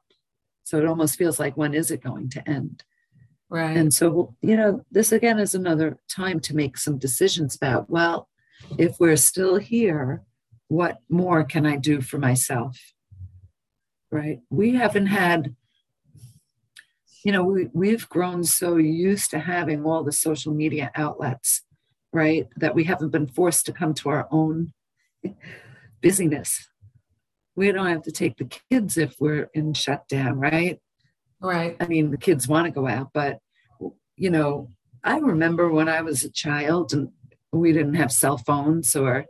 So 0.65 0.79
it 0.79 0.87
almost 0.87 1.17
feels 1.17 1.39
like 1.39 1.57
when 1.57 1.75
is 1.75 1.91
it 1.91 2.03
going 2.03 2.31
to 2.31 2.49
end? 2.49 2.85
Right. 3.49 3.77
And 3.77 3.93
so, 3.93 4.35
you 4.41 4.57
know, 4.57 4.85
this 4.91 5.13
again 5.13 5.39
is 5.39 5.55
another 5.55 5.99
time 6.09 6.41
to 6.41 6.57
make 6.57 6.79
some 6.79 6.99
decisions 6.99 7.55
about, 7.55 7.91
well, 7.91 8.29
if 8.79 8.99
we're 8.99 9.17
still 9.17 9.57
here, 9.57 10.23
what 10.69 10.99
more 11.09 11.45
can 11.45 11.67
I 11.67 11.77
do 11.77 12.01
for 12.01 12.19
myself? 12.19 12.79
Right? 14.11 14.41
We 14.51 14.75
haven't 14.75 15.07
had, 15.07 15.55
you 17.25 17.33
know, 17.33 17.45
we, 17.45 17.69
we've 17.73 18.09
grown 18.09 18.45
so 18.45 18.77
used 18.77 19.31
to 19.31 19.39
having 19.39 19.85
all 19.85 20.03
the 20.03 20.13
social 20.13 20.53
media 20.53 20.91
outlets, 20.95 21.63
right? 22.13 22.49
That 22.57 22.75
we 22.75 22.85
haven't 22.85 23.11
been 23.11 23.29
forced 23.29 23.67
to 23.67 23.73
come 23.73 23.95
to 23.95 24.09
our 24.09 24.29
own 24.31 24.73
busyness. 26.03 26.69
We 27.55 27.71
don't 27.71 27.87
have 27.87 28.03
to 28.03 28.13
take 28.13 28.39
the 28.39 28.51
kids 28.71 28.97
if 28.97 29.15
we're 29.21 29.51
in 29.55 29.75
shutdown, 29.75 30.39
right? 30.39 30.81
Right. 31.41 31.77
I 31.81 31.87
mean, 31.87 32.11
the 32.11 32.19
kids 32.19 32.49
want 32.49 32.67
to 32.67 32.73
go 32.73 32.87
out, 32.87 33.11
but, 33.13 33.39
you 34.17 34.31
know, 34.31 34.69
I 35.05 35.19
remember 35.19 35.71
when 35.71 35.89
I 35.89 36.01
was 36.03 36.23
a 36.23 36.31
child 36.31 36.93
and 36.93 37.11
we 37.53 37.73
didn't 37.73 37.95
have 37.95 38.13
cell 38.13 38.39
phones 38.39 38.97
or 38.97 39.27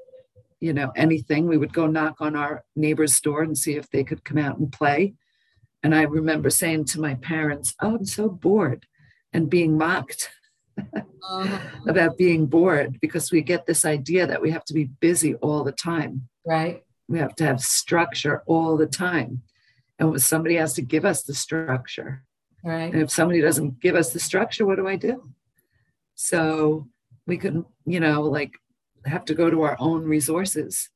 you 0.60 0.72
know 0.72 0.92
anything 0.94 1.48
we 1.48 1.58
would 1.58 1.72
go 1.72 1.86
knock 1.88 2.20
on 2.20 2.36
our 2.36 2.62
neighbor's 2.76 3.20
door 3.20 3.42
and 3.42 3.58
see 3.58 3.74
if 3.74 3.90
they 3.90 4.04
could 4.04 4.24
come 4.24 4.38
out 4.38 4.58
and 4.58 4.70
play 4.70 5.14
and 5.82 5.94
i 5.94 6.02
remember 6.02 6.50
saying 6.50 6.84
to 6.84 7.00
my 7.00 7.14
parents 7.16 7.74
oh 7.80 7.96
i'm 7.96 8.04
so 8.04 8.28
bored 8.28 8.86
and 9.32 9.50
being 9.50 9.76
mocked 9.76 10.30
uh-huh. 10.78 11.58
about 11.88 12.16
being 12.16 12.46
bored 12.46 12.98
because 13.00 13.30
we 13.30 13.40
get 13.40 13.66
this 13.66 13.84
idea 13.84 14.26
that 14.26 14.40
we 14.40 14.50
have 14.50 14.64
to 14.64 14.74
be 14.74 14.84
busy 15.00 15.34
all 15.36 15.64
the 15.64 15.72
time 15.72 16.28
right 16.46 16.82
we 17.08 17.18
have 17.18 17.34
to 17.34 17.44
have 17.44 17.60
structure 17.60 18.42
all 18.46 18.76
the 18.76 18.86
time 18.86 19.42
and 19.98 20.20
somebody 20.20 20.56
has 20.56 20.72
to 20.72 20.82
give 20.82 21.04
us 21.04 21.22
the 21.22 21.34
structure 21.34 22.24
right 22.64 22.92
and 22.92 23.02
if 23.02 23.10
somebody 23.10 23.40
doesn't 23.40 23.80
give 23.80 23.94
us 23.94 24.12
the 24.12 24.20
structure 24.20 24.64
what 24.64 24.76
do 24.76 24.88
i 24.88 24.96
do 24.96 25.32
so 26.14 26.88
we 27.26 27.36
couldn't, 27.36 27.66
you 27.84 28.00
know, 28.00 28.22
like 28.22 28.52
have 29.06 29.24
to 29.26 29.34
go 29.34 29.50
to 29.50 29.62
our 29.62 29.76
own 29.78 30.04
resources. 30.04 30.88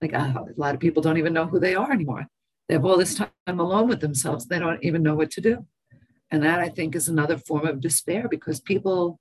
Like 0.00 0.14
uh, 0.14 0.32
a 0.36 0.44
lot 0.56 0.74
of 0.74 0.80
people 0.80 1.02
don't 1.02 1.18
even 1.18 1.32
know 1.32 1.46
who 1.46 1.58
they 1.58 1.74
are 1.74 1.90
anymore. 1.90 2.26
They 2.68 2.74
have 2.74 2.84
all 2.84 2.98
this 2.98 3.14
time 3.14 3.30
alone 3.46 3.88
with 3.88 4.00
themselves. 4.00 4.46
They 4.46 4.58
don't 4.58 4.82
even 4.82 5.02
know 5.02 5.14
what 5.14 5.30
to 5.32 5.40
do. 5.40 5.66
And 6.30 6.42
that 6.42 6.58
I 6.58 6.68
think 6.68 6.96
is 6.96 7.08
another 7.08 7.38
form 7.38 7.66
of 7.66 7.80
despair 7.80 8.26
because 8.28 8.60
people, 8.60 9.20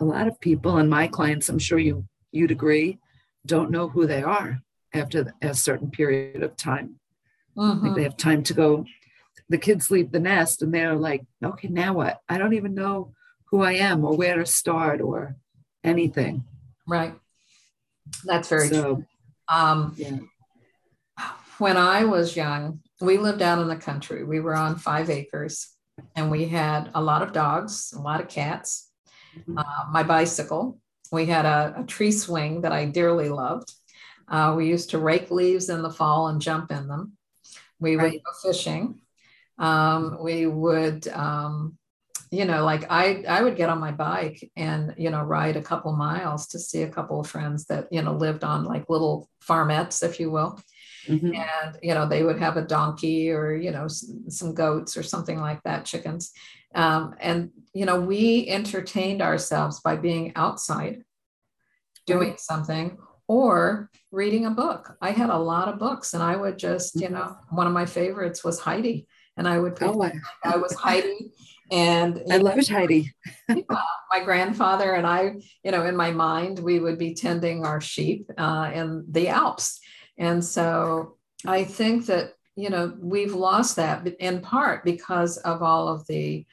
a 0.00 0.04
lot 0.04 0.28
of 0.28 0.40
people 0.40 0.76
and 0.76 0.88
my 0.88 1.08
clients, 1.08 1.48
I'm 1.48 1.58
sure 1.58 1.78
you 1.78 2.06
you'd 2.30 2.50
agree, 2.50 2.98
don't 3.44 3.70
know 3.70 3.88
who 3.88 4.06
they 4.06 4.22
are 4.22 4.60
after 4.94 5.32
a 5.42 5.54
certain 5.54 5.90
period 5.90 6.42
of 6.42 6.56
time. 6.56 6.96
Mm-hmm. 7.56 7.86
Like 7.86 7.96
they 7.96 8.02
have 8.04 8.16
time 8.16 8.42
to 8.44 8.54
go. 8.54 8.86
The 9.48 9.58
kids 9.58 9.90
leave 9.90 10.12
the 10.12 10.20
nest 10.20 10.62
and 10.62 10.72
they're 10.72 10.94
like, 10.94 11.24
okay, 11.44 11.68
now 11.68 11.92
what? 11.94 12.20
I 12.28 12.38
don't 12.38 12.54
even 12.54 12.74
know 12.74 13.12
who 13.50 13.62
I 13.62 13.72
am 13.72 14.04
or 14.04 14.16
where 14.16 14.36
to 14.36 14.46
start 14.46 15.00
or 15.00 15.36
anything. 15.84 16.44
Right. 16.86 17.14
That's 18.24 18.48
very 18.48 18.68
so, 18.68 18.82
true. 18.82 19.04
Um, 19.48 19.94
yeah. 19.96 20.18
When 21.62 21.76
I 21.76 22.02
was 22.02 22.34
young, 22.34 22.80
we 23.00 23.18
lived 23.18 23.40
out 23.40 23.60
in 23.60 23.68
the 23.68 23.76
country. 23.76 24.24
We 24.24 24.40
were 24.40 24.56
on 24.56 24.80
five 24.80 25.08
acres 25.08 25.68
and 26.16 26.28
we 26.28 26.46
had 26.46 26.90
a 26.92 27.00
lot 27.00 27.22
of 27.22 27.32
dogs, 27.32 27.94
a 27.96 28.00
lot 28.00 28.20
of 28.20 28.26
cats, 28.26 28.90
mm-hmm. 29.38 29.58
uh, 29.58 29.92
my 29.92 30.02
bicycle. 30.02 30.80
We 31.12 31.26
had 31.26 31.44
a, 31.44 31.76
a, 31.78 31.84
tree 31.84 32.10
swing 32.10 32.62
that 32.62 32.72
I 32.72 32.86
dearly 32.86 33.28
loved. 33.28 33.72
Uh, 34.26 34.54
we 34.56 34.66
used 34.66 34.90
to 34.90 34.98
rake 34.98 35.30
leaves 35.30 35.68
in 35.68 35.82
the 35.82 35.92
fall 35.92 36.26
and 36.26 36.40
jump 36.40 36.72
in 36.72 36.88
them. 36.88 37.12
We 37.78 37.94
right. 37.94 38.14
would 38.14 38.24
go 38.24 38.32
fishing. 38.50 39.00
Um, 39.56 40.18
we 40.20 40.48
would 40.48 41.06
um, 41.06 41.78
you 42.32 42.46
know 42.46 42.64
like 42.64 42.90
i 42.90 43.22
i 43.28 43.42
would 43.42 43.56
get 43.56 43.68
on 43.68 43.78
my 43.78 43.92
bike 43.92 44.50
and 44.56 44.94
you 44.96 45.10
know 45.10 45.22
ride 45.22 45.56
a 45.56 45.62
couple 45.62 45.92
miles 45.92 46.46
to 46.46 46.58
see 46.58 46.80
a 46.80 46.88
couple 46.88 47.20
of 47.20 47.26
friends 47.28 47.66
that 47.66 47.86
you 47.92 48.00
know 48.00 48.14
lived 48.14 48.42
on 48.42 48.64
like 48.64 48.88
little 48.88 49.28
farmettes 49.46 50.02
if 50.02 50.18
you 50.18 50.30
will 50.30 50.58
mm-hmm. 51.06 51.34
and 51.34 51.78
you 51.82 51.94
know 51.94 52.08
they 52.08 52.22
would 52.22 52.38
have 52.38 52.56
a 52.56 52.62
donkey 52.62 53.30
or 53.30 53.54
you 53.54 53.70
know 53.70 53.86
some 53.88 54.54
goats 54.54 54.96
or 54.96 55.02
something 55.02 55.40
like 55.40 55.62
that 55.62 55.84
chickens 55.84 56.32
um, 56.74 57.14
and 57.20 57.50
you 57.74 57.84
know 57.84 58.00
we 58.00 58.48
entertained 58.48 59.22
ourselves 59.22 59.80
by 59.80 59.96
being 59.96 60.32
outside 60.36 61.02
doing 62.06 62.34
something 62.38 62.98
or 63.28 63.90
reading 64.10 64.46
a 64.46 64.50
book 64.50 64.96
i 65.00 65.10
had 65.10 65.30
a 65.30 65.38
lot 65.38 65.68
of 65.68 65.78
books 65.78 66.14
and 66.14 66.22
i 66.22 66.36
would 66.36 66.58
just 66.58 66.94
you 66.94 67.02
mm-hmm. 67.02 67.14
know 67.14 67.36
one 67.50 67.66
of 67.66 67.72
my 67.72 67.86
favorites 67.86 68.44
was 68.44 68.60
heidi 68.60 69.06
and 69.36 69.48
i 69.48 69.58
would 69.58 69.76
oh, 69.82 70.10
i 70.44 70.56
was 70.56 70.74
heidi 70.74 71.30
and 71.72 72.22
I 72.30 72.36
love 72.36 72.58
Heidi. 72.68 73.10
my 73.48 74.22
grandfather 74.22 74.92
and 74.92 75.06
I, 75.06 75.36
you 75.64 75.70
know, 75.70 75.86
in 75.86 75.96
my 75.96 76.10
mind, 76.10 76.58
we 76.58 76.78
would 76.78 76.98
be 76.98 77.14
tending 77.14 77.64
our 77.64 77.80
sheep 77.80 78.30
uh, 78.36 78.70
in 78.74 79.06
the 79.08 79.28
Alps. 79.28 79.80
And 80.22 80.44
so 80.44 81.16
I 81.44 81.64
think 81.64 82.06
that, 82.06 82.34
you 82.54 82.70
know, 82.70 82.96
we've 83.00 83.34
lost 83.34 83.74
that 83.76 84.06
in 84.06 84.40
part 84.40 84.84
because 84.84 85.36
of 85.38 85.62
all 85.62 85.88
of 85.88 86.06
the 86.06 86.46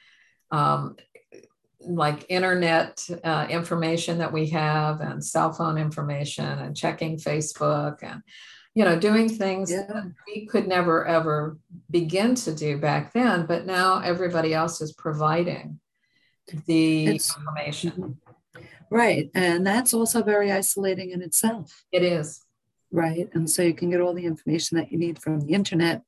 um, 0.50 0.96
like 1.80 2.26
internet 2.28 3.08
uh, 3.22 3.46
information 3.48 4.18
that 4.18 4.32
we 4.32 4.48
have 4.48 5.00
and 5.00 5.24
cell 5.24 5.52
phone 5.52 5.78
information 5.78 6.44
and 6.44 6.76
checking 6.76 7.16
Facebook 7.16 7.98
and 8.02 8.22
you 8.72 8.84
know, 8.84 8.98
doing 8.98 9.28
things 9.28 9.70
yeah. 9.70 9.82
that 9.88 10.12
we 10.26 10.46
could 10.46 10.68
never 10.68 11.04
ever 11.04 11.58
begin 11.90 12.34
to 12.36 12.54
do 12.54 12.78
back 12.78 13.12
then, 13.12 13.46
but 13.46 13.66
now 13.66 14.00
everybody 14.00 14.54
else 14.54 14.80
is 14.80 14.92
providing 14.92 15.80
the 16.66 17.06
it's, 17.06 17.36
information. 17.36 18.18
Right. 18.90 19.30
And 19.34 19.66
that's 19.66 19.92
also 19.92 20.22
very 20.22 20.52
isolating 20.52 21.10
in 21.10 21.20
itself. 21.20 21.84
It 21.92 22.02
is. 22.02 22.44
Right. 22.92 23.28
And 23.34 23.48
so 23.48 23.62
you 23.62 23.74
can 23.74 23.90
get 23.90 24.00
all 24.00 24.14
the 24.14 24.26
information 24.26 24.76
that 24.78 24.90
you 24.90 24.98
need 24.98 25.20
from 25.20 25.40
the 25.40 25.52
internet. 25.52 26.02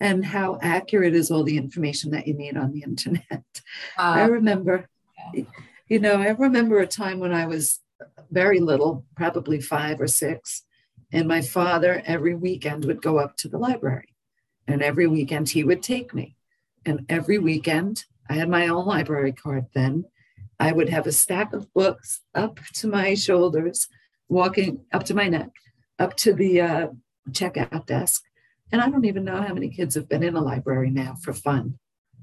And 0.00 0.24
how 0.24 0.58
accurate 0.62 1.14
is 1.14 1.30
all 1.30 1.44
the 1.44 1.58
information 1.58 2.10
that 2.12 2.26
you 2.26 2.34
need 2.34 2.56
on 2.56 2.72
the 2.72 2.82
internet? 2.82 3.44
Uh, 3.98 4.02
I 4.02 4.24
remember, 4.24 4.88
yeah. 5.34 5.44
you 5.88 5.98
know, 5.98 6.14
I 6.14 6.28
remember 6.30 6.78
a 6.78 6.86
time 6.86 7.18
when 7.20 7.32
I 7.32 7.46
was 7.46 7.80
very 8.30 8.60
little, 8.60 9.04
probably 9.14 9.60
five 9.60 10.00
or 10.00 10.06
six, 10.06 10.62
and 11.12 11.26
my 11.26 11.40
father, 11.40 12.02
every 12.06 12.34
weekend, 12.34 12.84
would 12.84 13.02
go 13.02 13.18
up 13.18 13.36
to 13.38 13.48
the 13.48 13.58
library. 13.58 14.14
And 14.66 14.82
every 14.82 15.06
weekend, 15.06 15.48
he 15.48 15.64
would 15.64 15.82
take 15.82 16.14
me. 16.14 16.36
And 16.86 17.04
every 17.08 17.38
weekend, 17.38 18.04
I 18.28 18.34
had 18.34 18.48
my 18.48 18.68
own 18.68 18.86
library 18.86 19.32
card 19.32 19.66
then. 19.74 20.04
I 20.58 20.72
would 20.72 20.88
have 20.88 21.06
a 21.06 21.12
stack 21.12 21.52
of 21.52 21.72
books 21.74 22.20
up 22.34 22.60
to 22.74 22.86
my 22.86 23.14
shoulders, 23.14 23.88
walking 24.28 24.84
up 24.92 25.04
to 25.04 25.14
my 25.14 25.28
neck, 25.28 25.50
up 26.00 26.16
to 26.16 26.32
the 26.32 26.60
uh, 26.60 26.88
checkout 27.30 27.86
desk. 27.86 28.24
And 28.72 28.80
I 28.80 28.88
don't 28.88 29.04
even 29.04 29.24
know 29.24 29.42
how 29.42 29.54
many 29.54 29.68
kids 29.68 29.94
have 29.94 30.08
been 30.08 30.22
in 30.22 30.36
a 30.36 30.40
library 30.40 30.90
now 30.90 31.16
for 31.22 31.32
fun. 31.32 31.78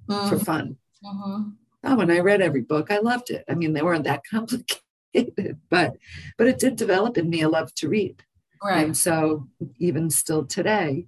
Mm-hmm. 0.10 0.30
For 0.30 0.40
fun. 0.44 0.78
Mm-hmm. 1.06 1.50
Oh, 1.84 1.96
when 1.96 2.12
I 2.12 2.20
read 2.20 2.42
every 2.42 2.62
book, 2.62 2.92
I 2.92 3.00
loved 3.00 3.30
it. 3.30 3.46
I 3.48 3.54
mean, 3.54 3.74
they 3.74 3.82
weren't 3.82 4.06
that 4.06 4.24
complicated, 4.30 5.60
but 5.70 5.94
but 6.38 6.48
it 6.48 6.60
did 6.60 6.76
develop 6.76 7.18
in 7.18 7.30
me 7.30 7.42
a 7.42 7.50
love 7.50 7.74
to 7.76 7.90
read. 7.90 8.24
Right. 8.64 8.84
And 8.84 8.98
so 8.98 9.48
even 9.78 10.10
still 10.10 10.46
today, 10.46 11.06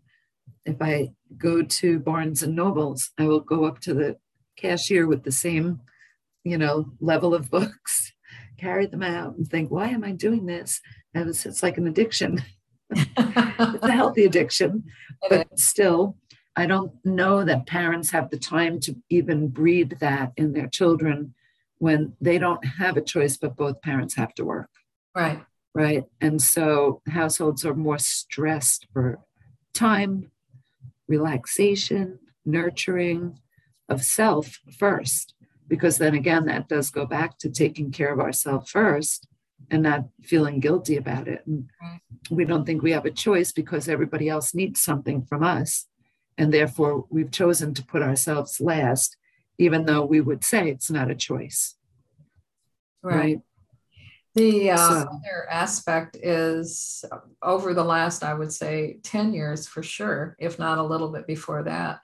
if 0.65 0.81
I 0.81 1.09
go 1.37 1.63
to 1.63 1.99
Barnes 1.99 2.43
and 2.43 2.55
Nobles, 2.55 3.11
I 3.17 3.25
will 3.25 3.39
go 3.39 3.65
up 3.65 3.79
to 3.81 3.93
the 3.93 4.17
cashier 4.55 5.07
with 5.07 5.23
the 5.23 5.31
same, 5.31 5.81
you 6.43 6.57
know, 6.57 6.91
level 6.99 7.33
of 7.33 7.49
books, 7.51 8.13
carry 8.57 8.85
them 8.85 9.03
out 9.03 9.35
and 9.35 9.47
think, 9.47 9.71
why 9.71 9.87
am 9.87 10.03
I 10.03 10.11
doing 10.11 10.45
this? 10.45 10.81
And 11.13 11.29
it's, 11.29 11.45
it's 11.45 11.63
like 11.63 11.77
an 11.77 11.87
addiction. 11.87 12.43
it's 12.91 13.83
a 13.83 13.91
healthy 13.91 14.25
addiction, 14.25 14.83
but 15.29 15.59
still, 15.59 16.15
I 16.55 16.65
don't 16.65 16.93
know 17.05 17.43
that 17.43 17.67
parents 17.67 18.11
have 18.11 18.29
the 18.29 18.39
time 18.39 18.79
to 18.81 18.95
even 19.09 19.47
breed 19.47 19.97
that 19.99 20.33
in 20.35 20.53
their 20.53 20.67
children 20.67 21.33
when 21.77 22.13
they 22.19 22.37
don't 22.37 22.63
have 22.65 22.97
a 22.97 23.01
choice, 23.01 23.37
but 23.37 23.55
both 23.55 23.81
parents 23.81 24.15
have 24.15 24.33
to 24.35 24.45
work. 24.45 24.69
Right 25.15 25.41
right? 25.73 26.03
And 26.19 26.41
so 26.41 27.01
households 27.07 27.65
are 27.65 27.73
more 27.73 27.99
stressed 27.99 28.87
for 28.91 29.19
time, 29.73 30.29
relaxation, 31.07 32.19
nurturing 32.45 33.39
of 33.87 34.03
self 34.03 34.59
first, 34.77 35.35
because 35.69 35.97
then 35.97 36.15
again, 36.15 36.45
that 36.47 36.67
does 36.67 36.89
go 36.89 37.05
back 37.05 37.37
to 37.39 37.49
taking 37.49 37.91
care 37.91 38.11
of 38.11 38.19
ourselves 38.19 38.69
first. 38.69 39.27
And 39.71 39.83
not 39.83 40.05
feeling 40.23 40.59
guilty 40.59 40.97
about 40.97 41.27
it. 41.27 41.43
And 41.45 41.69
we 42.29 42.45
don't 42.45 42.65
think 42.65 42.81
we 42.81 42.91
have 42.91 43.05
a 43.05 43.11
choice 43.11 43.51
because 43.51 43.87
everybody 43.87 44.29
else 44.29 44.53
needs 44.53 44.81
something 44.81 45.23
from 45.23 45.43
us. 45.43 45.85
And 46.37 46.53
therefore, 46.53 47.05
we've 47.09 47.31
chosen 47.31 47.73
to 47.73 47.85
put 47.85 48.01
ourselves 48.01 48.61
last, 48.61 49.17
even 49.57 49.85
though 49.85 50.05
we 50.05 50.21
would 50.21 50.43
say 50.43 50.69
it's 50.69 50.89
not 50.89 51.11
a 51.11 51.15
choice. 51.15 51.75
Right. 53.01 53.15
right? 53.15 53.39
The 54.35 54.71
uh, 54.71 54.77
so. 54.77 54.95
other 54.95 55.49
aspect 55.49 56.15
is 56.15 57.03
over 57.41 57.73
the 57.73 57.83
last, 57.83 58.23
I 58.23 58.33
would 58.33 58.53
say, 58.53 58.99
10 59.03 59.33
years 59.33 59.67
for 59.67 59.83
sure, 59.83 60.35
if 60.39 60.59
not 60.59 60.77
a 60.77 60.83
little 60.83 61.09
bit 61.09 61.27
before 61.27 61.63
that, 61.63 61.99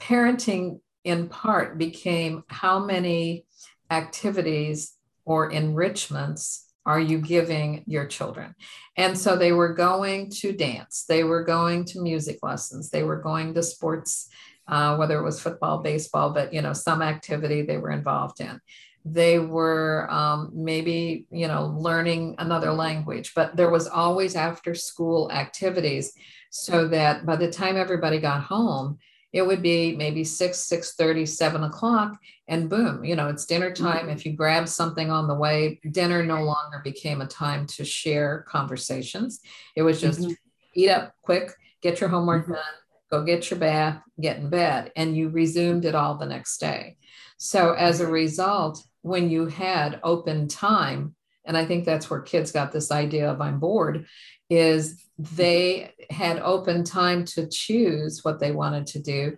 parenting 0.00 0.80
in 1.04 1.28
part 1.28 1.78
became 1.78 2.42
how 2.48 2.78
many 2.84 3.44
activities 3.90 4.94
or 5.24 5.50
enrichments 5.50 6.72
are 6.84 7.00
you 7.00 7.18
giving 7.18 7.84
your 7.86 8.06
children? 8.06 8.54
And 8.96 9.16
so 9.16 9.36
they 9.36 9.52
were 9.52 9.72
going 9.72 10.30
to 10.30 10.52
dance, 10.52 11.04
they 11.08 11.24
were 11.24 11.44
going 11.44 11.84
to 11.86 12.00
music 12.00 12.38
lessons, 12.42 12.90
they 12.90 13.02
were 13.02 13.20
going 13.20 13.54
to 13.54 13.62
sports, 13.62 14.28
uh, 14.66 14.96
whether 14.96 15.18
it 15.18 15.24
was 15.24 15.40
football, 15.40 15.78
baseball, 15.78 16.30
but 16.30 16.52
you 16.52 16.62
know, 16.62 16.72
some 16.72 17.02
activity 17.02 17.62
they 17.62 17.78
were 17.78 17.90
involved 17.90 18.40
in. 18.40 18.60
They 19.04 19.40
were 19.40 20.08
um, 20.10 20.50
maybe, 20.54 21.26
you 21.30 21.48
know, 21.48 21.74
learning 21.76 22.36
another 22.38 22.72
language, 22.72 23.32
but 23.34 23.56
there 23.56 23.70
was 23.70 23.88
always 23.88 24.36
after 24.36 24.74
school 24.74 25.30
activities 25.32 26.12
so 26.50 26.86
that 26.88 27.26
by 27.26 27.34
the 27.36 27.50
time 27.50 27.76
everybody 27.76 28.20
got 28.20 28.42
home, 28.42 28.98
it 29.32 29.46
would 29.46 29.62
be 29.62 29.96
maybe 29.96 30.24
6 30.24 30.58
6 30.58 30.94
30 30.94 31.26
7 31.26 31.64
o'clock 31.64 32.18
and 32.48 32.68
boom 32.68 33.04
you 33.04 33.16
know 33.16 33.28
it's 33.28 33.46
dinner 33.46 33.72
time 33.72 34.02
mm-hmm. 34.02 34.10
if 34.10 34.26
you 34.26 34.32
grab 34.32 34.68
something 34.68 35.10
on 35.10 35.28
the 35.28 35.34
way 35.34 35.80
dinner 35.90 36.24
no 36.24 36.42
longer 36.42 36.80
became 36.84 37.20
a 37.20 37.26
time 37.26 37.66
to 37.66 37.84
share 37.84 38.44
conversations 38.48 39.40
it 39.76 39.82
was 39.82 40.00
just 40.00 40.20
mm-hmm. 40.20 40.32
eat 40.74 40.90
up 40.90 41.14
quick 41.22 41.50
get 41.82 42.00
your 42.00 42.08
homework 42.08 42.44
mm-hmm. 42.44 42.54
done 42.54 42.62
go 43.10 43.24
get 43.24 43.50
your 43.50 43.58
bath 43.58 44.02
get 44.20 44.38
in 44.38 44.48
bed 44.48 44.92
and 44.96 45.16
you 45.16 45.28
resumed 45.28 45.84
it 45.84 45.94
all 45.94 46.16
the 46.16 46.26
next 46.26 46.58
day 46.58 46.96
so 47.38 47.72
as 47.72 48.00
a 48.00 48.06
result 48.06 48.82
when 49.02 49.30
you 49.30 49.46
had 49.46 49.98
open 50.02 50.46
time 50.46 51.14
and 51.44 51.56
i 51.56 51.64
think 51.64 51.84
that's 51.84 52.08
where 52.10 52.20
kids 52.20 52.52
got 52.52 52.72
this 52.72 52.90
idea 52.90 53.30
of 53.30 53.40
i'm 53.40 53.58
bored 53.58 54.06
is 54.52 55.02
they 55.18 55.92
had 56.10 56.38
open 56.40 56.84
time 56.84 57.24
to 57.24 57.48
choose 57.48 58.20
what 58.22 58.38
they 58.38 58.52
wanted 58.52 58.86
to 58.88 59.00
do, 59.00 59.36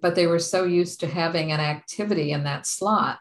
but 0.00 0.14
they 0.14 0.26
were 0.26 0.38
so 0.38 0.64
used 0.64 1.00
to 1.00 1.06
having 1.06 1.50
an 1.50 1.60
activity 1.60 2.30
in 2.30 2.44
that 2.44 2.66
slot 2.66 3.18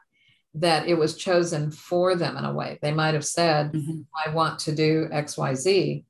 that 0.53 0.87
it 0.87 0.95
was 0.95 1.17
chosen 1.17 1.71
for 1.71 2.15
them 2.15 2.37
in 2.37 2.45
a 2.45 2.53
way. 2.53 2.77
They 2.81 2.91
might 2.91 3.13
have 3.13 3.25
said, 3.25 3.71
mm-hmm. 3.71 4.01
I 4.13 4.33
want 4.33 4.59
to 4.59 4.75
do 4.75 5.07
XYZ, 5.11 6.03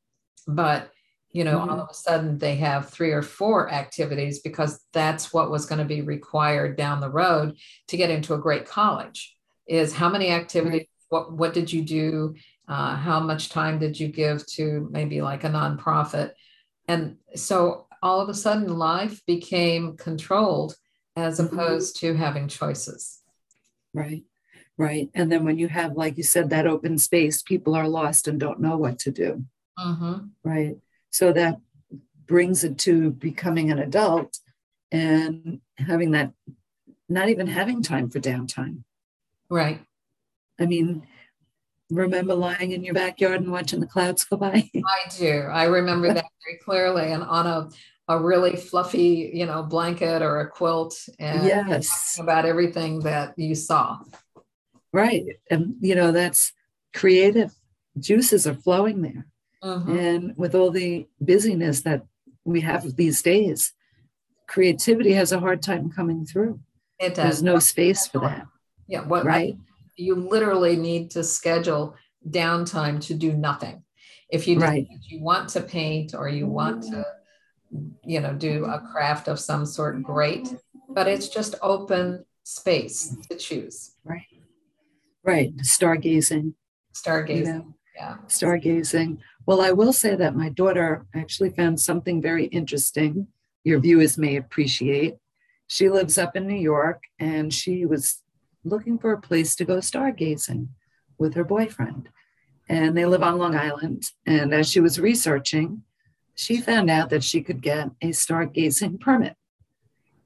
but 0.48 0.92
you 1.32 1.46
know, 1.46 1.60
mm-hmm. 1.60 1.70
all 1.70 1.80
of 1.80 1.90
a 1.90 1.94
sudden 1.94 2.38
they 2.38 2.56
have 2.56 2.90
three 2.90 3.12
or 3.12 3.22
four 3.22 3.72
activities 3.72 4.40
because 4.40 4.84
that's 4.92 5.32
what 5.32 5.50
was 5.50 5.66
going 5.66 5.80
to 5.80 5.86
be 5.86 6.02
required 6.02 6.76
down 6.76 7.00
the 7.00 7.10
road 7.10 7.56
to 7.88 7.96
get 7.96 8.10
into 8.10 8.34
a 8.34 8.40
great 8.40 8.66
college 8.66 9.38
is 9.66 9.94
how 9.94 10.10
many 10.10 10.30
activities, 10.30 10.82
right. 10.82 10.90
What, 11.12 11.34
what 11.34 11.54
did 11.54 11.72
you 11.72 11.82
do? 11.82 12.36
Uh, 12.68 12.96
how 12.96 13.20
much 13.20 13.50
time 13.50 13.78
did 13.78 14.00
you 14.00 14.08
give 14.08 14.48
to 14.48 14.88
maybe 14.92 15.22
like 15.22 15.44
a 15.44 15.50
nonprofit? 15.50 16.32
And 16.88 17.18
so 17.36 17.88
all 18.02 18.22
of 18.22 18.30
a 18.30 18.34
sudden 18.34 18.78
life 18.78 19.22
became 19.28 19.98
controlled 19.98 20.76
as 21.18 21.40
mm-hmm. 21.40 21.54
opposed 21.54 21.98
to 21.98 22.16
having 22.16 22.48
choices. 22.48 23.20
Right 23.94 24.24
right. 24.78 25.10
And 25.14 25.32
then 25.32 25.46
when 25.46 25.60
you 25.60 25.68
have 25.68 25.94
like 25.94 26.18
you 26.18 26.24
said 26.24 26.50
that 26.50 26.66
open 26.66 26.98
space 26.98 27.44
people 27.44 27.76
are 27.76 27.88
lost 27.88 28.28
and 28.28 28.40
don't 28.40 28.62
know 28.62 28.78
what 28.78 28.98
to 29.00 29.12
do. 29.12 29.46
Mm-hmm. 29.78 30.28
right. 30.44 30.78
So 31.12 31.34
that 31.34 31.60
brings 32.26 32.64
it 32.64 32.78
to 32.80 33.12
becoming 33.12 33.70
an 33.70 33.80
adult 33.80 34.40
and 34.92 35.60
having 35.78 36.12
that 36.12 36.32
not 37.10 37.30
even 37.30 37.48
having 37.48 37.84
time 37.84 38.10
for 38.10 38.20
downtime. 38.20 38.84
Right 39.50 39.82
i 40.62 40.66
mean 40.66 41.06
remember 41.92 42.34
lying 42.34 42.72
in 42.72 42.84
your 42.84 42.94
backyard 42.94 43.42
and 43.42 43.52
watching 43.52 43.80
the 43.80 43.86
clouds 43.86 44.24
go 44.24 44.38
by? 44.38 44.70
I 44.76 45.10
do. 45.18 45.42
I 45.52 45.66
remember 45.66 46.08
that 46.14 46.26
very 46.46 46.58
clearly 46.64 47.12
and 47.12 47.24
on 47.24 47.46
a, 47.46 47.70
a 48.08 48.20
really 48.20 48.56
fluffy, 48.56 49.32
you 49.34 49.46
know, 49.46 49.64
blanket 49.64 50.22
or 50.22 50.40
a 50.40 50.50
quilt 50.50 50.98
and 51.20 51.46
yes. 51.46 52.18
about 52.20 52.46
everything 52.46 53.02
that 53.02 53.38
you 53.38 53.56
saw. 53.56 54.00
Right. 54.94 55.24
And 55.50 55.76
you 55.80 55.96
know, 55.96 56.12
that's 56.12 56.54
creative 56.94 57.54
juices 58.00 58.48
are 58.48 58.56
flowing 58.56 59.02
there. 59.02 59.28
Mm-hmm. 59.64 59.98
And 59.98 60.34
with 60.38 60.56
all 60.56 60.72
the 60.72 61.08
busyness 61.20 61.82
that 61.82 62.04
we 62.44 62.62
have 62.62 62.96
these 62.96 63.22
days, 63.22 63.74
creativity 64.48 65.14
has 65.14 65.32
a 65.32 65.40
hard 65.40 65.62
time 65.62 65.92
coming 65.92 66.26
through. 66.26 66.60
It 67.00 67.10
does. 67.10 67.16
There's 67.16 67.44
no 67.44 67.60
space 67.60 68.08
for 68.08 68.20
that. 68.20 68.48
Yeah. 68.88 69.02
What 69.02 69.24
right 69.24 69.56
you 69.96 70.16
literally 70.16 70.76
need 70.76 71.12
to 71.12 71.24
schedule 71.24 71.96
downtime 72.30 73.02
to 73.08 73.14
do 73.14 73.34
nothing. 73.34 73.84
If 74.30 74.48
you 74.48 74.60
right. 74.60 74.88
you 75.08 75.22
want 75.22 75.50
to 75.50 75.62
paint 75.62 76.14
or 76.14 76.30
you 76.30 76.48
want 76.48 76.84
to, 76.84 77.06
you 78.06 78.22
know, 78.22 78.34
do 78.34 78.66
a 78.66 78.80
craft 78.80 79.28
of 79.28 79.40
some 79.40 79.66
sort, 79.66 80.02
great. 80.02 80.56
But 80.90 81.08
it's 81.08 81.28
just 81.28 81.56
open 81.62 82.26
space 82.44 83.16
to 83.30 83.36
choose. 83.36 83.96
Right. 84.04 84.26
Right. 85.24 85.56
Stargazing. 85.58 86.54
Stargazing. 86.94 87.38
You 87.38 87.46
know, 87.46 87.74
yeah. 87.96 88.18
Stargazing. 88.28 89.18
Well, 89.46 89.62
I 89.62 89.72
will 89.72 89.94
say 89.94 90.16
that 90.16 90.36
my 90.36 90.50
daughter 90.50 91.06
actually 91.14 91.50
found 91.50 91.80
something 91.80 92.22
very 92.22 92.46
interesting. 92.46 93.28
Your 93.64 93.80
viewers 93.80 94.18
may 94.18 94.38
appreciate. 94.38 95.18
She 95.68 95.90
lives 95.90 96.18
up 96.18 96.36
in 96.36 96.48
New 96.48 96.56
York 96.60 97.04
and 97.20 97.54
she 97.54 97.86
was 97.86 98.22
looking 98.64 98.98
for 98.98 99.12
a 99.12 99.22
place 99.22 99.56
to 99.56 99.66
go 99.66 99.78
stargazing 99.78 100.68
with 101.18 101.34
her 101.36 101.44
boyfriend. 101.44 102.10
And 102.70 102.96
they 102.96 103.06
live 103.06 103.24
on 103.24 103.38
Long 103.38 103.56
Island. 103.56 104.04
And 104.26 104.54
as 104.54 104.70
she 104.70 104.80
was 104.80 105.00
researching, 105.00 105.84
she 106.36 106.62
found 106.62 106.90
out 106.90 107.10
that 107.10 107.24
she 107.24 107.42
could 107.42 107.62
get 107.62 107.90
a 108.02 108.10
stargazing 108.10 109.00
permit. 109.00 109.36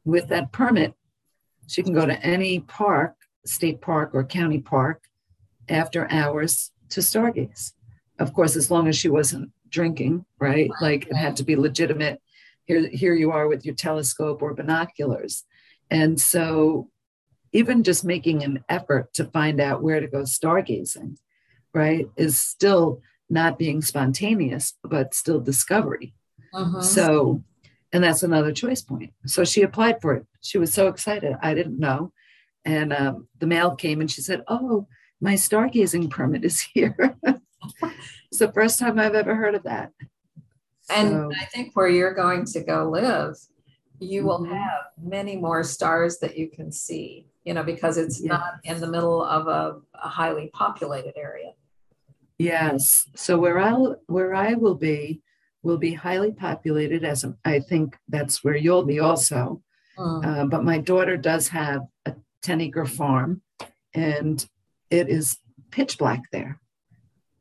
With 0.04 0.28
that 0.30 0.52
permit, 0.52 0.94
she 1.68 1.82
can 1.82 1.94
go 1.94 2.06
to 2.06 2.24
any 2.24 2.60
park, 2.60 3.16
state 3.46 3.82
park 3.82 4.12
or 4.14 4.24
county 4.24 4.60
park, 4.60 5.02
after 5.68 6.10
hours 6.12 6.72
to 6.90 7.02
stargaze. 7.02 7.74
Of 8.20 8.34
course, 8.34 8.56
as 8.56 8.70
long 8.70 8.88
as 8.88 8.96
she 8.96 9.10
wasn't 9.10 9.52
drinking, 9.70 10.26
right? 10.40 10.70
Like 10.80 11.08
it 11.08 11.16
had 11.16 11.36
to 11.38 11.44
be 11.44 11.56
legitimate. 11.56 12.22
Here, 12.66 12.88
here 12.90 13.16
you 13.16 13.32
are 13.32 13.48
with 13.48 13.66
your 13.66 13.76
telescope 13.76 14.42
or 14.42 14.54
binoculars. 14.54 15.44
And 15.90 16.20
so 16.20 16.90
even 17.56 17.84
just 17.84 18.04
making 18.04 18.44
an 18.44 18.62
effort 18.68 19.14
to 19.14 19.24
find 19.24 19.62
out 19.62 19.82
where 19.82 20.02
to 20.02 20.08
go 20.08 20.24
stargazing, 20.24 21.16
right, 21.74 22.10
is 22.18 22.38
still 22.38 23.02
not 23.30 23.58
being 23.58 23.82
spontaneous, 23.82 24.74
but 24.84 25.14
still 25.14 25.40
discovery. 25.40 26.14
Uh-huh. 26.54 26.82
So, 26.82 27.44
and 27.94 28.04
that's 28.04 28.24
another 28.24 28.52
choice 28.52 28.82
point. 28.82 29.14
So 29.26 29.46
she 29.46 29.62
applied 29.62 30.02
for 30.02 30.16
it. 30.16 30.26
She 30.42 30.58
was 30.58 30.74
so 30.74 30.90
excited. 30.90 31.38
I 31.42 31.54
didn't 31.54 31.80
know. 31.80 32.12
And 32.66 32.92
um, 32.92 33.30
the 33.40 33.48
mail 33.48 33.74
came 33.74 34.02
and 34.02 34.12
she 34.12 34.22
said, 34.22 34.44
Oh, 34.50 34.88
my 35.22 35.36
stargazing 35.36 36.10
permit 36.10 36.44
is 36.44 36.60
here. 36.60 37.16
it's 37.24 38.40
the 38.40 38.52
first 38.52 38.80
time 38.80 39.00
I've 39.00 39.16
ever 39.16 39.34
heard 39.34 39.56
of 39.56 39.64
that. 39.64 39.92
And 40.90 41.10
so, 41.10 41.32
I 41.40 41.46
think 41.46 41.74
where 41.74 41.88
you're 41.88 42.14
going 42.14 42.44
to 42.48 42.62
go 42.62 42.90
live, 42.90 43.38
you 44.00 44.26
will 44.26 44.42
mm-hmm. 44.42 44.54
have 44.56 44.82
many 45.02 45.38
more 45.38 45.64
stars 45.64 46.20
that 46.20 46.38
you 46.38 46.50
can 46.50 46.70
see 46.70 47.28
you 47.46 47.54
know, 47.54 47.64
because 47.64 47.98
it's 47.98 48.20
yes. 48.20 48.30
not 48.30 48.54
in 48.64 48.82
the 48.82 48.88
middle 48.88 49.24
of 49.24 49.48
a, 49.48 49.80
a, 50.04 50.10
highly 50.10 50.50
populated 50.54 51.14
area. 51.16 51.52
Yes. 52.38 53.08
So 53.16 53.38
where 53.38 53.60
I 53.60 53.72
where 54.08 54.34
I 54.34 54.56
will 54.56 54.76
be 54.76 55.22
will 55.62 55.78
be 55.78 55.94
highly 55.94 56.32
populated, 56.32 57.06
as 57.06 57.24
I 57.46 57.60
think 57.60 57.98
that's 58.10 58.44
where 58.44 58.58
you'll 58.58 58.86
be 58.86 59.00
also. 59.00 59.62
Mm. 59.98 60.26
Uh, 60.26 60.46
but 60.48 60.64
my 60.64 60.80
daughter 60.80 61.16
does 61.16 61.48
have 61.50 61.82
a 62.06 62.16
ten 62.42 62.60
acre 62.62 62.86
farm, 62.86 63.42
and 63.94 64.46
it 64.90 65.08
is 65.08 65.38
pitch 65.72 65.98
black 65.98 66.24
there. 66.32 66.60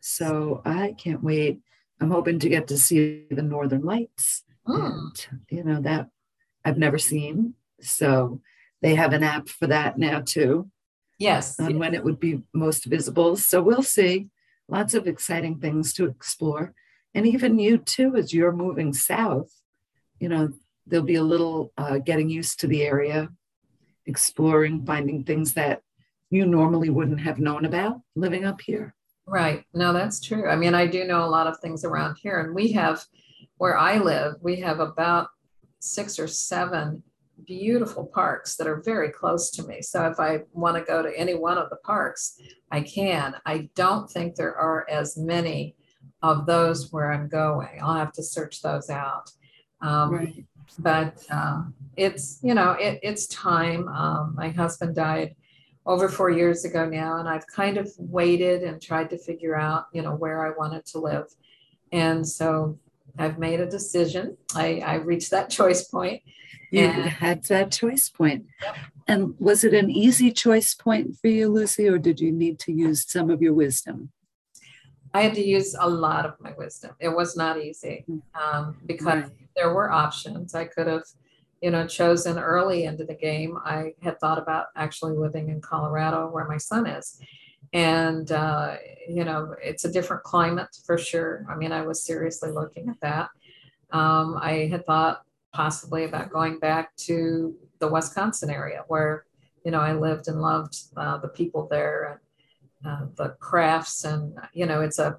So 0.00 0.62
I 0.64 0.94
can't 0.98 1.24
wait. 1.24 1.60
I'm 2.00 2.10
hoping 2.10 2.38
to 2.40 2.48
get 2.48 2.68
to 2.68 2.78
see 2.78 3.24
the 3.30 3.42
northern 3.42 3.82
lights. 3.82 4.44
Mm. 4.68 4.86
And, 4.86 5.26
you 5.50 5.64
know 5.64 5.80
that 5.80 6.08
I've 6.64 6.78
never 6.78 6.98
seen. 6.98 7.54
So 7.80 8.40
they 8.84 8.94
have 8.96 9.14
an 9.14 9.22
app 9.22 9.48
for 9.48 9.66
that 9.66 9.96
now 9.96 10.20
too. 10.20 10.70
Yes. 11.18 11.58
On 11.58 11.78
when 11.78 11.94
it 11.94 12.04
would 12.04 12.20
be 12.20 12.42
most 12.52 12.84
visible. 12.84 13.34
So 13.34 13.62
we'll 13.62 13.82
see. 13.82 14.28
Lots 14.68 14.92
of 14.92 15.06
exciting 15.06 15.58
things 15.58 15.94
to 15.94 16.04
explore. 16.04 16.74
And 17.14 17.26
even 17.26 17.58
you 17.58 17.78
too, 17.78 18.14
as 18.14 18.34
you're 18.34 18.52
moving 18.52 18.92
south, 18.92 19.50
you 20.20 20.28
know, 20.28 20.52
there'll 20.86 21.06
be 21.06 21.14
a 21.14 21.22
little 21.22 21.72
uh, 21.78 21.96
getting 21.96 22.28
used 22.28 22.60
to 22.60 22.66
the 22.66 22.82
area, 22.82 23.30
exploring, 24.04 24.84
finding 24.84 25.24
things 25.24 25.54
that 25.54 25.80
you 26.28 26.44
normally 26.44 26.90
wouldn't 26.90 27.20
have 27.20 27.38
known 27.38 27.64
about 27.64 28.02
living 28.14 28.44
up 28.44 28.60
here. 28.60 28.94
Right. 29.26 29.64
No, 29.72 29.94
that's 29.94 30.20
true. 30.20 30.50
I 30.50 30.56
mean, 30.56 30.74
I 30.74 30.86
do 30.86 31.06
know 31.06 31.24
a 31.24 31.34
lot 31.36 31.46
of 31.46 31.58
things 31.60 31.86
around 31.86 32.16
here, 32.16 32.40
and 32.40 32.54
we 32.54 32.72
have 32.72 33.02
where 33.56 33.78
I 33.78 33.96
live, 33.96 34.34
we 34.42 34.56
have 34.56 34.78
about 34.78 35.28
six 35.80 36.18
or 36.18 36.28
seven 36.28 37.02
beautiful 37.46 38.06
parks 38.06 38.56
that 38.56 38.66
are 38.66 38.82
very 38.82 39.10
close 39.10 39.50
to 39.50 39.62
me. 39.64 39.82
So 39.82 40.06
if 40.06 40.20
I 40.20 40.42
want 40.52 40.76
to 40.76 40.82
go 40.82 41.02
to 41.02 41.18
any 41.18 41.34
one 41.34 41.58
of 41.58 41.70
the 41.70 41.76
parks, 41.76 42.40
I 42.70 42.80
can. 42.80 43.34
I 43.44 43.68
don't 43.74 44.10
think 44.10 44.34
there 44.34 44.56
are 44.56 44.88
as 44.88 45.16
many 45.16 45.76
of 46.22 46.46
those 46.46 46.92
where 46.92 47.12
I'm 47.12 47.28
going. 47.28 47.80
I'll 47.82 47.94
have 47.94 48.12
to 48.12 48.22
search 48.22 48.62
those 48.62 48.88
out. 48.90 49.30
Um, 49.80 50.10
right. 50.14 50.44
But 50.78 51.22
uh, 51.30 51.64
it's, 51.96 52.40
you 52.42 52.54
know, 52.54 52.72
it, 52.72 52.98
it's 53.02 53.26
time. 53.26 53.88
Um, 53.88 54.34
my 54.36 54.48
husband 54.48 54.96
died 54.96 55.36
over 55.86 56.08
four 56.08 56.30
years 56.30 56.64
ago 56.64 56.88
now, 56.88 57.18
and 57.18 57.28
I've 57.28 57.46
kind 57.46 57.76
of 57.76 57.92
waited 57.98 58.62
and 58.62 58.80
tried 58.80 59.10
to 59.10 59.18
figure 59.18 59.54
out, 59.54 59.86
you 59.92 60.02
know, 60.02 60.14
where 60.14 60.44
I 60.46 60.56
wanted 60.56 60.86
to 60.86 60.98
live. 60.98 61.26
And 61.92 62.26
so 62.26 62.78
I've 63.18 63.38
made 63.38 63.60
a 63.60 63.66
decision. 63.66 64.36
I, 64.54 64.82
I 64.84 64.94
reached 64.94 65.30
that 65.30 65.50
choice 65.58 65.84
point. 65.84 66.22
You 66.74 66.88
had 66.88 67.44
that 67.44 67.72
choice 67.72 68.08
point. 68.08 68.46
And 69.06 69.34
was 69.38 69.64
it 69.64 69.74
an 69.74 69.90
easy 69.90 70.30
choice 70.30 70.74
point 70.74 71.16
for 71.18 71.28
you, 71.28 71.48
Lucy, 71.48 71.88
or 71.88 71.98
did 71.98 72.20
you 72.20 72.32
need 72.32 72.58
to 72.60 72.72
use 72.72 73.04
some 73.06 73.30
of 73.30 73.42
your 73.42 73.52
wisdom? 73.52 74.10
I 75.12 75.22
had 75.22 75.34
to 75.34 75.46
use 75.46 75.76
a 75.78 75.88
lot 75.88 76.26
of 76.26 76.34
my 76.40 76.52
wisdom. 76.58 76.96
It 76.98 77.08
was 77.08 77.36
not 77.36 77.62
easy 77.62 78.04
hmm. 78.06 78.18
um, 78.34 78.76
because 78.84 79.06
right. 79.06 79.30
there 79.56 79.72
were 79.72 79.90
options. 79.90 80.54
I 80.54 80.64
could 80.64 80.88
have, 80.88 81.04
you 81.62 81.70
know, 81.70 81.86
chosen 81.86 82.38
early 82.38 82.84
into 82.84 83.04
the 83.04 83.14
game. 83.14 83.56
I 83.64 83.94
had 84.02 84.18
thought 84.18 84.38
about 84.38 84.66
actually 84.74 85.16
living 85.16 85.50
in 85.50 85.60
Colorado, 85.60 86.28
where 86.30 86.46
my 86.46 86.56
son 86.56 86.86
is, 86.86 87.20
and 87.72 88.30
uh, 88.32 88.76
you 89.08 89.24
know, 89.24 89.54
it's 89.62 89.84
a 89.84 89.92
different 89.92 90.24
climate 90.24 90.76
for 90.84 90.98
sure. 90.98 91.46
I 91.48 91.54
mean, 91.54 91.72
I 91.72 91.82
was 91.82 92.04
seriously 92.04 92.50
looking 92.50 92.88
at 92.88 93.00
that. 93.00 93.28
Um, 93.92 94.36
I 94.40 94.68
had 94.70 94.84
thought 94.84 95.22
possibly 95.54 96.04
about 96.04 96.30
going 96.30 96.58
back 96.58 96.94
to 96.96 97.56
the 97.78 97.88
Wisconsin 97.88 98.50
area, 98.50 98.84
where 98.88 99.24
you 99.64 99.70
know 99.70 99.80
I 99.80 99.94
lived 99.94 100.28
and 100.28 100.42
loved 100.42 100.76
uh, 100.96 101.16
the 101.18 101.28
people 101.28 101.66
there 101.70 102.20
uh, 102.84 103.06
the 103.16 103.30
crafts 103.40 104.04
and 104.04 104.38
you 104.52 104.66
know 104.66 104.82
it's 104.82 104.98
a 104.98 105.18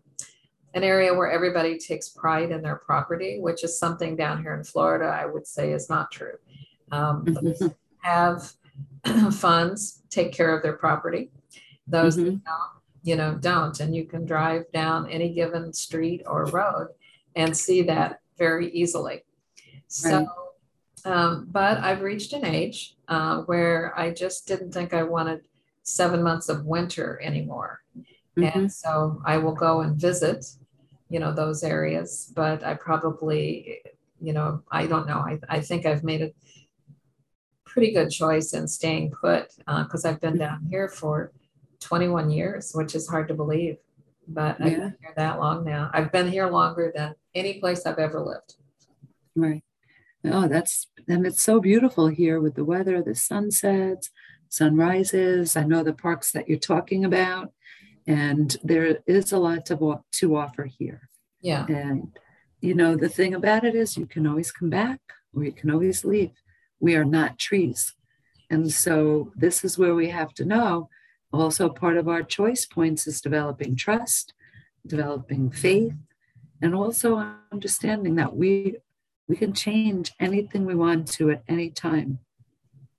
an 0.75 0.83
area 0.83 1.13
where 1.13 1.31
everybody 1.31 1.79
takes 1.79 2.09
pride 2.09 2.51
in 2.51 2.61
their 2.61 2.75
property 2.75 3.39
which 3.39 3.63
is 3.63 3.77
something 3.77 4.15
down 4.15 4.41
here 4.41 4.53
in 4.53 4.63
florida 4.63 5.05
i 5.05 5.25
would 5.25 5.47
say 5.47 5.71
is 5.71 5.89
not 5.89 6.11
true 6.11 6.37
um, 6.91 7.25
mm-hmm. 7.25 7.67
have 7.99 8.53
funds 9.33 10.03
take 10.09 10.31
care 10.31 10.55
of 10.55 10.61
their 10.61 10.73
property 10.73 11.31
those 11.87 12.17
mm-hmm. 12.17 12.35
don't, 12.35 12.71
you 13.01 13.15
know 13.15 13.35
don't 13.35 13.79
and 13.79 13.95
you 13.95 14.05
can 14.05 14.25
drive 14.25 14.71
down 14.71 15.09
any 15.09 15.33
given 15.33 15.73
street 15.73 16.21
or 16.27 16.45
road 16.45 16.89
and 17.35 17.57
see 17.57 17.81
that 17.81 18.19
very 18.37 18.69
easily 18.71 19.23
so 19.87 20.27
um, 21.05 21.47
but 21.51 21.77
i've 21.79 22.01
reached 22.01 22.33
an 22.33 22.45
age 22.45 22.95
uh, 23.07 23.41
where 23.43 23.97
i 23.97 24.11
just 24.11 24.47
didn't 24.47 24.71
think 24.71 24.93
i 24.93 25.03
wanted 25.03 25.41
seven 25.85 26.23
months 26.23 26.49
of 26.49 26.65
winter 26.65 27.21
anymore. 27.23 27.81
Mm-hmm. 28.37 28.57
And 28.57 28.71
so 28.71 29.21
I 29.23 29.37
will 29.37 29.53
go 29.53 29.81
and 29.81 29.95
visit, 29.95 30.45
you 31.09 31.19
know, 31.19 31.31
those 31.31 31.63
areas, 31.63 32.31
but 32.35 32.63
I 32.65 32.73
probably, 32.73 33.81
you 34.19 34.33
know, 34.33 34.63
I 34.71 34.87
don't 34.87 35.07
know. 35.07 35.19
I, 35.19 35.39
I 35.47 35.61
think 35.61 35.85
I've 35.85 36.03
made 36.03 36.21
a 36.21 36.33
pretty 37.65 37.93
good 37.93 38.09
choice 38.09 38.53
in 38.53 38.67
staying 38.67 39.11
put 39.11 39.49
because 39.57 40.05
uh, 40.05 40.09
I've 40.09 40.19
been 40.19 40.37
down 40.37 40.65
here 40.69 40.89
for 40.89 41.31
21 41.81 42.31
years, 42.31 42.71
which 42.73 42.95
is 42.95 43.07
hard 43.07 43.27
to 43.27 43.35
believe. 43.35 43.77
But 44.27 44.59
yeah. 44.59 44.65
I've 44.65 44.71
been 44.71 44.95
here 44.99 45.13
that 45.15 45.39
long 45.39 45.63
now. 45.63 45.91
I've 45.93 46.11
been 46.11 46.31
here 46.31 46.47
longer 46.47 46.91
than 46.95 47.13
any 47.35 47.59
place 47.59 47.85
I've 47.85 47.99
ever 47.99 48.19
lived. 48.19 48.55
Right. 49.35 49.63
Oh, 50.31 50.47
that's 50.47 50.87
and 51.07 51.25
it's 51.25 51.41
so 51.41 51.59
beautiful 51.59 52.07
here 52.07 52.39
with 52.39 52.55
the 52.55 52.65
weather, 52.65 53.01
the 53.01 53.15
sunsets, 53.15 54.09
sunrises. 54.49 55.55
I 55.55 55.63
know 55.63 55.83
the 55.83 55.93
parks 55.93 56.31
that 56.31 56.47
you're 56.49 56.57
talking 56.57 57.05
about, 57.05 57.51
and 58.07 58.55
there 58.63 58.99
is 59.05 59.31
a 59.31 59.37
lot 59.37 59.65
to, 59.67 60.01
to 60.13 60.35
offer 60.35 60.65
here. 60.65 61.09
Yeah. 61.41 61.65
And, 61.67 62.17
you 62.61 62.73
know, 62.73 62.95
the 62.95 63.09
thing 63.09 63.33
about 63.33 63.63
it 63.63 63.75
is 63.75 63.97
you 63.97 64.07
can 64.07 64.25
always 64.25 64.51
come 64.51 64.69
back 64.69 64.99
or 65.33 65.43
you 65.43 65.51
can 65.51 65.69
always 65.69 66.03
leave. 66.03 66.31
We 66.79 66.95
are 66.95 67.05
not 67.05 67.37
trees. 67.37 67.93
And 68.49 68.71
so 68.71 69.31
this 69.35 69.63
is 69.63 69.77
where 69.77 69.95
we 69.95 70.09
have 70.09 70.33
to 70.35 70.45
know. 70.45 70.89
Also, 71.33 71.69
part 71.69 71.97
of 71.97 72.07
our 72.07 72.23
choice 72.23 72.65
points 72.65 73.07
is 73.07 73.21
developing 73.21 73.75
trust, 73.75 74.33
developing 74.87 75.51
faith, 75.51 75.93
and 76.61 76.73
also 76.73 77.35
understanding 77.51 78.15
that 78.15 78.35
we 78.35 78.77
we 79.27 79.35
can 79.35 79.53
change 79.53 80.13
anything 80.19 80.65
we 80.65 80.75
want 80.75 81.07
to 81.13 81.31
at 81.31 81.43
any 81.47 81.69
time 81.69 82.19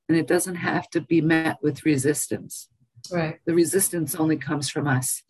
and 0.09 0.17
it 0.17 0.27
doesn't 0.27 0.57
have 0.57 0.89
to 0.91 1.01
be 1.01 1.21
met 1.21 1.59
with 1.63 1.85
resistance. 1.85 2.69
Right. 3.11 3.39
The 3.45 3.55
resistance 3.55 4.15
only 4.15 4.37
comes 4.37 4.69
from 4.69 4.87
us. 4.87 5.23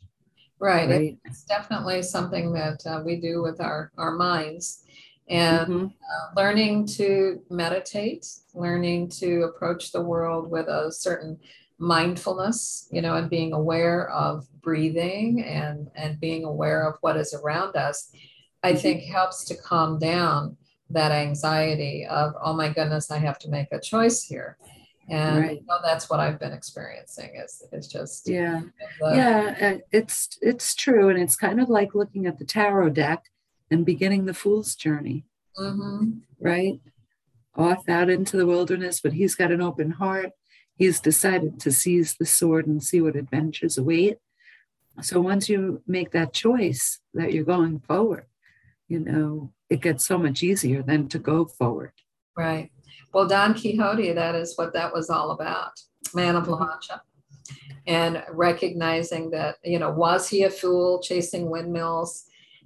Right. 0.58 0.88
right? 0.88 1.18
It's 1.24 1.44
definitely 1.44 2.02
something 2.02 2.52
that 2.52 2.80
uh, 2.86 3.02
we 3.04 3.16
do 3.16 3.42
with 3.42 3.60
our, 3.60 3.90
our 3.98 4.12
minds. 4.12 4.82
And 5.28 5.66
mm-hmm. 5.66 5.84
uh, 5.86 6.40
learning 6.40 6.86
to 6.98 7.42
meditate, 7.50 8.26
learning 8.54 9.08
to 9.20 9.42
approach 9.42 9.92
the 9.92 10.00
world 10.00 10.50
with 10.50 10.68
a 10.68 10.92
certain 10.92 11.38
mindfulness, 11.78 12.88
you 12.90 13.02
know, 13.02 13.16
and 13.16 13.28
being 13.28 13.52
aware 13.52 14.08
of 14.10 14.46
breathing 14.62 15.42
and, 15.42 15.90
and 15.94 16.20
being 16.20 16.44
aware 16.44 16.88
of 16.88 16.96
what 17.00 17.16
is 17.16 17.34
around 17.34 17.76
us, 17.76 18.10
I 18.62 18.72
mm-hmm. 18.72 18.78
think 18.78 19.02
helps 19.04 19.44
to 19.46 19.56
calm 19.56 19.98
down 19.98 20.56
that 20.90 21.12
anxiety 21.12 22.06
of, 22.06 22.34
oh 22.42 22.52
my 22.52 22.68
goodness, 22.68 23.10
I 23.10 23.18
have 23.18 23.38
to 23.40 23.48
make 23.48 23.68
a 23.72 23.80
choice 23.80 24.22
here. 24.22 24.56
And 25.08 25.40
right. 25.40 25.60
you 25.60 25.66
know, 25.66 25.78
that's 25.84 26.10
what 26.10 26.20
I've 26.20 26.40
been 26.40 26.52
experiencing 26.52 27.36
is, 27.36 27.62
is 27.72 27.86
just 27.86 28.28
yeah 28.28 28.62
the, 29.00 29.14
yeah 29.14 29.76
it's 29.92 30.36
it's 30.42 30.74
true 30.74 31.08
and 31.08 31.18
it's 31.18 31.36
kind 31.36 31.60
of 31.60 31.68
like 31.68 31.94
looking 31.94 32.26
at 32.26 32.38
the 32.38 32.44
tarot 32.44 32.90
deck 32.90 33.22
and 33.70 33.86
beginning 33.86 34.24
the 34.24 34.34
fool's 34.34 34.74
journey 34.74 35.24
mm-hmm. 35.56 36.10
right 36.40 36.80
off 37.54 37.88
out 37.88 38.10
into 38.10 38.36
the 38.36 38.46
wilderness 38.46 39.00
but 39.00 39.12
he's 39.12 39.36
got 39.36 39.52
an 39.52 39.60
open 39.60 39.92
heart 39.92 40.30
he's 40.74 40.98
decided 40.98 41.60
to 41.60 41.70
seize 41.70 42.16
the 42.16 42.26
sword 42.26 42.66
and 42.66 42.82
see 42.82 43.00
what 43.00 43.14
adventures 43.14 43.78
await 43.78 44.18
so 45.02 45.20
once 45.20 45.48
you 45.48 45.82
make 45.86 46.10
that 46.10 46.32
choice 46.32 46.98
that 47.14 47.32
you're 47.32 47.44
going 47.44 47.78
forward 47.78 48.26
you 48.88 49.00
know 49.00 49.52
it 49.68 49.80
gets 49.80 50.06
so 50.06 50.18
much 50.18 50.42
easier 50.42 50.82
than 50.82 51.08
to 51.08 51.18
go 51.18 51.44
forward. 51.44 51.92
Right. 52.36 52.70
Well, 53.12 53.26
Don 53.26 53.54
Quixote, 53.54 54.12
that 54.12 54.34
is 54.34 54.56
what 54.56 54.72
that 54.74 54.92
was 54.92 55.10
all 55.10 55.30
about, 55.30 55.72
man 56.14 56.36
of 56.36 56.48
La 56.48 56.58
Mancha. 56.58 57.02
And 57.86 58.22
recognizing 58.32 59.30
that, 59.30 59.56
you 59.64 59.78
know, 59.78 59.90
was 59.90 60.28
he 60.28 60.42
a 60.42 60.50
fool 60.50 61.00
chasing 61.00 61.48
windmills 61.48 62.24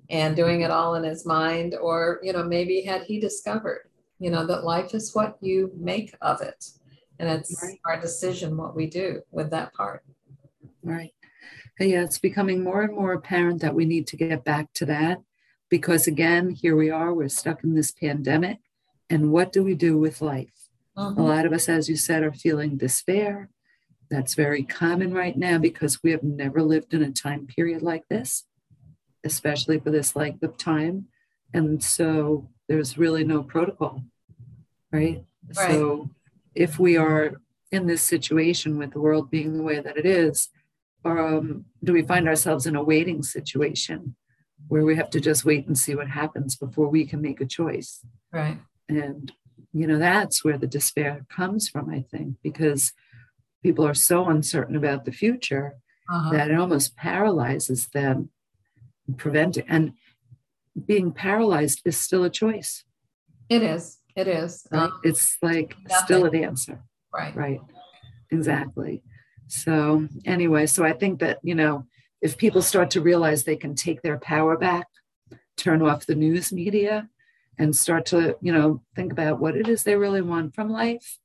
and 0.08 0.34
doing 0.34 0.62
it 0.62 0.70
all 0.70 0.94
in 0.94 1.04
his 1.04 1.26
mind? 1.26 1.74
Or, 1.74 2.20
you 2.22 2.32
know, 2.32 2.42
maybe 2.42 2.80
had 2.80 3.02
he 3.02 3.20
discovered, 3.20 3.90
you 4.18 4.30
know, 4.30 4.46
that 4.46 4.64
life 4.64 4.94
is 4.94 5.14
what 5.14 5.36
you 5.40 5.70
make 5.76 6.14
of 6.22 6.40
it. 6.40 6.70
And 7.18 7.28
it's 7.28 7.62
right. 7.62 7.78
our 7.84 8.00
decision 8.00 8.56
what 8.56 8.74
we 8.74 8.86
do 8.86 9.20
with 9.30 9.50
that 9.50 9.74
part. 9.74 10.02
Right. 10.82 11.12
Yeah, 11.78 12.02
it's 12.02 12.18
becoming 12.18 12.64
more 12.64 12.82
and 12.82 12.94
more 12.94 13.12
apparent 13.12 13.60
that 13.60 13.74
we 13.74 13.84
need 13.84 14.06
to 14.08 14.16
get 14.16 14.44
back 14.44 14.72
to 14.74 14.86
that 14.86 15.18
because 15.70 16.06
again, 16.06 16.50
here 16.50 16.76
we 16.76 16.90
are, 16.90 17.14
we're 17.14 17.28
stuck 17.28 17.64
in 17.64 17.74
this 17.74 17.92
pandemic. 17.92 18.58
And 19.08 19.32
what 19.32 19.52
do 19.52 19.64
we 19.64 19.74
do 19.74 19.96
with 19.96 20.20
life? 20.20 20.68
Uh-huh. 20.96 21.14
A 21.16 21.22
lot 21.22 21.46
of 21.46 21.52
us, 21.52 21.68
as 21.68 21.88
you 21.88 21.96
said, 21.96 22.22
are 22.22 22.32
feeling 22.32 22.76
despair. 22.76 23.48
That's 24.10 24.34
very 24.34 24.64
common 24.64 25.14
right 25.14 25.36
now 25.36 25.58
because 25.58 26.02
we 26.02 26.10
have 26.10 26.24
never 26.24 26.62
lived 26.62 26.92
in 26.92 27.02
a 27.02 27.12
time 27.12 27.46
period 27.46 27.80
like 27.82 28.08
this, 28.08 28.44
especially 29.24 29.78
for 29.78 29.90
this 29.90 30.16
length 30.16 30.42
of 30.42 30.56
time. 30.56 31.06
And 31.54 31.82
so 31.82 32.48
there's 32.68 32.98
really 32.98 33.24
no 33.24 33.42
protocol, 33.42 34.02
right? 34.92 35.24
right? 35.56 35.70
So 35.70 36.10
if 36.54 36.78
we 36.78 36.96
are 36.96 37.40
in 37.70 37.86
this 37.86 38.02
situation 38.02 38.78
with 38.78 38.92
the 38.92 39.00
world 39.00 39.30
being 39.30 39.56
the 39.56 39.62
way 39.62 39.78
that 39.78 39.96
it 39.96 40.06
is, 40.06 40.48
um, 41.04 41.64
do 41.82 41.92
we 41.92 42.02
find 42.02 42.28
ourselves 42.28 42.66
in 42.66 42.76
a 42.76 42.82
waiting 42.82 43.22
situation? 43.22 44.16
Where 44.68 44.84
we 44.84 44.96
have 44.96 45.10
to 45.10 45.20
just 45.20 45.44
wait 45.44 45.66
and 45.66 45.76
see 45.76 45.94
what 45.94 46.08
happens 46.08 46.56
before 46.56 46.88
we 46.88 47.04
can 47.06 47.20
make 47.20 47.40
a 47.40 47.46
choice. 47.46 48.00
Right. 48.32 48.58
And, 48.88 49.32
you 49.72 49.86
know, 49.86 49.98
that's 49.98 50.44
where 50.44 50.58
the 50.58 50.66
despair 50.66 51.26
comes 51.28 51.68
from, 51.68 51.90
I 51.90 52.04
think, 52.10 52.36
because 52.42 52.92
people 53.62 53.86
are 53.86 53.94
so 53.94 54.28
uncertain 54.28 54.76
about 54.76 55.04
the 55.04 55.12
future 55.12 55.76
uh-huh. 56.08 56.30
that 56.30 56.50
it 56.50 56.58
almost 56.58 56.96
paralyzes 56.96 57.88
them, 57.88 58.30
preventing. 59.16 59.64
And 59.68 59.92
being 60.86 61.12
paralyzed 61.12 61.82
is 61.84 61.98
still 61.98 62.24
a 62.24 62.30
choice. 62.30 62.84
It 63.48 63.62
is. 63.62 63.98
It 64.16 64.28
is. 64.28 64.66
Right? 64.70 64.84
Um, 64.84 65.00
it's 65.02 65.36
like 65.42 65.74
nothing. 65.88 66.04
still 66.04 66.24
an 66.26 66.34
answer. 66.34 66.82
Right. 67.12 67.34
Right. 67.34 67.60
Exactly. 68.30 69.02
So, 69.48 70.06
anyway, 70.24 70.66
so 70.66 70.84
I 70.84 70.92
think 70.92 71.18
that, 71.20 71.38
you 71.42 71.56
know, 71.56 71.86
if 72.22 72.36
people 72.36 72.62
start 72.62 72.90
to 72.90 73.00
realize 73.00 73.44
they 73.44 73.56
can 73.56 73.74
take 73.74 74.02
their 74.02 74.18
power 74.18 74.56
back, 74.56 74.86
turn 75.56 75.82
off 75.82 76.06
the 76.06 76.14
news 76.14 76.52
media, 76.52 77.08
and 77.58 77.74
start 77.76 78.06
to, 78.06 78.36
you 78.40 78.52
know, 78.52 78.82
think 78.96 79.12
about 79.12 79.40
what 79.40 79.56
it 79.56 79.68
is 79.68 79.82
they 79.82 79.96
really 79.96 80.22
want 80.22 80.54
from 80.54 80.70
life 80.70 81.18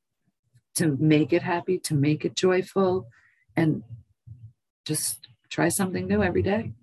to 0.76 0.98
make 1.00 1.32
it 1.32 1.41
happy, 1.41 1.78
to 1.80 1.93
make 1.93 2.26
it 2.26 2.36
joyful, 2.36 3.08
and 3.56 3.84
just 4.86 5.28
try 5.50 5.70
something 5.70 6.08
new 6.08 6.22
every 6.22 6.41
day 6.41 6.74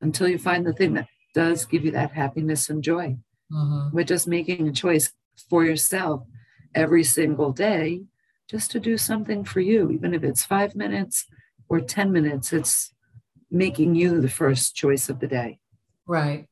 until 0.00 0.28
you 0.28 0.38
find 0.38 0.66
the 0.66 0.72
thing 0.72 0.94
that 0.94 1.08
does 1.34 1.66
give 1.66 1.84
you 1.84 1.90
that 1.90 2.12
happiness 2.12 2.70
and 2.70 2.82
joy. 2.82 3.16
Mm-hmm. 3.52 3.94
We're 3.94 4.04
just 4.04 4.26
making 4.26 4.68
a 4.68 4.72
choice 4.72 5.12
for 5.48 5.64
yourself 5.64 6.24
every 6.74 7.04
single 7.04 7.52
day 7.52 8.04
just 8.48 8.70
to 8.72 8.80
do 8.80 8.98
something 8.98 9.44
for 9.44 9.60
you, 9.60 9.90
even 9.90 10.12
if 10.12 10.24
it's 10.24 10.44
five 10.44 10.74
minutes 10.74 11.26
or 11.68 11.80
10 11.80 12.10
minutes, 12.10 12.52
it's 12.52 12.92
making 13.50 13.94
you 13.94 14.20
the 14.20 14.28
first 14.28 14.74
choice 14.74 15.08
of 15.08 15.20
the 15.20 15.26
day. 15.26 15.58
Right. 16.06 16.46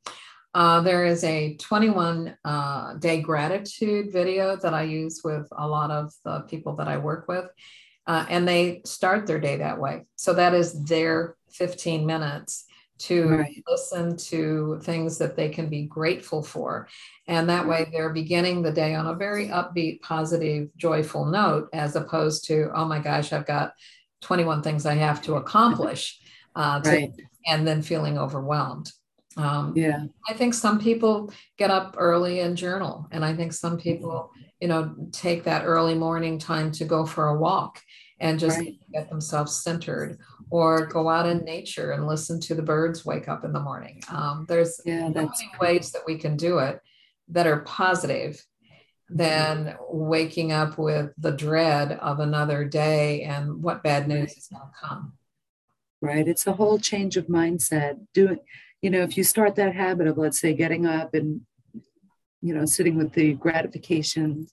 Uh, 0.55 0.81
there 0.81 1.05
is 1.05 1.25
a 1.25 1.57
21 1.57 2.37
uh, 2.45 2.95
day 2.95 3.21
gratitude 3.21 4.13
video 4.13 4.57
that 4.57 4.75
I 4.75 4.83
use 4.83 5.21
with 5.23 5.47
a 5.53 5.69
lot 5.69 5.91
of 5.91 6.13
the 6.25 6.41
people 6.41 6.77
that 6.77 6.89
I 6.89 6.97
work 6.97 7.29
with. 7.29 7.49
Uh, 8.07 8.25
and 8.31 8.49
they 8.49 8.81
start 8.87 9.27
their 9.27 9.39
day 9.39 9.59
that 9.59 9.79
way. 9.79 10.07
So 10.17 10.33
that 10.35 10.55
is 10.55 10.83
their 10.85 11.37
15 11.51 12.07
minutes 12.07 12.65
to 12.99 13.29
right. 13.29 13.63
listen 13.69 14.17
to 14.17 14.81
things 14.83 15.19
that 15.19 15.37
they 15.37 15.49
can 15.51 15.69
be 15.69 15.83
grateful 15.83 16.43
for. 16.43 16.89
And 17.27 17.49
that 17.49 17.69
way 17.69 17.89
they're 17.93 18.13
beginning 18.13 18.63
the 18.63 18.73
day 18.73 18.95
on 18.95 19.07
a 19.07 19.15
very 19.15 19.49
upbeat, 19.49 20.01
positive, 20.01 20.69
joyful 20.77 21.27
note, 21.27 21.69
as 21.73 21.95
opposed 21.95 22.47
to, 22.47 22.71
oh 22.75 22.87
my 22.87 22.99
gosh, 22.99 23.33
I've 23.33 23.47
got 23.47 23.75
21 24.23 24.63
things 24.63 24.87
I 24.87 24.95
have 24.95 25.23
to 25.23 25.37
accomplish. 25.37 26.19
Uh, 26.55 26.81
to, 26.81 26.91
right. 26.91 27.13
And 27.47 27.67
then 27.67 27.83
feeling 27.83 28.19
overwhelmed. 28.19 28.93
Um, 29.37 29.73
yeah. 29.77 30.05
I 30.29 30.33
think 30.33 30.53
some 30.53 30.81
people 30.81 31.33
get 31.57 31.71
up 31.71 31.95
early 31.99 32.41
and 32.41 32.57
journal. 32.57 33.07
And 33.13 33.25
I 33.25 33.35
think 33.35 33.53
some 33.53 33.79
people, 33.79 34.33
you 34.61 34.69
know, 34.69 34.95
take 35.13 35.45
that 35.45 35.65
early 35.65 35.95
morning 35.95 36.39
time 36.39 36.73
to 36.73 36.85
go 36.85 37.07
for 37.07 37.29
a 37.29 37.39
walk 37.39 37.81
and 38.21 38.41
just 38.41 38.59
right. 38.59 38.77
get 38.93 39.09
themselves 39.09 39.63
centered 39.63 40.19
or 40.51 40.87
go 40.87 41.09
out 41.09 41.27
in 41.27 41.45
nature 41.45 41.93
and 41.93 42.07
listen 42.07 42.41
to 42.41 42.55
the 42.55 42.63
birds 42.63 43.05
wake 43.05 43.29
up 43.29 43.45
in 43.45 43.53
the 43.53 43.61
morning. 43.61 44.03
Um, 44.11 44.45
there's 44.49 44.81
yeah, 44.85 45.11
that's 45.13 45.41
many 45.41 45.53
ways 45.61 45.93
that 45.93 46.03
we 46.07 46.17
can 46.19 46.37
do 46.37 46.59
it 46.59 46.81
that 47.29 47.47
are 47.47 47.61
positive 47.61 48.45
than 49.11 49.77
waking 49.89 50.53
up 50.53 50.79
with 50.79 51.13
the 51.19 51.33
dread 51.33 51.93
of 51.93 52.21
another 52.21 52.65
day 52.65 53.23
and 53.23 53.63
what 53.63 53.83
bad 53.83 54.09
news 54.09 54.37
is 54.37 54.49
going 54.49 54.63
to 54.63 54.87
come. 54.87 55.13
Right. 56.01 56.27
It's 56.29 56.47
a 56.47 56.53
whole 56.53 56.79
change 56.79 57.17
of 57.17 57.27
mindset. 57.27 57.99
Doing, 58.15 58.39
you 58.83 58.91
know, 58.91 59.03
if 59.03 59.17
you 59.17 59.25
start 59.25 59.57
that 59.57 59.75
habit 59.75 60.07
of, 60.07 60.17
let's 60.17 60.41
say, 60.41 60.55
getting 60.55 60.87
up 60.87 61.15
and, 61.15 61.41
you 62.41 62.55
know, 62.55 62.65
sitting 62.65 62.97
with 62.97 63.13
the 63.13 63.35
gratification 63.35 64.47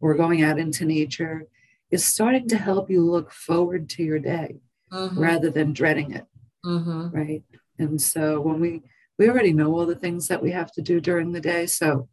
or 0.00 0.14
going 0.14 0.42
out 0.42 0.58
into 0.58 0.84
nature, 0.84 1.46
is 1.90 2.04
starting 2.04 2.48
to 2.48 2.56
help 2.56 2.90
you 2.90 3.04
look 3.04 3.30
forward 3.30 3.88
to 3.90 4.02
your 4.02 4.18
day 4.18 4.56
mm-hmm. 4.92 5.18
rather 5.18 5.50
than 5.50 5.72
dreading 5.72 6.12
it. 6.12 6.26
Mm-hmm. 6.64 7.08
Right. 7.08 7.42
And 7.78 8.00
so 8.00 8.40
when 8.40 8.60
we, 8.60 8.82
we 9.18 9.28
already 9.28 9.52
know 9.52 9.72
all 9.72 9.86
the 9.86 9.94
things 9.94 10.28
that 10.28 10.42
we 10.42 10.50
have 10.50 10.72
to 10.72 10.82
do 10.82 11.00
during 11.00 11.32
the 11.32 11.40
day. 11.40 11.66
So 11.66 12.08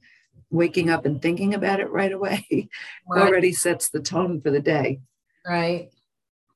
waking 0.51 0.89
up 0.89 1.05
and 1.05 1.21
thinking 1.21 1.53
about 1.53 1.79
it 1.79 1.89
right 1.89 2.11
away 2.11 2.45
right. 3.09 3.21
already 3.21 3.53
sets 3.53 3.89
the 3.89 4.01
tone 4.01 4.41
for 4.41 4.51
the 4.51 4.61
day. 4.61 4.99
Right. 5.45 5.89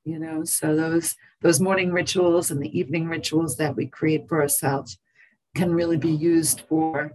You 0.06 0.20
know, 0.20 0.44
so 0.44 0.76
those 0.76 1.16
those 1.42 1.62
morning 1.62 1.92
rituals 1.92 2.52
and 2.52 2.62
the 2.62 2.78
evening 2.78 3.08
rituals 3.08 3.56
that 3.58 3.76
we 3.76 3.88
create 3.88 4.28
for 4.28 4.42
ourselves 4.42 4.98
can 5.56 5.74
really 5.74 5.98
be 5.98 6.12
used 6.12 6.64
for, 6.68 7.14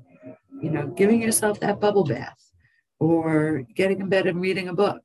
you 0.63 0.71
know, 0.71 0.87
giving 0.87 1.21
yourself 1.21 1.61
that 1.61 1.81
bubble 1.81 2.05
bath 2.05 2.39
or 2.99 3.65
getting 3.75 4.01
in 4.01 4.09
bed 4.09 4.27
and 4.27 4.41
reading 4.41 4.69
a 4.69 4.75
book 4.75 5.03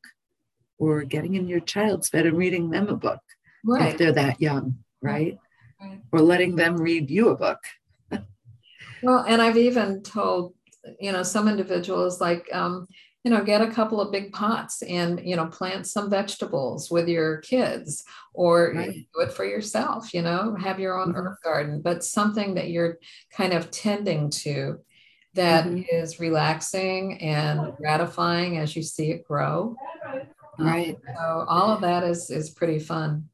or 0.78 1.04
getting 1.04 1.36
in 1.36 1.48
your 1.48 1.60
child's 1.60 2.10
bed 2.10 2.26
and 2.26 2.38
reading 2.38 2.70
them 2.70 2.88
a 2.88 2.96
book 2.96 3.20
right. 3.66 3.92
if 3.92 3.98
they're 3.98 4.12
that 4.12 4.42
young, 4.42 4.78
right? 5.02 5.38
right? 5.82 6.00
Or 6.12 6.22
letting 6.22 6.56
them 6.56 6.78
read 6.78 7.10
you 7.10 7.30
a 7.30 7.36
book. 7.36 7.60
well, 9.04 9.26
and 9.28 9.42
I've 9.42 9.58
even 9.58 10.02
told, 10.02 10.54
you 11.00 11.12
know, 11.12 11.24
some 11.24 11.48
individuals 11.48 12.22
like, 12.22 12.48
um, 12.54 12.88
you 13.24 13.32
know, 13.32 13.44
get 13.44 13.62
a 13.62 13.72
couple 13.72 14.02
of 14.02 14.12
big 14.12 14.34
pots 14.34 14.82
and, 14.82 15.22
you 15.24 15.36
know, 15.36 15.46
plant 15.46 15.88
some 15.88 16.10
vegetables 16.10 16.92
with 16.92 17.08
your 17.08 17.38
kids 17.38 18.04
or 18.34 18.74
right. 18.76 18.94
do 18.94 19.22
it 19.22 19.32
for 19.32 19.46
yourself, 19.46 20.14
you 20.14 20.22
know, 20.22 20.56
have 20.56 20.80
your 20.80 21.00
own 21.00 21.10
mm-hmm. 21.10 21.18
herb 21.18 21.38
garden, 21.44 21.82
but 21.82 22.04
something 22.04 22.56
that 22.56 22.70
you're 22.70 22.98
kind 23.32 23.54
of 23.54 23.72
tending 23.72 24.30
to 24.30 24.80
that 25.36 25.66
mm-hmm. 25.66 25.84
is 25.92 26.20
relaxing 26.20 27.20
and 27.22 27.76
gratifying 27.78 28.58
as 28.58 28.76
you 28.76 28.84
see 28.84 29.12
it 29.12 29.26
grow. 29.26 29.76
Right. 30.60 30.98
So 31.18 31.46
all 31.48 31.72
of 31.72 31.82
that 31.82 32.04
is 32.04 32.30
is 32.30 32.52
pretty 32.52 32.78
fun. 32.78 33.30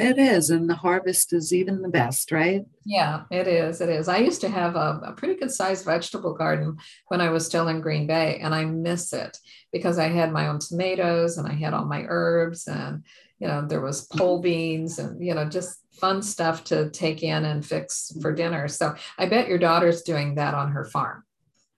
It 0.00 0.18
is, 0.18 0.48
and 0.48 0.68
the 0.68 0.74
harvest 0.74 1.34
is 1.34 1.52
even 1.52 1.82
the 1.82 1.88
best, 1.88 2.32
right? 2.32 2.64
Yeah, 2.86 3.24
it 3.30 3.46
is. 3.46 3.82
It 3.82 3.90
is. 3.90 4.08
I 4.08 4.18
used 4.18 4.40
to 4.40 4.48
have 4.48 4.74
a, 4.74 5.00
a, 5.04 5.12
pretty 5.12 5.34
good 5.34 5.50
sized 5.50 5.84
vegetable 5.84 6.32
garden 6.32 6.78
when 7.08 7.20
I 7.20 7.28
was 7.28 7.44
still 7.44 7.68
in 7.68 7.82
Green 7.82 8.06
Bay, 8.06 8.38
and 8.40 8.54
I 8.54 8.64
miss 8.64 9.12
it 9.12 9.36
because 9.72 9.98
I 9.98 10.08
had 10.08 10.32
my 10.32 10.48
own 10.48 10.58
tomatoes 10.58 11.36
and 11.36 11.46
I 11.46 11.52
had 11.52 11.74
all 11.74 11.84
my 11.84 12.06
herbs, 12.08 12.66
and 12.66 13.04
you 13.38 13.46
know 13.46 13.66
there 13.66 13.82
was 13.82 14.06
pole 14.06 14.38
mm-hmm. 14.38 14.44
beans 14.44 14.98
and 14.98 15.22
you 15.22 15.34
know 15.34 15.44
just 15.44 15.78
fun 15.92 16.22
stuff 16.22 16.64
to 16.64 16.88
take 16.90 17.22
in 17.22 17.44
and 17.44 17.64
fix 17.64 18.10
for 18.22 18.32
dinner. 18.32 18.68
So 18.68 18.94
I 19.18 19.26
bet 19.26 19.48
your 19.48 19.58
daughter's 19.58 20.00
doing 20.00 20.36
that 20.36 20.54
on 20.54 20.72
her 20.72 20.86
farm. 20.86 21.24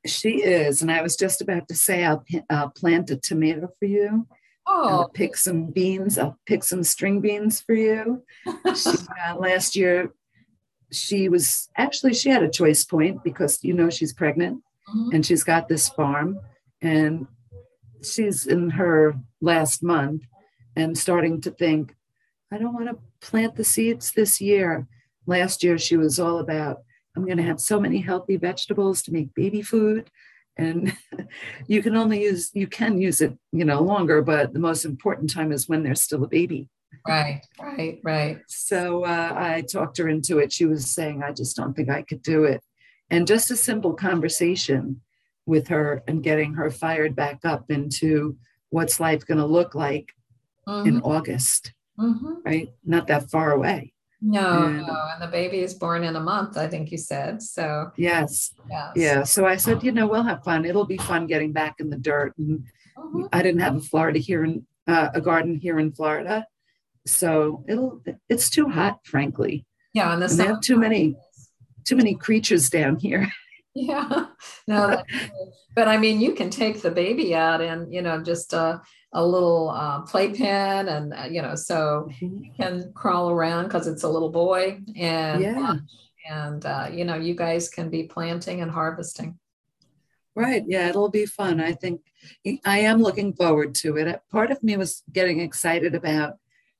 She 0.06 0.42
is, 0.42 0.80
and 0.80 0.92
I 0.92 1.02
was 1.02 1.16
just 1.16 1.40
about 1.40 1.66
to 1.68 1.74
say 1.74 2.04
I'll, 2.04 2.24
I'll 2.48 2.70
plant 2.70 3.10
a 3.10 3.16
tomato 3.16 3.68
for 3.80 3.86
you 3.86 4.28
Oh, 4.66 4.88
I'll 4.88 5.08
pick 5.08 5.36
some 5.36 5.66
beans. 5.66 6.18
I'll 6.18 6.38
pick 6.46 6.62
some 6.62 6.82
string 6.84 7.20
beans 7.20 7.60
for 7.60 7.74
you. 7.74 8.22
she, 8.76 8.90
uh, 9.26 9.36
last 9.36 9.74
year, 9.76 10.12
she 10.92 11.28
was 11.28 11.68
actually 11.76 12.14
she 12.14 12.28
had 12.28 12.42
a 12.42 12.50
choice 12.50 12.84
point 12.84 13.24
because 13.24 13.64
you 13.64 13.72
know 13.72 13.90
she's 13.90 14.12
pregnant 14.12 14.62
mm-hmm. 14.88 15.14
and 15.14 15.24
she's 15.24 15.42
got 15.42 15.68
this 15.68 15.88
farm 15.88 16.38
and 16.82 17.26
she's 18.02 18.46
in 18.46 18.70
her 18.70 19.14
last 19.40 19.82
month 19.82 20.22
and 20.76 20.96
starting 20.96 21.40
to 21.40 21.50
think, 21.50 21.94
I 22.52 22.58
don't 22.58 22.74
want 22.74 22.88
to 22.88 22.98
plant 23.26 23.56
the 23.56 23.64
seeds 23.64 24.12
this 24.12 24.40
year. 24.40 24.86
Last 25.26 25.62
year 25.62 25.78
she 25.78 25.96
was 25.96 26.18
all 26.18 26.38
about 26.38 26.82
I'm 27.16 27.24
going 27.24 27.36
to 27.36 27.42
have 27.42 27.60
so 27.60 27.78
many 27.78 28.00
healthy 28.00 28.36
vegetables 28.36 29.02
to 29.02 29.12
make 29.12 29.34
baby 29.34 29.62
food 29.62 30.10
and 30.57 30.96
you 31.66 31.82
can 31.82 31.96
only 31.96 32.22
use 32.22 32.50
you 32.55 32.66
can 32.66 33.00
use 33.00 33.20
it 33.20 33.36
you 33.53 33.64
know 33.64 33.80
longer 33.80 34.22
but 34.22 34.53
the 34.53 34.59
most 34.59 34.84
important 34.84 35.32
time 35.32 35.53
is 35.53 35.68
when 35.68 35.82
they're 35.82 35.94
still 35.94 36.24
a 36.24 36.28
baby. 36.28 36.68
Right 37.07 37.44
right 37.61 38.00
right. 38.03 38.38
So 38.48 39.05
uh, 39.05 39.32
i 39.36 39.62
talked 39.62 39.98
her 39.98 40.09
into 40.09 40.38
it. 40.38 40.53
She 40.53 40.66
was 40.66 40.90
saying 40.90 41.22
i 41.22 41.32
just 41.32 41.57
don't 41.57 41.74
think 41.74 41.88
i 41.88 42.03
could 42.03 42.22
do 42.22 42.44
it. 42.44 42.62
And 43.11 43.26
just 43.26 43.50
a 43.50 43.57
simple 43.57 43.94
conversation 43.94 45.03
with 45.44 45.68
her 45.68 46.03
and 46.07 46.22
getting 46.22 46.55
her 46.55 46.70
fired 46.70 47.16
back 47.16 47.44
up 47.44 47.70
into 47.70 48.36
what's 48.70 49.00
life 49.00 49.26
going 49.26 49.38
to 49.38 49.46
look 49.46 49.74
like 49.74 50.12
mm-hmm. 50.66 50.88
in 50.88 51.00
august 51.03 51.72
mm-hmm. 51.98 52.34
right? 52.44 52.72
Not 52.84 53.07
that 53.09 53.30
far 53.30 53.53
away 53.53 53.91
no, 54.22 54.66
and, 54.66 54.86
no, 54.86 55.08
and 55.12 55.20
the 55.20 55.26
baby 55.26 55.58
is 55.58 55.74
born 55.74 56.04
in 56.04 56.14
a 56.14 56.20
month, 56.20 56.56
I 56.56 56.68
think 56.68 56.92
you 56.92 56.98
said. 56.98 57.42
So 57.42 57.90
yes, 57.96 58.54
yes. 58.70 58.92
yeah. 58.94 59.22
So 59.24 59.46
I 59.46 59.56
said, 59.56 59.82
you 59.82 59.90
know, 59.90 60.06
we'll 60.06 60.22
have 60.22 60.44
fun. 60.44 60.64
It'll 60.64 60.86
be 60.86 60.96
fun 60.96 61.26
getting 61.26 61.52
back 61.52 61.80
in 61.80 61.90
the 61.90 61.98
dirt. 61.98 62.32
And 62.38 62.64
mm-hmm. 62.96 63.24
I 63.32 63.42
didn't 63.42 63.60
have 63.60 63.76
a 63.76 63.80
Florida 63.80 64.20
here 64.20 64.44
in 64.44 64.64
uh, 64.86 65.08
a 65.12 65.20
garden 65.20 65.56
here 65.56 65.80
in 65.80 65.92
Florida, 65.92 66.46
so 67.04 67.64
it'll. 67.68 68.00
It's 68.28 68.48
too 68.48 68.68
hot, 68.68 69.00
frankly. 69.04 69.66
Yeah, 69.92 70.12
and, 70.12 70.22
the 70.22 70.26
and 70.26 70.38
they 70.38 70.46
have 70.46 70.60
too 70.60 70.78
many, 70.78 71.16
too 71.84 71.96
many 71.96 72.14
creatures 72.14 72.70
down 72.70 72.96
here. 72.96 73.28
Yeah, 73.74 74.26
no, 74.66 75.02
but 75.74 75.88
I 75.88 75.96
mean, 75.96 76.20
you 76.20 76.32
can 76.32 76.50
take 76.50 76.82
the 76.82 76.90
baby 76.90 77.34
out 77.34 77.60
and 77.60 77.92
you 77.92 78.02
know 78.02 78.22
just 78.22 78.54
uh 78.54 78.78
a 79.14 79.24
little 79.24 79.70
uh, 79.70 80.00
playpen 80.02 80.88
and 80.88 81.12
uh, 81.12 81.28
you 81.30 81.42
know 81.42 81.54
so 81.54 82.08
mm-hmm. 82.10 82.44
you 82.44 82.50
can 82.56 82.92
crawl 82.94 83.30
around 83.30 83.64
because 83.64 83.86
it's 83.86 84.04
a 84.04 84.08
little 84.08 84.30
boy 84.30 84.80
and 84.96 85.42
yeah. 85.42 85.74
and 86.30 86.64
uh, 86.64 86.88
you 86.90 87.04
know 87.04 87.16
you 87.16 87.34
guys 87.34 87.68
can 87.68 87.90
be 87.90 88.04
planting 88.04 88.62
and 88.62 88.70
harvesting. 88.70 89.38
Right. 90.34 90.64
Yeah 90.66 90.88
it'll 90.88 91.10
be 91.10 91.26
fun. 91.26 91.60
I 91.60 91.72
think 91.72 92.00
i 92.64 92.78
am 92.78 93.02
looking 93.02 93.34
forward 93.34 93.74
to 93.74 93.96
it. 93.96 94.22
Part 94.30 94.50
of 94.50 94.62
me 94.62 94.78
was 94.78 95.02
getting 95.12 95.40
excited 95.40 95.94
about 95.94 96.38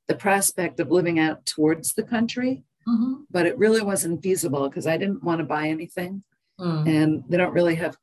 the 0.09 0.14
prospect 0.14 0.80
of 0.80 0.90
living 0.90 1.18
out 1.18 1.45
towards 1.45 1.93
the 1.93 2.03
country 2.03 2.64
mm-hmm. 2.88 3.22
but 3.30 3.47
it 3.47 3.59
really 3.59 3.82
wasn't 3.82 4.22
feasible 4.22 4.68
because 4.68 4.86
i 4.86 4.97
didn't 4.97 5.22
want 5.22 5.38
to 5.38 5.45
buy 5.45 5.68
anything 5.68 6.22
mm. 6.59 6.88
and 6.88 7.24
they 7.28 7.36
don't 7.36 7.53
really 7.53 7.74
have 7.74 7.96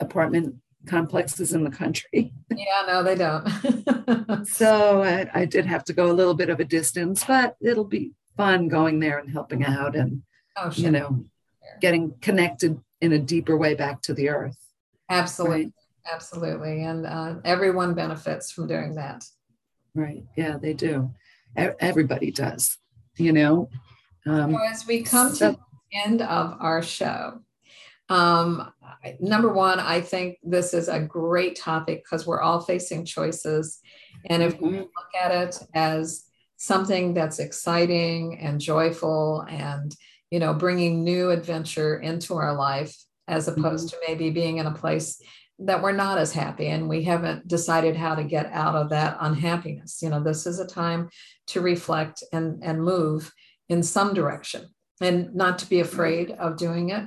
apartment 0.00 0.56
complexes 0.86 1.52
in 1.52 1.64
the 1.64 1.70
country. 1.70 2.32
Yeah, 2.52 2.82
no, 2.86 3.02
they 3.02 3.14
don't. 3.14 4.46
so 4.46 5.02
I, 5.02 5.30
I, 5.32 5.44
did 5.46 5.64
have 5.64 5.82
to 5.84 5.94
go 5.94 6.10
a 6.10 6.12
little 6.12 6.34
bit 6.34 6.50
of 6.50 6.60
a 6.60 6.64
distance, 6.64 7.24
but 7.24 7.56
it'll 7.62 7.84
be 7.84 8.12
fun 8.36 8.68
going 8.68 8.98
there 8.98 9.18
and 9.18 9.30
helping 9.30 9.64
out 9.64 9.96
and 9.96 10.22
oh, 10.56 10.68
sure. 10.68 10.84
you 10.84 10.90
know 10.90 11.24
getting 11.80 12.12
connected 12.20 12.78
in 13.00 13.12
a 13.12 13.18
deeper 13.18 13.56
way 13.56 13.74
back 13.74 14.02
to 14.02 14.14
the 14.14 14.28
earth. 14.28 14.58
Absolutely. 15.08 15.56
Right? 15.56 15.72
Absolutely. 16.12 16.82
And 16.82 17.06
uh, 17.06 17.36
everyone 17.44 17.94
benefits 17.94 18.50
from 18.50 18.66
doing 18.66 18.94
that. 18.96 19.24
Right. 19.94 20.24
Yeah, 20.36 20.56
they 20.58 20.72
do. 20.72 21.12
Everybody 21.56 22.30
does, 22.30 22.78
you 23.16 23.32
know. 23.32 23.68
Um, 24.26 24.52
so 24.52 24.58
as 24.62 24.86
we 24.86 25.02
come 25.02 25.34
so, 25.34 25.52
to 25.52 25.58
the 25.58 25.98
end 25.98 26.22
of 26.22 26.56
our 26.60 26.82
show, 26.82 27.40
um, 28.10 28.72
number 29.20 29.52
one, 29.52 29.80
I 29.80 30.00
think 30.00 30.38
this 30.42 30.74
is 30.74 30.88
a 30.88 31.00
great 31.00 31.56
topic 31.56 32.02
because 32.04 32.26
we're 32.26 32.40
all 32.40 32.60
facing 32.60 33.04
choices. 33.04 33.78
And 34.26 34.42
if 34.42 34.60
we 34.60 34.68
mm-hmm. 34.68 34.78
look 34.78 35.14
at 35.18 35.30
it 35.30 35.58
as 35.74 36.24
something 36.56 37.14
that's 37.14 37.38
exciting 37.38 38.38
and 38.40 38.60
joyful 38.60 39.46
and, 39.48 39.94
you 40.30 40.40
know, 40.40 40.52
bringing 40.52 41.04
new 41.04 41.30
adventure 41.30 41.98
into 42.00 42.34
our 42.34 42.54
life, 42.54 42.94
as 43.28 43.46
opposed 43.46 43.88
mm-hmm. 43.88 44.00
to 44.00 44.06
maybe 44.08 44.30
being 44.30 44.58
in 44.58 44.66
a 44.66 44.74
place 44.74 45.22
that 45.60 45.82
we're 45.82 45.92
not 45.92 46.18
as 46.18 46.32
happy 46.32 46.66
and 46.66 46.88
we 46.88 47.04
haven't 47.04 47.46
decided 47.46 47.94
how 47.94 48.14
to 48.14 48.24
get 48.24 48.46
out 48.46 48.74
of 48.74 48.90
that 48.90 49.16
unhappiness. 49.20 50.00
You 50.02 50.08
know, 50.08 50.22
this 50.22 50.46
is 50.46 50.58
a 50.58 50.66
time 50.66 51.10
to 51.48 51.60
reflect 51.60 52.24
and, 52.32 52.62
and 52.64 52.82
move 52.82 53.32
in 53.68 53.82
some 53.82 54.14
direction 54.14 54.66
and 55.00 55.34
not 55.34 55.58
to 55.60 55.68
be 55.68 55.80
afraid 55.80 56.32
of 56.32 56.56
doing 56.56 56.90
it. 56.90 57.04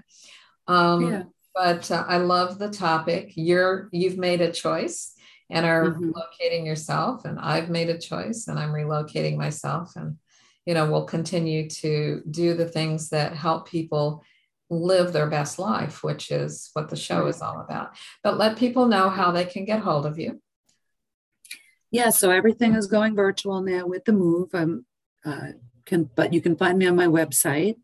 Um, 0.68 1.12
yeah. 1.12 1.24
But 1.54 1.92
uh, 1.92 2.04
I 2.08 2.18
love 2.18 2.58
the 2.58 2.70
topic. 2.70 3.34
You're 3.36 3.90
you've 3.92 4.18
made 4.18 4.42
a 4.42 4.52
choice 4.52 5.14
and 5.50 5.66
are 5.66 5.92
mm-hmm. 5.92 6.10
relocating 6.10 6.66
yourself, 6.66 7.26
and 7.26 7.40
I've 7.40 7.70
made 7.70 7.90
a 7.90 7.98
choice 7.98 8.48
and 8.48 8.58
I'm 8.58 8.72
relocating 8.72 9.38
myself, 9.38 9.96
and 9.96 10.18
you 10.66 10.74
know 10.74 10.90
we'll 10.92 11.06
continue 11.06 11.70
to 11.70 12.24
do 12.30 12.56
the 12.56 12.68
things 12.68 13.10
that 13.10 13.36
help 13.36 13.70
people 13.70 14.24
live 14.70 15.14
their 15.14 15.30
best 15.30 15.60
life, 15.60 16.04
which 16.04 16.32
is 16.32 16.72
what 16.74 16.90
the 16.90 16.96
show 16.96 17.28
is 17.28 17.42
all 17.42 17.60
about. 17.60 17.92
But 18.24 18.38
let 18.38 18.58
people 18.58 18.88
know 18.88 19.10
how 19.10 19.32
they 19.32 19.46
can 19.46 19.66
get 19.66 19.82
hold 19.82 20.06
of 20.06 20.18
you. 20.18 20.42
Yeah, 21.92 22.10
so 22.10 22.32
everything 22.32 22.74
is 22.74 22.88
going 22.88 23.16
virtual 23.16 23.62
now 23.62 23.86
with 23.86 24.06
the 24.06 24.14
move. 24.14 24.50
Um, 24.56 24.86
uh, 25.24 25.50
can, 25.86 26.10
but 26.16 26.34
you 26.34 26.42
can 26.42 26.56
find 26.56 26.80
me 26.80 26.88
on 26.88 26.96
my 26.96 27.06
website 27.06 27.76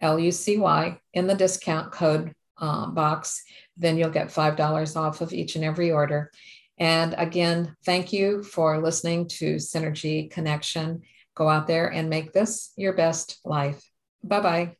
L 0.00 0.16
U 0.16 0.30
C 0.30 0.58
Y, 0.58 1.00
in 1.12 1.26
the 1.26 1.34
discount 1.34 1.90
code 1.90 2.36
uh, 2.56 2.86
box, 2.86 3.42
then 3.80 3.96
you'll 3.96 4.10
get 4.10 4.28
$5 4.28 4.96
off 4.96 5.20
of 5.20 5.32
each 5.32 5.56
and 5.56 5.64
every 5.64 5.90
order. 5.90 6.30
And 6.78 7.14
again, 7.18 7.76
thank 7.84 8.12
you 8.12 8.42
for 8.42 8.80
listening 8.80 9.28
to 9.28 9.56
Synergy 9.56 10.30
Connection. 10.30 11.02
Go 11.34 11.48
out 11.48 11.66
there 11.66 11.88
and 11.88 12.08
make 12.08 12.32
this 12.32 12.72
your 12.76 12.94
best 12.94 13.40
life. 13.44 13.82
Bye 14.22 14.40
bye. 14.40 14.79